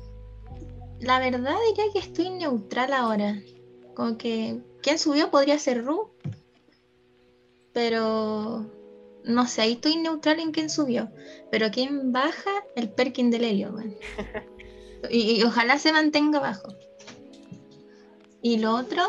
la 1.00 1.18
verdad 1.18 1.56
diría 1.68 1.92
que 1.92 1.98
estoy 1.98 2.30
neutral 2.30 2.92
ahora. 2.92 3.40
Como 3.94 4.18
que 4.18 4.60
quien 4.82 4.98
subió 4.98 5.30
podría 5.30 5.58
ser 5.58 5.84
Ru. 5.84 6.10
Pero 7.72 8.66
no 9.24 9.46
sé, 9.46 9.62
ahí 9.62 9.72
estoy 9.72 9.96
neutral 9.96 10.40
en 10.40 10.52
quién 10.52 10.70
subió. 10.70 11.10
Pero 11.50 11.70
quien 11.70 12.12
baja, 12.12 12.50
el 12.76 12.90
Perkin 12.90 13.30
del 13.30 13.44
Helio, 13.44 13.74
y, 15.10 15.40
y 15.40 15.42
ojalá 15.42 15.78
se 15.78 15.92
mantenga 15.92 16.40
bajo. 16.40 16.74
Y 18.42 18.58
lo 18.58 18.74
otro, 18.74 19.02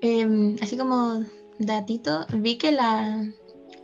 em, 0.00 0.56
así 0.60 0.76
como 0.76 1.24
datito, 1.58 2.26
vi 2.34 2.58
que 2.58 2.72
la, 2.72 3.24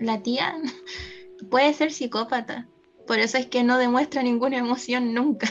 la 0.01 0.23
tía 0.23 0.57
puede 1.51 1.73
ser 1.75 1.93
psicópata. 1.93 2.69
Por 3.07 3.21
eso 3.21 3.39
es 3.39 3.47
que 3.47 3.63
no 3.63 3.79
demuestra 3.79 4.23
ninguna 4.23 4.59
emoción 4.59 5.15
nunca. 5.15 5.49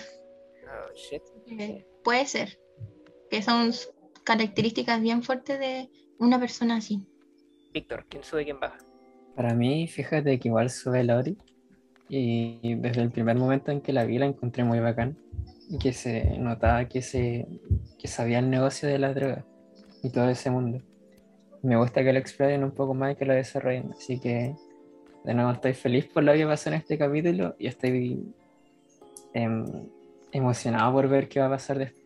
Oh, 0.65 0.93
shit. 0.93 1.23
Eh, 1.47 1.87
puede 2.03 2.25
ser. 2.25 2.59
Que 3.31 3.41
son 3.41 3.73
características 4.23 5.01
bien 5.01 5.23
fuertes 5.23 5.57
de 5.57 5.89
una 6.19 6.39
persona 6.39 6.75
así. 6.75 7.07
Víctor, 7.71 8.05
¿quién 8.09 8.23
sube, 8.23 8.43
quién 8.43 8.59
baja? 8.59 8.77
Para 9.37 9.53
mí, 9.53 9.85
fíjate 9.87 10.39
que 10.39 10.47
igual 10.47 10.71
sube 10.71 11.03
Lori. 11.03 11.37
Y 12.09 12.73
desde 12.73 13.03
el 13.03 13.11
primer 13.11 13.37
momento 13.37 13.71
en 13.71 13.81
que 13.81 13.93
la 13.93 14.03
vi, 14.03 14.17
la 14.17 14.25
encontré 14.25 14.63
muy 14.63 14.79
bacán. 14.79 15.15
Y 15.69 15.77
que 15.77 15.93
se 15.93 16.39
notaba 16.39 16.85
que, 16.85 17.03
se, 17.03 17.47
que 17.99 18.07
sabía 18.07 18.39
el 18.39 18.49
negocio 18.49 18.89
de 18.89 18.97
las 18.97 19.13
drogas 19.13 19.45
y 20.01 20.09
todo 20.09 20.27
ese 20.27 20.49
mundo. 20.49 20.81
Me 21.61 21.77
gusta 21.77 22.03
que 22.03 22.13
lo 22.13 22.17
exploren 22.17 22.63
un 22.63 22.71
poco 22.71 22.95
más 22.95 23.13
y 23.13 23.15
que 23.15 23.25
lo 23.25 23.35
desarrollen. 23.35 23.91
Así 23.91 24.19
que, 24.19 24.55
de 25.23 25.33
nuevo, 25.35 25.51
estoy 25.51 25.75
feliz 25.75 26.07
por 26.07 26.23
lo 26.23 26.33
que 26.33 26.47
pasó 26.47 26.69
en 26.69 26.75
este 26.75 26.97
capítulo 26.97 27.55
y 27.59 27.67
estoy 27.67 28.33
em, 29.35 29.65
emocionado 30.31 30.93
por 30.93 31.07
ver 31.09 31.29
qué 31.29 31.41
va 31.41 31.45
a 31.45 31.51
pasar 31.51 31.77
después. 31.77 32.03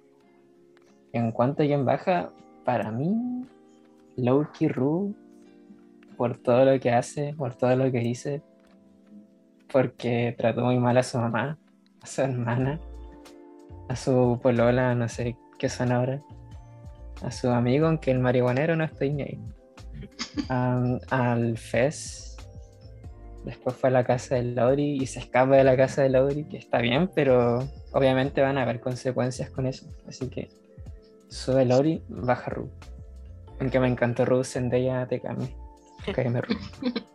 En 1.13 1.31
cuanto 1.31 1.63
a 1.63 1.65
quién 1.65 1.85
baja, 1.85 2.29
para 2.65 2.91
mí, 2.91 3.45
Loki 4.17 4.67
Ru 4.67 5.15
por 6.21 6.37
todo 6.37 6.65
lo 6.65 6.79
que 6.79 6.91
hace, 6.91 7.33
por 7.33 7.55
todo 7.55 7.75
lo 7.75 7.91
que 7.91 7.97
dice, 7.97 8.43
porque 9.73 10.35
trató 10.37 10.61
muy 10.61 10.77
mal 10.77 10.95
a 10.99 11.01
su 11.01 11.17
mamá, 11.17 11.57
a 11.99 12.05
su 12.05 12.21
hermana, 12.21 12.79
a 13.89 13.95
su 13.95 14.39
polola, 14.39 14.93
no 14.93 15.09
sé 15.09 15.35
qué 15.57 15.67
son 15.67 15.91
ahora, 15.91 16.21
a 17.23 17.31
su 17.31 17.49
amigo, 17.49 17.87
aunque 17.87 18.11
el 18.11 18.19
marihuanero 18.19 18.75
no 18.75 18.83
estoy 18.83 19.13
ni 19.13 19.23
ahí, 19.23 19.39
al 21.09 21.57
Fez, 21.57 22.37
después 23.43 23.75
fue 23.75 23.89
a 23.89 23.93
la 23.93 24.03
casa 24.03 24.35
de 24.35 24.43
Lauri 24.43 25.01
y 25.01 25.07
se 25.07 25.17
escapa 25.17 25.55
de 25.55 25.63
la 25.63 25.75
casa 25.75 26.03
de 26.03 26.09
Lauri, 26.09 26.43
que 26.43 26.57
está 26.57 26.81
bien, 26.81 27.09
pero 27.15 27.67
obviamente 27.93 28.41
van 28.41 28.59
a 28.59 28.61
haber 28.61 28.79
consecuencias 28.79 29.49
con 29.49 29.65
eso, 29.65 29.87
así 30.07 30.29
que 30.29 30.49
sube 31.29 31.65
Lauri, 31.65 32.03
baja 32.09 32.51
Ru. 32.51 32.69
Aunque 33.59 33.79
me 33.79 33.87
encantó 33.87 34.23
Ru, 34.23 34.43
Zendaya 34.43 35.07
te 35.07 35.19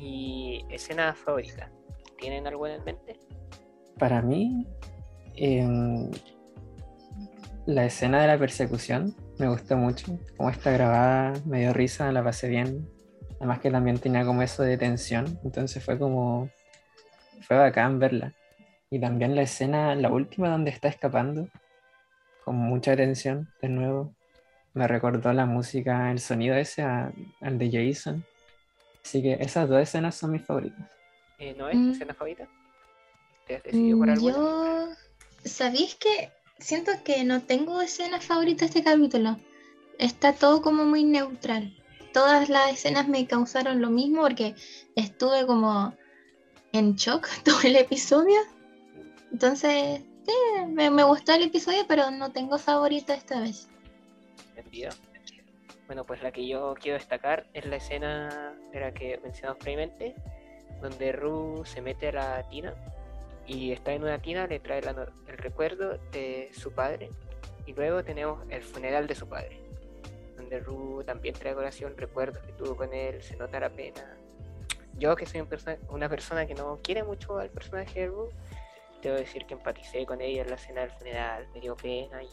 Y 0.00 0.64
escena 0.70 1.12
favorita. 1.12 1.70
¿Tienen 2.18 2.46
alguna 2.46 2.76
en 2.76 2.84
mente? 2.84 3.18
Para 3.98 4.22
mí, 4.22 4.64
em, 5.34 6.08
la 7.66 7.84
escena 7.84 8.20
de 8.20 8.28
la 8.28 8.38
persecución 8.38 9.16
me 9.38 9.48
gustó 9.48 9.76
mucho. 9.76 10.18
Como 10.36 10.50
está 10.50 10.70
grabada, 10.70 11.32
me 11.44 11.60
dio 11.60 11.72
risa, 11.72 12.12
la 12.12 12.22
pasé 12.22 12.48
bien. 12.48 12.88
Además 13.38 13.58
que 13.58 13.70
también 13.70 13.98
tenía 13.98 14.24
como 14.24 14.42
eso 14.42 14.62
de 14.62 14.78
tensión. 14.78 15.38
Entonces 15.44 15.84
fue 15.84 15.98
como... 15.98 16.48
Fue 17.42 17.56
bacán 17.56 17.98
verla. 17.98 18.34
Y 18.90 19.00
también 19.00 19.34
la 19.34 19.42
escena, 19.42 19.94
la 19.94 20.10
última 20.10 20.48
donde 20.48 20.70
está 20.70 20.88
escapando, 20.88 21.48
con 22.44 22.56
mucha 22.56 22.96
tensión, 22.96 23.48
de 23.60 23.68
nuevo. 23.68 24.14
Me 24.78 24.86
recordó 24.86 25.32
la 25.32 25.44
música, 25.44 26.12
el 26.12 26.20
sonido 26.20 26.54
ese 26.54 26.82
a- 26.82 27.12
al 27.40 27.58
de 27.58 27.68
Jason. 27.68 28.24
Así 29.04 29.20
que 29.20 29.32
esas 29.40 29.68
dos 29.68 29.80
escenas 29.82 30.14
son 30.14 30.30
mis 30.30 30.46
favoritas. 30.46 30.88
Eh, 31.40 31.52
¿No 31.58 31.68
es 31.68 31.76
Mm. 31.76 31.90
escena 31.90 32.14
favorita? 32.14 32.46
¿Te 33.48 33.56
has 33.56 33.62
decidido 33.64 33.98
por 33.98 34.08
alguna? 34.10 34.34
Yo, 34.36 34.88
¿sabéis 35.44 35.96
que 35.96 36.30
siento 36.60 36.92
que 37.04 37.24
no 37.24 37.42
tengo 37.42 37.80
escenas 37.82 38.24
favoritas 38.24 38.72
de 38.72 38.78
este 38.78 38.84
capítulo? 38.88 39.36
Está 39.98 40.32
todo 40.32 40.62
como 40.62 40.84
muy 40.84 41.02
neutral. 41.02 41.74
Todas 42.12 42.48
las 42.48 42.70
escenas 42.72 43.08
me 43.08 43.26
causaron 43.26 43.80
lo 43.80 43.90
mismo 43.90 44.22
porque 44.22 44.54
estuve 44.94 45.44
como 45.44 45.92
en 46.70 46.94
shock 46.94 47.26
todo 47.44 47.60
el 47.64 47.74
episodio. 47.74 48.38
Entonces, 49.32 50.02
sí, 50.24 50.32
me, 50.68 50.88
me 50.90 51.02
gustó 51.02 51.32
el 51.32 51.42
episodio, 51.42 51.84
pero 51.88 52.12
no 52.12 52.30
tengo 52.30 52.58
favorita 52.58 53.12
esta 53.14 53.40
vez. 53.40 53.68
Bueno, 55.86 56.04
pues 56.04 56.22
la 56.22 56.32
que 56.32 56.46
yo 56.46 56.74
quiero 56.80 56.98
destacar 56.98 57.46
es 57.54 57.64
la 57.64 57.76
escena 57.76 58.54
de 58.72 58.80
la 58.80 58.92
que 58.92 59.18
mencionamos 59.22 59.58
previamente, 59.58 60.14
donde 60.82 61.12
Ru 61.12 61.62
se 61.64 61.80
mete 61.80 62.08
a 62.08 62.12
la 62.12 62.48
tina 62.48 62.74
y 63.46 63.72
está 63.72 63.92
en 63.92 64.02
una 64.02 64.18
tina, 64.18 64.46
le 64.46 64.60
trae 64.60 64.82
la 64.82 64.90
el 64.90 65.38
recuerdo 65.38 65.98
de 66.12 66.50
su 66.52 66.72
padre 66.72 67.08
y 67.66 67.72
luego 67.72 68.04
tenemos 68.04 68.40
el 68.50 68.62
funeral 68.62 69.06
de 69.06 69.14
su 69.14 69.26
padre, 69.28 69.58
donde 70.36 70.60
Ru 70.60 71.02
también 71.04 71.34
trae 71.34 71.52
a 71.52 71.56
colación 71.56 71.96
recuerdos 71.96 72.42
que 72.42 72.52
tuvo 72.52 72.76
con 72.76 72.92
él, 72.92 73.22
se 73.22 73.36
nota 73.36 73.58
la 73.58 73.70
pena. 73.70 74.14
Yo 74.98 75.16
que 75.16 75.24
soy 75.26 75.40
un 75.40 75.48
perso- 75.48 75.78
una 75.88 76.08
persona 76.08 76.46
que 76.46 76.54
no 76.54 76.78
quiere 76.82 77.02
mucho 77.02 77.38
al 77.38 77.48
personaje 77.48 78.00
de 78.00 78.06
Ru, 78.08 78.28
debo 79.00 79.16
decir 79.16 79.46
que 79.46 79.54
empaticé 79.54 80.04
con 80.04 80.20
ella 80.20 80.42
en 80.42 80.50
la 80.50 80.56
escena 80.56 80.82
del 80.82 80.90
funeral, 80.90 81.46
me 81.54 81.60
dio 81.60 81.74
pena 81.76 82.22
y 82.22 82.28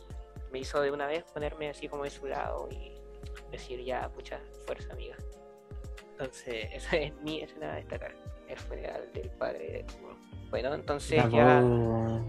me 0.56 0.60
hizo 0.60 0.80
de 0.80 0.90
una 0.90 1.06
vez 1.06 1.26
ponerme 1.34 1.70
así 1.70 1.90
como 1.90 2.06
de 2.06 2.10
su 2.10 2.28
lado 2.28 2.70
y 2.72 2.94
decir 3.52 3.84
ya, 3.84 4.08
pucha, 4.08 4.40
fuerza 4.66 4.94
amiga. 4.94 5.18
Entonces, 6.12 6.70
esa 6.72 6.96
es 6.96 7.14
mi 7.24 7.42
escena 7.42 7.74
a 7.74 7.76
destacar, 7.76 8.16
el 8.48 8.58
funeral 8.58 9.12
del 9.12 9.30
padre 9.32 9.70
de 9.70 9.86
Ru. 10.00 10.16
Bueno, 10.50 10.74
entonces 10.74 11.22
ya 11.30 11.62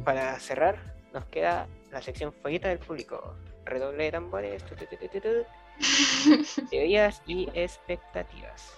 para 0.05 0.41
cerrar, 0.41 0.97
nos 1.13 1.25
queda 1.27 1.69
la 1.93 2.03
sección 2.03 2.33
favorita 2.33 2.69
del 2.69 2.81
público. 2.81 3.37
Redoble 3.65 4.03
de 4.05 4.11
tambores. 4.11 4.65
tu, 4.65 4.75
tu, 4.75 4.87
tu. 4.87 6.67
Teorías 6.69 7.23
y 7.27 7.49
expectativas. 7.55 8.77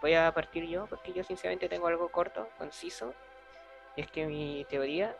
Voy 0.00 0.14
a 0.14 0.32
partir 0.32 0.64
yo 0.66 0.86
porque 0.86 1.12
yo 1.12 1.22
sinceramente 1.24 1.68
tengo 1.68 1.88
algo 1.88 2.08
corto, 2.08 2.48
conciso. 2.56 3.12
Y 3.96 4.00
es 4.00 4.10
que 4.10 4.26
mi 4.26 4.64
teoría 4.70 5.14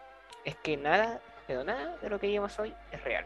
es 0.46 0.56
que 0.56 0.78
nada, 0.78 1.20
pero 1.46 1.64
nada 1.64 1.96
de 1.96 2.08
lo 2.08 2.18
que 2.18 2.26
vimos 2.26 2.58
hoy 2.58 2.74
es 2.90 3.02
real. 3.04 3.24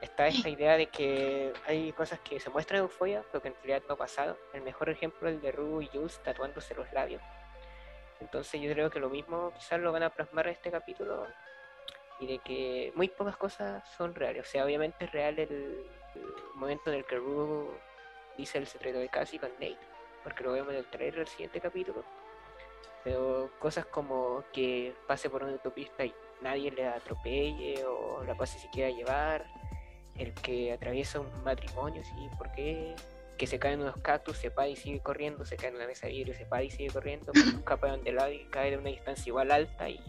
Está 0.00 0.26
esta 0.26 0.48
idea 0.48 0.76
de 0.76 0.86
que 0.86 1.52
hay 1.66 1.92
cosas 1.92 2.20
que 2.20 2.38
se 2.38 2.50
muestran 2.50 2.78
en 2.78 2.84
euforia, 2.84 3.24
pero 3.30 3.42
que 3.42 3.48
en 3.48 3.54
realidad 3.62 3.82
no 3.88 3.96
pasaron. 3.96 4.36
El 4.52 4.62
mejor 4.62 4.90
ejemplo 4.90 5.28
es 5.28 5.36
el 5.36 5.40
de 5.40 5.52
Ru 5.52 5.80
y 5.80 5.88
Jules 5.88 6.20
tatuándose 6.22 6.74
los 6.74 6.92
labios. 6.92 7.22
Entonces 8.20 8.60
yo 8.60 8.72
creo 8.72 8.90
que 8.90 9.00
lo 9.00 9.08
mismo 9.08 9.52
quizás 9.54 9.80
lo 9.80 9.92
van 9.92 10.02
a 10.02 10.10
plasmar 10.10 10.46
en 10.46 10.52
este 10.52 10.70
capítulo 10.70 11.26
y 12.18 12.26
de 12.26 12.38
que 12.38 12.92
muy 12.94 13.08
pocas 13.08 13.36
cosas 13.36 13.86
son 13.96 14.14
reales. 14.14 14.46
O 14.46 14.50
sea, 14.50 14.64
obviamente 14.64 15.04
es 15.04 15.12
real 15.12 15.38
el, 15.38 15.50
el 16.14 16.34
momento 16.54 16.90
en 16.90 16.98
el 16.98 17.04
que 17.04 17.16
Ru 17.16 17.74
dice 18.36 18.58
el 18.58 18.66
secreto 18.66 18.98
de 18.98 19.08
Cassie 19.08 19.38
con 19.38 19.52
Nate, 19.54 19.78
porque 20.22 20.44
lo 20.44 20.52
vemos 20.52 20.70
en 20.70 20.76
el 20.76 20.86
trailer 20.86 21.16
del 21.16 21.26
siguiente 21.26 21.60
capítulo. 21.60 22.04
Pero 23.02 23.50
cosas 23.58 23.86
como 23.86 24.44
que 24.52 24.94
pase 25.06 25.30
por 25.30 25.42
una 25.42 25.52
autopista 25.52 26.04
y 26.04 26.14
nadie 26.42 26.70
le 26.70 26.86
atropelle 26.86 27.84
o 27.84 28.24
la 28.24 28.34
pase 28.34 28.58
si 28.58 28.68
quiera 28.68 28.90
llevar, 28.90 29.46
el 30.18 30.32
que 30.34 30.72
atraviesa 30.72 31.20
un 31.20 31.44
matrimonio, 31.44 32.02
¿sí? 32.02 32.28
¿Por 32.38 32.50
qué? 32.52 32.94
Que 33.36 33.46
se 33.46 33.58
cae 33.58 33.74
en 33.74 33.82
unos 33.82 33.96
cactus, 33.98 34.38
se 34.38 34.50
para 34.50 34.68
y 34.68 34.76
sigue 34.76 35.00
corriendo, 35.00 35.44
se 35.44 35.56
cae 35.56 35.68
en 35.68 35.76
una 35.76 35.86
mesa 35.86 36.06
de 36.06 36.12
vidrio, 36.12 36.34
se 36.34 36.46
para 36.46 36.62
y 36.62 36.70
sigue 36.70 36.90
corriendo, 36.90 37.32
escapa 37.32 37.96
de 37.96 38.12
lado 38.12 38.32
y 38.32 38.46
cae 38.46 38.70
de 38.70 38.78
una 38.78 38.90
distancia 38.90 39.28
igual 39.28 39.50
alta 39.50 39.88
y 39.88 40.00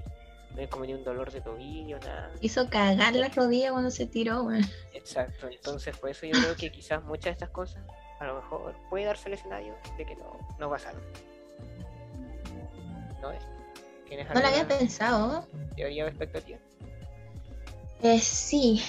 no 0.56 0.62
hay 0.62 0.68
como 0.68 0.86
ni 0.86 0.94
un 0.94 1.04
dolor 1.04 1.32
de 1.32 1.42
tobillo, 1.42 2.00
nada. 2.00 2.32
Hizo 2.40 2.70
cagar 2.70 3.16
la 3.16 3.28
rodilla 3.28 3.72
cuando 3.72 3.92
se 3.92 4.08
tiró. 4.08 4.48
Exacto, 4.94 5.48
entonces 5.50 5.98
por 5.98 6.10
eso 6.10 6.26
yo 6.26 6.40
creo 6.40 6.56
que 6.56 6.72
quizás 6.72 7.04
muchas 7.04 7.26
de 7.26 7.32
estas 7.32 7.50
cosas 7.50 7.84
a 8.20 8.26
lo 8.26 8.36
mejor 8.36 8.76
puede 8.90 9.06
darse 9.06 9.28
el 9.30 9.36
escenario 9.36 9.76
de 9.98 10.06
que 10.06 10.16
no, 10.16 10.40
no 10.58 10.70
pasaron. 10.70 11.02
¿No 13.22 13.32
es? 13.32 13.44
¿Tienes 14.08 14.28
no 14.34 14.40
lo 14.40 14.48
había 14.48 14.68
pensado. 14.68 15.46
¿Teoría 15.76 16.06
o 16.06 16.08
expectativa? 16.08 16.60
Eh, 18.04 18.20
sí, 18.20 18.82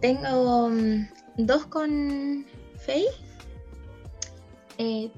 tengo 0.00 0.68
mm, 0.70 1.08
dos 1.36 1.66
con 1.66 2.46
Faye, 2.76 3.08
eh, 4.78 5.10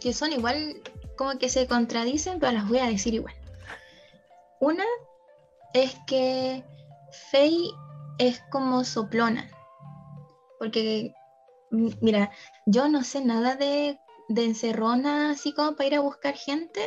que 0.00 0.12
son 0.12 0.32
igual, 0.32 0.80
como 1.16 1.38
que 1.38 1.48
se 1.48 1.66
contradicen, 1.66 2.38
pero 2.38 2.52
las 2.52 2.68
voy 2.68 2.78
a 2.78 2.86
decir 2.86 3.14
igual. 3.14 3.34
Una 4.60 4.84
es 5.74 5.96
que 6.06 6.64
Faye 7.30 7.70
es 8.18 8.40
como 8.50 8.84
soplona, 8.84 9.50
porque, 10.58 11.12
mira, 11.70 12.30
yo 12.66 12.88
no 12.88 13.02
sé 13.02 13.20
nada 13.20 13.56
de, 13.56 13.98
de 14.28 14.44
encerrona 14.44 15.30
así 15.30 15.52
como 15.52 15.76
para 15.76 15.86
ir 15.88 15.94
a 15.96 16.00
buscar 16.00 16.34
gente, 16.34 16.80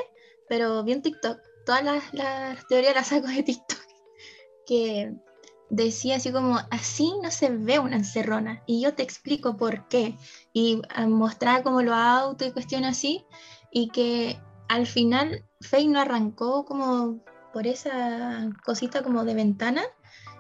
pero 0.48 0.84
vi 0.84 0.94
en 0.94 1.02
TikTok, 1.02 1.40
todas 1.70 1.84
las, 2.14 2.66
teorías 2.68 2.96
las 2.96 3.06
saco 3.06 3.28
de 3.28 3.44
TikTok, 3.44 3.80
que 4.66 5.14
decía 5.70 6.16
así 6.16 6.32
como, 6.32 6.58
así 6.72 7.14
no 7.22 7.30
se 7.30 7.52
ve 7.52 7.78
una 7.78 7.98
encerrona. 7.98 8.64
Y 8.66 8.82
yo 8.82 8.96
te 8.96 9.04
explico 9.04 9.56
por 9.56 9.88
qué. 9.88 10.18
Y 10.52 10.82
ah, 10.90 11.06
mostraba 11.06 11.62
como 11.62 11.84
los 11.84 11.94
autos 11.94 12.48
y 12.48 12.52
cuestiones 12.54 12.98
así. 12.98 13.24
Y 13.70 13.90
que 13.90 14.40
al 14.68 14.88
final 14.88 15.46
Faye 15.62 15.88
no 15.88 16.00
arrancó 16.00 16.66
como 16.66 17.24
por 17.54 17.68
esa 17.68 18.50
cosita 18.66 19.04
como 19.04 19.24
de 19.24 19.36
ventana, 19.36 19.84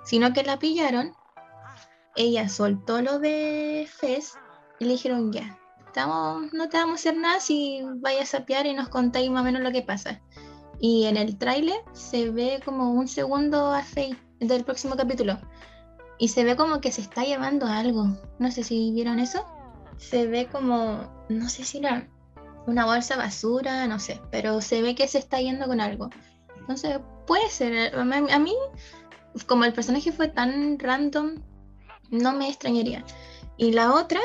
sino 0.05 0.33
que 0.33 0.41
la 0.41 0.57
pillaron. 0.57 1.13
Ella 2.15 2.49
soltó 2.49 3.03
lo 3.03 3.19
de 3.19 3.87
Fez 3.87 4.33
y 4.79 4.85
le 4.85 4.93
dijeron 4.93 5.31
ya, 5.31 5.59
estamos, 5.85 6.51
no 6.53 6.69
te 6.69 6.77
vamos 6.77 6.93
a 6.93 6.95
hacer 6.95 7.17
nada 7.17 7.39
si 7.39 7.83
vayas 7.97 8.33
a 8.33 8.39
sapear 8.39 8.65
y 8.65 8.73
nos 8.73 8.89
contáis 8.89 9.29
más 9.29 9.41
o 9.41 9.45
menos 9.45 9.61
lo 9.61 9.71
que 9.71 9.83
pasa. 9.83 10.23
Y 10.79 11.05
en 11.05 11.17
el 11.17 11.37
tráiler 11.37 11.79
se 11.93 12.29
ve 12.29 12.61
como 12.63 12.91
un 12.91 13.07
segundo 13.07 13.71
a 13.71 13.83
del 14.39 14.63
próximo 14.63 14.95
capítulo. 14.95 15.37
Y 16.17 16.29
se 16.29 16.43
ve 16.43 16.55
como 16.55 16.81
que 16.81 16.91
se 16.91 17.01
está 17.01 17.23
llevando 17.23 17.65
algo. 17.65 18.17
No 18.39 18.51
sé 18.51 18.63
si 18.63 18.91
vieron 18.91 19.19
eso. 19.19 19.45
Se 19.97 20.27
ve 20.27 20.47
como, 20.47 21.25
no 21.29 21.49
sé 21.49 21.63
si 21.63 21.79
era 21.79 22.07
una 22.67 22.85
bolsa 22.85 23.17
basura, 23.17 23.87
no 23.87 23.99
sé, 23.99 24.21
pero 24.31 24.61
se 24.61 24.81
ve 24.81 24.95
que 24.95 25.07
se 25.07 25.17
está 25.17 25.39
yendo 25.39 25.67
con 25.67 25.81
algo. 25.81 26.09
Entonces, 26.57 26.99
puede 27.25 27.49
ser. 27.49 27.95
A 27.95 28.39
mí, 28.39 28.55
como 29.47 29.65
el 29.65 29.73
personaje 29.73 30.11
fue 30.11 30.27
tan 30.27 30.79
random, 30.79 31.41
no 32.09 32.33
me 32.33 32.49
extrañaría. 32.49 33.03
Y 33.57 33.71
la 33.71 33.93
otra 33.93 34.19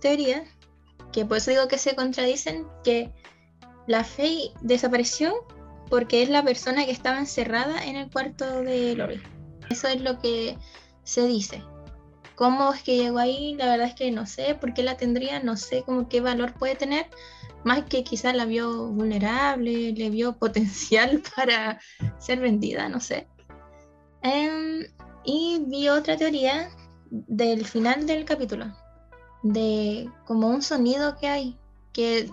teoría, 0.00 0.44
que 1.12 1.24
por 1.24 1.38
eso 1.38 1.50
digo 1.50 1.68
que 1.68 1.78
se 1.78 1.94
contradicen, 1.94 2.66
que 2.84 3.12
la 3.86 4.04
Faye 4.04 4.52
desapareció 4.60 5.34
porque 5.92 6.22
es 6.22 6.30
la 6.30 6.42
persona 6.42 6.86
que 6.86 6.90
estaba 6.90 7.18
encerrada 7.18 7.84
en 7.84 7.96
el 7.96 8.10
cuarto 8.10 8.62
de 8.62 8.94
Lori. 8.96 9.20
Eso 9.68 9.88
es 9.88 10.00
lo 10.00 10.18
que 10.20 10.56
se 11.04 11.26
dice. 11.26 11.62
¿Cómo 12.34 12.72
es 12.72 12.82
que 12.82 12.96
llegó 12.96 13.18
ahí? 13.18 13.54
La 13.56 13.66
verdad 13.66 13.88
es 13.88 13.94
que 13.94 14.10
no 14.10 14.24
sé 14.24 14.54
por 14.54 14.72
qué 14.72 14.82
la 14.82 14.96
tendría, 14.96 15.40
no 15.40 15.58
sé 15.58 15.82
cómo 15.84 16.08
qué 16.08 16.22
valor 16.22 16.54
puede 16.54 16.76
tener, 16.76 17.08
más 17.62 17.82
que 17.82 18.04
quizás 18.04 18.34
la 18.34 18.46
vio 18.46 18.88
vulnerable, 18.88 19.92
le 19.92 20.08
vio 20.08 20.32
potencial 20.38 21.22
para 21.36 21.78
ser 22.16 22.40
vendida, 22.40 22.88
no 22.88 22.98
sé. 22.98 23.28
Em, 24.22 24.86
y 25.24 25.62
vi 25.66 25.90
otra 25.90 26.16
teoría 26.16 26.70
del 27.10 27.66
final 27.66 28.06
del 28.06 28.24
capítulo, 28.24 28.74
de 29.42 30.08
como 30.24 30.48
un 30.48 30.62
sonido 30.62 31.18
que 31.18 31.28
hay, 31.28 31.58
que 31.92 32.30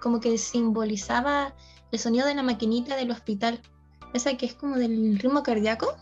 como 0.00 0.20
que 0.20 0.38
simbolizaba 0.38 1.56
el 1.94 2.00
sonido 2.00 2.26
de 2.26 2.34
la 2.34 2.42
maquinita 2.42 2.96
del 2.96 3.10
hospital, 3.10 3.60
esa 4.12 4.36
que 4.36 4.46
es 4.46 4.54
como 4.54 4.76
del 4.76 5.18
ritmo 5.18 5.42
cardíaco. 5.42 5.96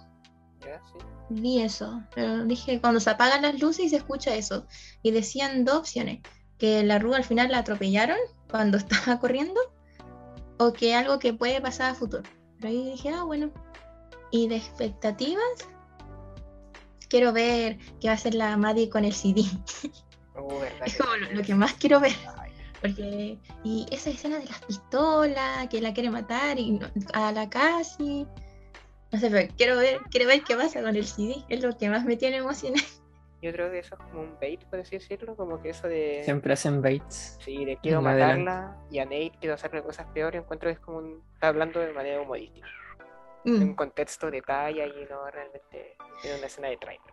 Vi 1.28 1.60
eso, 1.60 2.02
pero 2.14 2.44
dije, 2.44 2.80
cuando 2.80 3.00
se 3.00 3.10
apagan 3.10 3.42
las 3.42 3.60
luces 3.60 3.86
y 3.86 3.88
se 3.90 3.96
escucha 3.96 4.34
eso. 4.34 4.66
Y 5.02 5.12
decían 5.12 5.64
dos 5.64 5.76
opciones, 5.76 6.20
que 6.58 6.82
la 6.82 6.98
rúa 6.98 7.18
al 7.18 7.24
final 7.24 7.50
la 7.50 7.58
atropellaron 7.58 8.16
cuando 8.50 8.76
estaba 8.78 9.18
corriendo, 9.18 9.60
o 10.58 10.72
que 10.72 10.94
algo 10.94 11.18
que 11.18 11.34
puede 11.34 11.60
pasar 11.60 11.90
a 11.90 11.94
futuro. 11.94 12.22
Pero 12.56 12.68
ahí 12.68 12.90
dije, 12.90 13.10
ah, 13.10 13.24
bueno. 13.24 13.50
Y 14.30 14.48
de 14.48 14.56
expectativas, 14.56 15.68
quiero 17.08 17.34
ver 17.34 17.78
qué 18.00 18.08
va 18.08 18.12
a 18.12 18.16
hacer 18.16 18.34
la 18.34 18.56
Maddie 18.56 18.88
con 18.88 19.04
el 19.04 19.12
CD. 19.12 19.42
es 20.86 20.96
como 20.96 21.14
lo, 21.16 21.42
que 21.42 21.54
más 21.54 21.74
quiero 21.74 22.00
ver. 22.00 22.14
Porque, 22.82 23.38
y 23.62 23.86
esa 23.92 24.10
escena 24.10 24.38
de 24.38 24.46
las 24.46 24.60
pistolas, 24.64 25.68
que 25.68 25.80
la 25.80 25.94
quiere 25.94 26.10
matar 26.10 26.58
y 26.58 26.80
a 27.14 27.30
la 27.30 27.48
casi. 27.48 28.26
No 29.12 29.18
sé, 29.18 29.30
pero 29.30 29.52
quiero 29.56 29.76
ver, 29.76 30.00
quiero 30.10 30.26
ver 30.26 30.42
qué 30.42 30.56
pasa 30.56 30.82
con 30.82 30.96
el 30.96 31.06
CD, 31.06 31.36
es 31.48 31.62
lo 31.62 31.76
que 31.76 31.88
más 31.88 32.04
me 32.04 32.16
tiene 32.16 32.38
emocionado. 32.38 32.86
Yo 33.40 33.52
creo 33.52 33.70
que 33.70 33.80
eso 33.80 33.96
es 33.96 34.00
como 34.00 34.22
un 34.22 34.38
bait, 34.40 34.62
por 34.66 34.80
así 34.80 34.96
decirlo, 34.98 35.36
como 35.36 35.60
que 35.60 35.70
eso 35.70 35.88
de... 35.88 36.22
Siempre 36.24 36.52
hacen 36.52 36.80
baits. 36.80 37.38
Sí, 37.40 37.64
de 37.64 37.76
quiero 37.76 38.00
matarla 38.00 38.76
y 38.90 39.00
a 39.00 39.04
Nate 39.04 39.32
quiero 39.40 39.54
hacerle 39.54 39.82
cosas 39.82 40.06
peores, 40.14 40.40
encuentro 40.40 40.68
que 40.68 40.74
es 40.74 40.78
como 40.78 40.98
un... 40.98 41.22
está 41.34 41.48
hablando 41.48 41.80
de 41.80 41.92
manera 41.92 42.20
humorística. 42.20 42.66
En 43.44 43.60
un 43.60 43.74
contexto 43.74 44.30
de 44.30 44.40
talla 44.40 44.86
y 44.86 45.06
no 45.10 45.28
realmente 45.28 45.96
en 46.22 46.38
una 46.38 46.46
escena 46.46 46.68
de 46.68 46.76
trailer. 46.76 47.12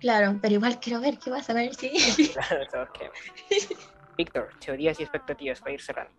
Claro, 0.00 0.38
pero 0.40 0.54
igual 0.54 0.78
quiero 0.78 1.00
ver 1.00 1.18
qué 1.18 1.30
pasa 1.30 1.54
con 1.54 1.62
el 1.62 1.74
CD. 1.74 1.96
claro, 2.34 2.88
Víctor, 4.18 4.48
teorías 4.58 4.98
y 4.98 5.04
expectativas 5.04 5.60
para 5.60 5.72
ir 5.72 5.80
cerrando. 5.80 6.12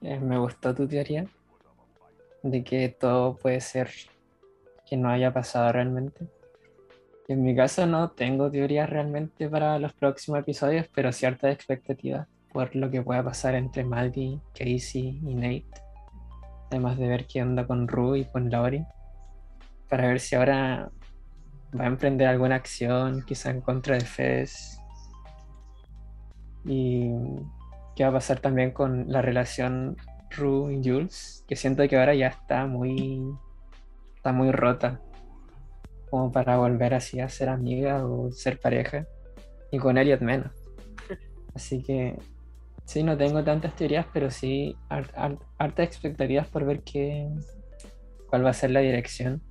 Eh, 0.00 0.18
me 0.18 0.38
gustó 0.38 0.74
tu 0.74 0.88
teoría 0.88 1.26
de 2.42 2.64
que 2.64 2.88
todo 2.88 3.36
puede 3.36 3.60
ser 3.60 3.90
que 4.86 4.96
no 4.96 5.10
haya 5.10 5.32
pasado 5.32 5.70
realmente. 5.72 6.26
En 7.28 7.42
mi 7.42 7.54
caso 7.54 7.86
no 7.86 8.10
tengo 8.10 8.50
teorías 8.50 8.88
realmente 8.88 9.48
para 9.48 9.78
los 9.78 9.92
próximos 9.92 10.40
episodios, 10.40 10.86
pero 10.94 11.12
ciertas 11.12 11.54
expectativas 11.54 12.26
por 12.52 12.74
lo 12.76 12.90
que 12.90 13.02
pueda 13.02 13.22
pasar 13.22 13.54
entre 13.56 13.82
Maddie, 13.84 14.40
Casey 14.54 15.20
y 15.22 15.34
Nate. 15.34 15.82
Además 16.70 16.96
de 16.98 17.08
ver 17.08 17.26
qué 17.26 17.42
onda 17.42 17.66
con 17.66 17.88
Rue 17.88 18.20
y 18.20 18.24
con 18.26 18.50
Laurie. 18.50 18.86
Para 19.88 20.08
ver 20.08 20.20
si 20.20 20.36
ahora 20.36 20.90
va 21.78 21.84
a 21.84 21.88
emprender 21.88 22.28
alguna 22.28 22.54
acción, 22.54 23.22
quizá 23.26 23.50
en 23.50 23.60
contra 23.60 23.96
de 23.96 24.04
Fez. 24.04 24.78
Y 26.64 27.10
qué 27.94 28.04
va 28.04 28.10
a 28.10 28.14
pasar 28.14 28.40
también 28.40 28.72
con 28.72 29.10
la 29.10 29.22
relación 29.22 29.96
Rue 30.30 30.74
y 30.74 30.88
Jules, 30.88 31.44
que 31.46 31.56
siento 31.56 31.86
que 31.88 31.96
ahora 31.96 32.14
ya 32.14 32.28
está 32.28 32.66
muy, 32.66 33.22
está 34.16 34.32
muy 34.32 34.50
rota, 34.50 35.00
como 36.10 36.32
para 36.32 36.56
volver 36.56 36.94
así 36.94 37.20
a 37.20 37.28
ser 37.28 37.48
amiga 37.48 38.04
o 38.06 38.30
ser 38.32 38.58
pareja, 38.58 39.06
y 39.70 39.78
con 39.78 39.98
Elliot 39.98 40.20
menos. 40.20 40.52
Así 41.54 41.82
que 41.82 42.16
sí, 42.84 43.02
no 43.02 43.16
tengo 43.16 43.42
tantas 43.44 43.74
teorías, 43.76 44.06
pero 44.12 44.30
sí 44.30 44.76
hartas 44.88 45.86
expectativas 45.86 46.48
por 46.48 46.64
ver 46.64 46.82
qué, 46.82 47.28
cuál 48.28 48.44
va 48.44 48.50
a 48.50 48.54
ser 48.54 48.70
la 48.70 48.80
dirección. 48.80 49.42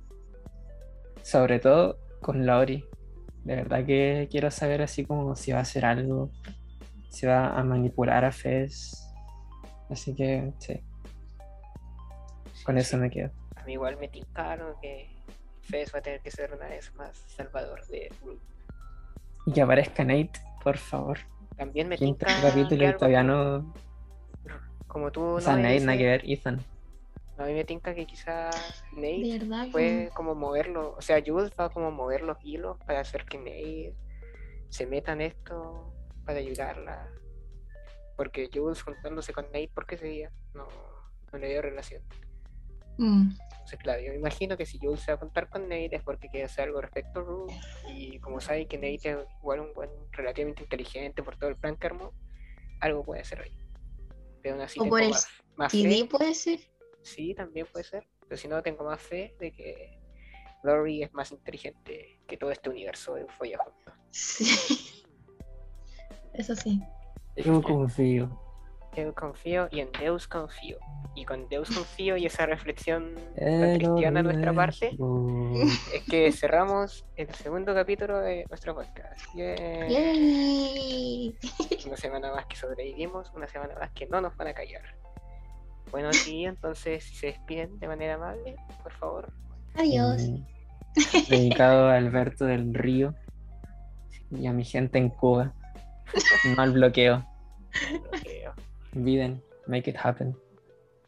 Sobre 1.22 1.58
todo 1.58 1.98
con 2.20 2.44
Laurie. 2.46 2.84
De 3.44 3.56
verdad 3.56 3.84
que 3.84 4.28
quiero 4.30 4.50
saber 4.50 4.80
así 4.82 5.04
como 5.04 5.36
si 5.36 5.52
va 5.52 5.58
a 5.58 5.62
hacer 5.62 5.84
algo, 5.84 6.30
si 7.14 7.26
va 7.26 7.58
a 7.58 7.62
manipular 7.62 8.24
a 8.24 8.32
Fez 8.32 9.00
Así 9.90 10.14
que 10.14 10.52
sí. 10.58 10.80
Con 12.64 12.78
eso 12.78 12.96
me 12.96 13.10
quedo. 13.10 13.30
A 13.56 13.64
mí 13.64 13.74
igual 13.74 13.96
me 13.98 14.08
tincaron 14.08 14.74
que 14.80 15.08
Fez 15.62 15.94
va 15.94 15.98
a 15.98 16.02
tener 16.02 16.20
que 16.20 16.30
ser 16.30 16.52
una 16.52 16.66
vez 16.66 16.92
más 16.94 17.16
salvador 17.28 17.86
de 17.86 18.12
Y 19.46 19.52
que 19.52 19.62
aparezca 19.62 20.04
Nate, 20.04 20.32
por 20.62 20.76
favor. 20.76 21.18
También 21.56 21.88
me 21.88 21.96
tinca. 21.96 22.26
capítulo 22.42 22.88
y 22.88 22.92
todavía 22.94 23.22
no. 23.22 23.72
Como 24.86 25.12
tú. 25.12 25.22
O 25.22 25.40
sea, 25.40 25.56
Nate, 25.56 25.80
nada 25.80 25.98
que 25.98 26.06
ver, 26.06 26.22
Ethan. 26.24 26.60
A 27.36 27.44
mí 27.44 27.52
me 27.52 27.64
tinca 27.64 27.94
que 27.94 28.06
quizá 28.06 28.50
Nate 28.92 29.40
puede 29.70 30.08
como 30.10 30.34
moverlo. 30.34 30.94
O 30.96 31.02
sea, 31.02 31.22
Jules 31.24 31.52
va 31.58 31.66
a 31.66 31.68
como 31.68 31.90
mover 31.90 32.22
los 32.22 32.38
hilos 32.42 32.78
para 32.86 33.00
hacer 33.00 33.24
que 33.24 33.38
Nate 33.38 33.94
se 34.70 34.86
meta 34.86 35.12
en 35.12 35.20
esto, 35.20 35.93
para 36.24 36.38
ayudarla 36.38 37.10
porque 38.16 38.48
Jules 38.52 38.82
juntándose 38.82 39.32
con 39.32 39.46
Nate, 39.46 39.70
¿por 39.74 39.86
qué 39.86 39.96
ese 39.96 40.06
día? 40.06 40.32
No, 40.54 40.68
no 41.32 41.38
le 41.38 41.48
dio 41.48 41.62
relación. 41.62 42.02
Mm. 42.98 43.30
Entonces, 43.50 43.78
claro, 43.80 44.00
yo 44.02 44.10
me 44.10 44.18
imagino 44.18 44.56
que 44.56 44.66
si 44.66 44.78
Jules 44.78 45.00
se 45.00 45.10
va 45.10 45.16
a 45.16 45.20
juntar 45.20 45.48
con 45.48 45.62
Nate 45.62 45.96
es 45.96 46.02
porque 46.02 46.28
quiere 46.28 46.46
hacer 46.46 46.64
algo 46.64 46.80
respecto 46.80 47.20
a 47.20 47.22
Rue. 47.22 47.52
Y 47.92 48.18
como 48.20 48.40
sabe 48.40 48.66
que 48.66 48.76
Nate 48.76 49.10
es 49.10 49.18
igual 49.40 49.60
un 49.60 49.74
buen, 49.74 49.90
relativamente 50.12 50.62
inteligente 50.62 51.22
por 51.22 51.36
todo 51.36 51.50
el 51.50 51.56
plan 51.56 51.76
que 51.76 51.86
armó, 51.86 52.12
algo 52.80 53.04
puede 53.04 53.24
ser 53.24 53.40
ahí. 53.40 53.58
Pero 54.42 54.54
aún 54.54 54.64
así 54.64 54.78
O 54.80 54.88
por 54.88 55.00
el 55.00 55.10
más, 55.10 55.28
más 55.56 55.72
¿TD 55.72 56.02
fe. 56.02 56.04
puede 56.06 56.34
ser? 56.34 56.60
Sí, 57.02 57.34
también 57.34 57.66
puede 57.66 57.84
ser. 57.84 58.06
Pero 58.28 58.36
si 58.36 58.48
no, 58.48 58.62
tengo 58.62 58.84
más 58.84 59.00
fe 59.00 59.34
de 59.40 59.50
que 59.50 59.98
Lori 60.62 61.02
es 61.02 61.12
más 61.12 61.32
inteligente 61.32 62.20
que 62.26 62.36
todo 62.36 62.50
este 62.50 62.70
universo 62.70 63.14
de 63.14 63.22
Euphoria 63.22 63.58
junto. 63.58 63.92
Sí. 64.10 65.00
Eso 66.34 66.54
sí. 66.54 66.82
Yo 67.36 67.62
confío. 67.62 68.40
Yo 68.96 69.12
confío 69.14 69.68
y 69.70 69.80
en 69.80 69.88
Deus 69.98 70.28
confío. 70.28 70.78
Y 71.16 71.24
con 71.24 71.48
Deus 71.48 71.68
confío 71.70 72.16
y 72.16 72.26
esa 72.26 72.46
reflexión 72.46 73.14
tan 73.36 73.76
cristiana 73.78 74.22
de 74.22 74.24
nuestra 74.24 74.52
parte, 74.52 74.96
es 75.92 76.02
que 76.08 76.30
cerramos 76.32 77.04
el 77.16 77.32
segundo 77.34 77.74
capítulo 77.74 78.20
de 78.20 78.44
nuestro 78.48 78.74
podcast. 78.74 79.20
Yeah. 79.34 79.88
Yay. 79.88 81.36
Una 81.86 81.96
semana 81.96 82.32
más 82.32 82.46
que 82.46 82.56
sobrevivimos, 82.56 83.32
una 83.34 83.48
semana 83.48 83.74
más 83.78 83.90
que 83.92 84.06
no 84.06 84.20
nos 84.20 84.36
van 84.36 84.48
a 84.48 84.54
callar. 84.54 84.82
Bueno, 85.90 86.12
sí, 86.12 86.44
entonces 86.44 87.04
si 87.04 87.14
se 87.14 87.26
despiden 87.28 87.78
de 87.78 87.88
manera 87.88 88.14
amable, 88.14 88.56
por 88.82 88.92
favor. 88.92 89.32
Adiós. 89.74 90.22
Mm, 90.22 90.44
Dedicado 91.28 91.88
a 91.88 91.96
Alberto 91.96 92.44
del 92.44 92.74
Río 92.74 93.14
y 94.30 94.46
a 94.46 94.52
mi 94.52 94.64
gente 94.64 94.98
en 94.98 95.08
Cuba. 95.08 95.52
No 96.56 96.62
al 96.62 96.72
bloqueo. 96.72 97.24
bloqueo. 98.10 98.54
Olviden, 98.94 99.42
make 99.66 99.90
it 99.90 99.96
happen. 100.02 100.36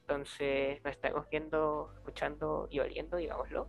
Entonces 0.02 0.82
nos 0.84 0.92
estaremos 0.92 1.28
viendo, 1.30 1.90
escuchando 1.96 2.68
y 2.70 2.80
oliendo, 2.80 3.16
digámoslo, 3.16 3.68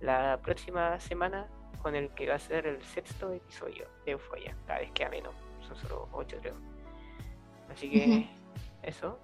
la 0.00 0.40
próxima 0.42 0.98
semana 1.00 1.46
con 1.82 1.94
el 1.94 2.10
que 2.10 2.28
va 2.28 2.36
a 2.36 2.38
ser 2.38 2.66
el 2.66 2.82
sexto 2.82 3.30
episodio 3.32 3.86
de 4.06 4.12
Euphoria. 4.12 4.56
Cada 4.66 4.80
vez 4.80 4.90
queda 4.92 5.10
menos, 5.10 5.34
son 5.66 5.76
solo 5.76 6.08
ocho 6.12 6.38
creo. 6.40 6.54
Así 7.70 7.90
que 7.90 8.26
eso, 8.82 9.18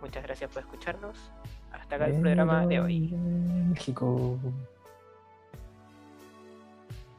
muchas 0.00 0.22
gracias 0.22 0.50
por 0.50 0.62
escucharnos. 0.62 1.30
Hasta 1.72 1.96
acá 1.96 2.06
el 2.06 2.20
programa 2.20 2.66
de 2.66 2.80
hoy. 2.80 3.08
México. 3.10 4.38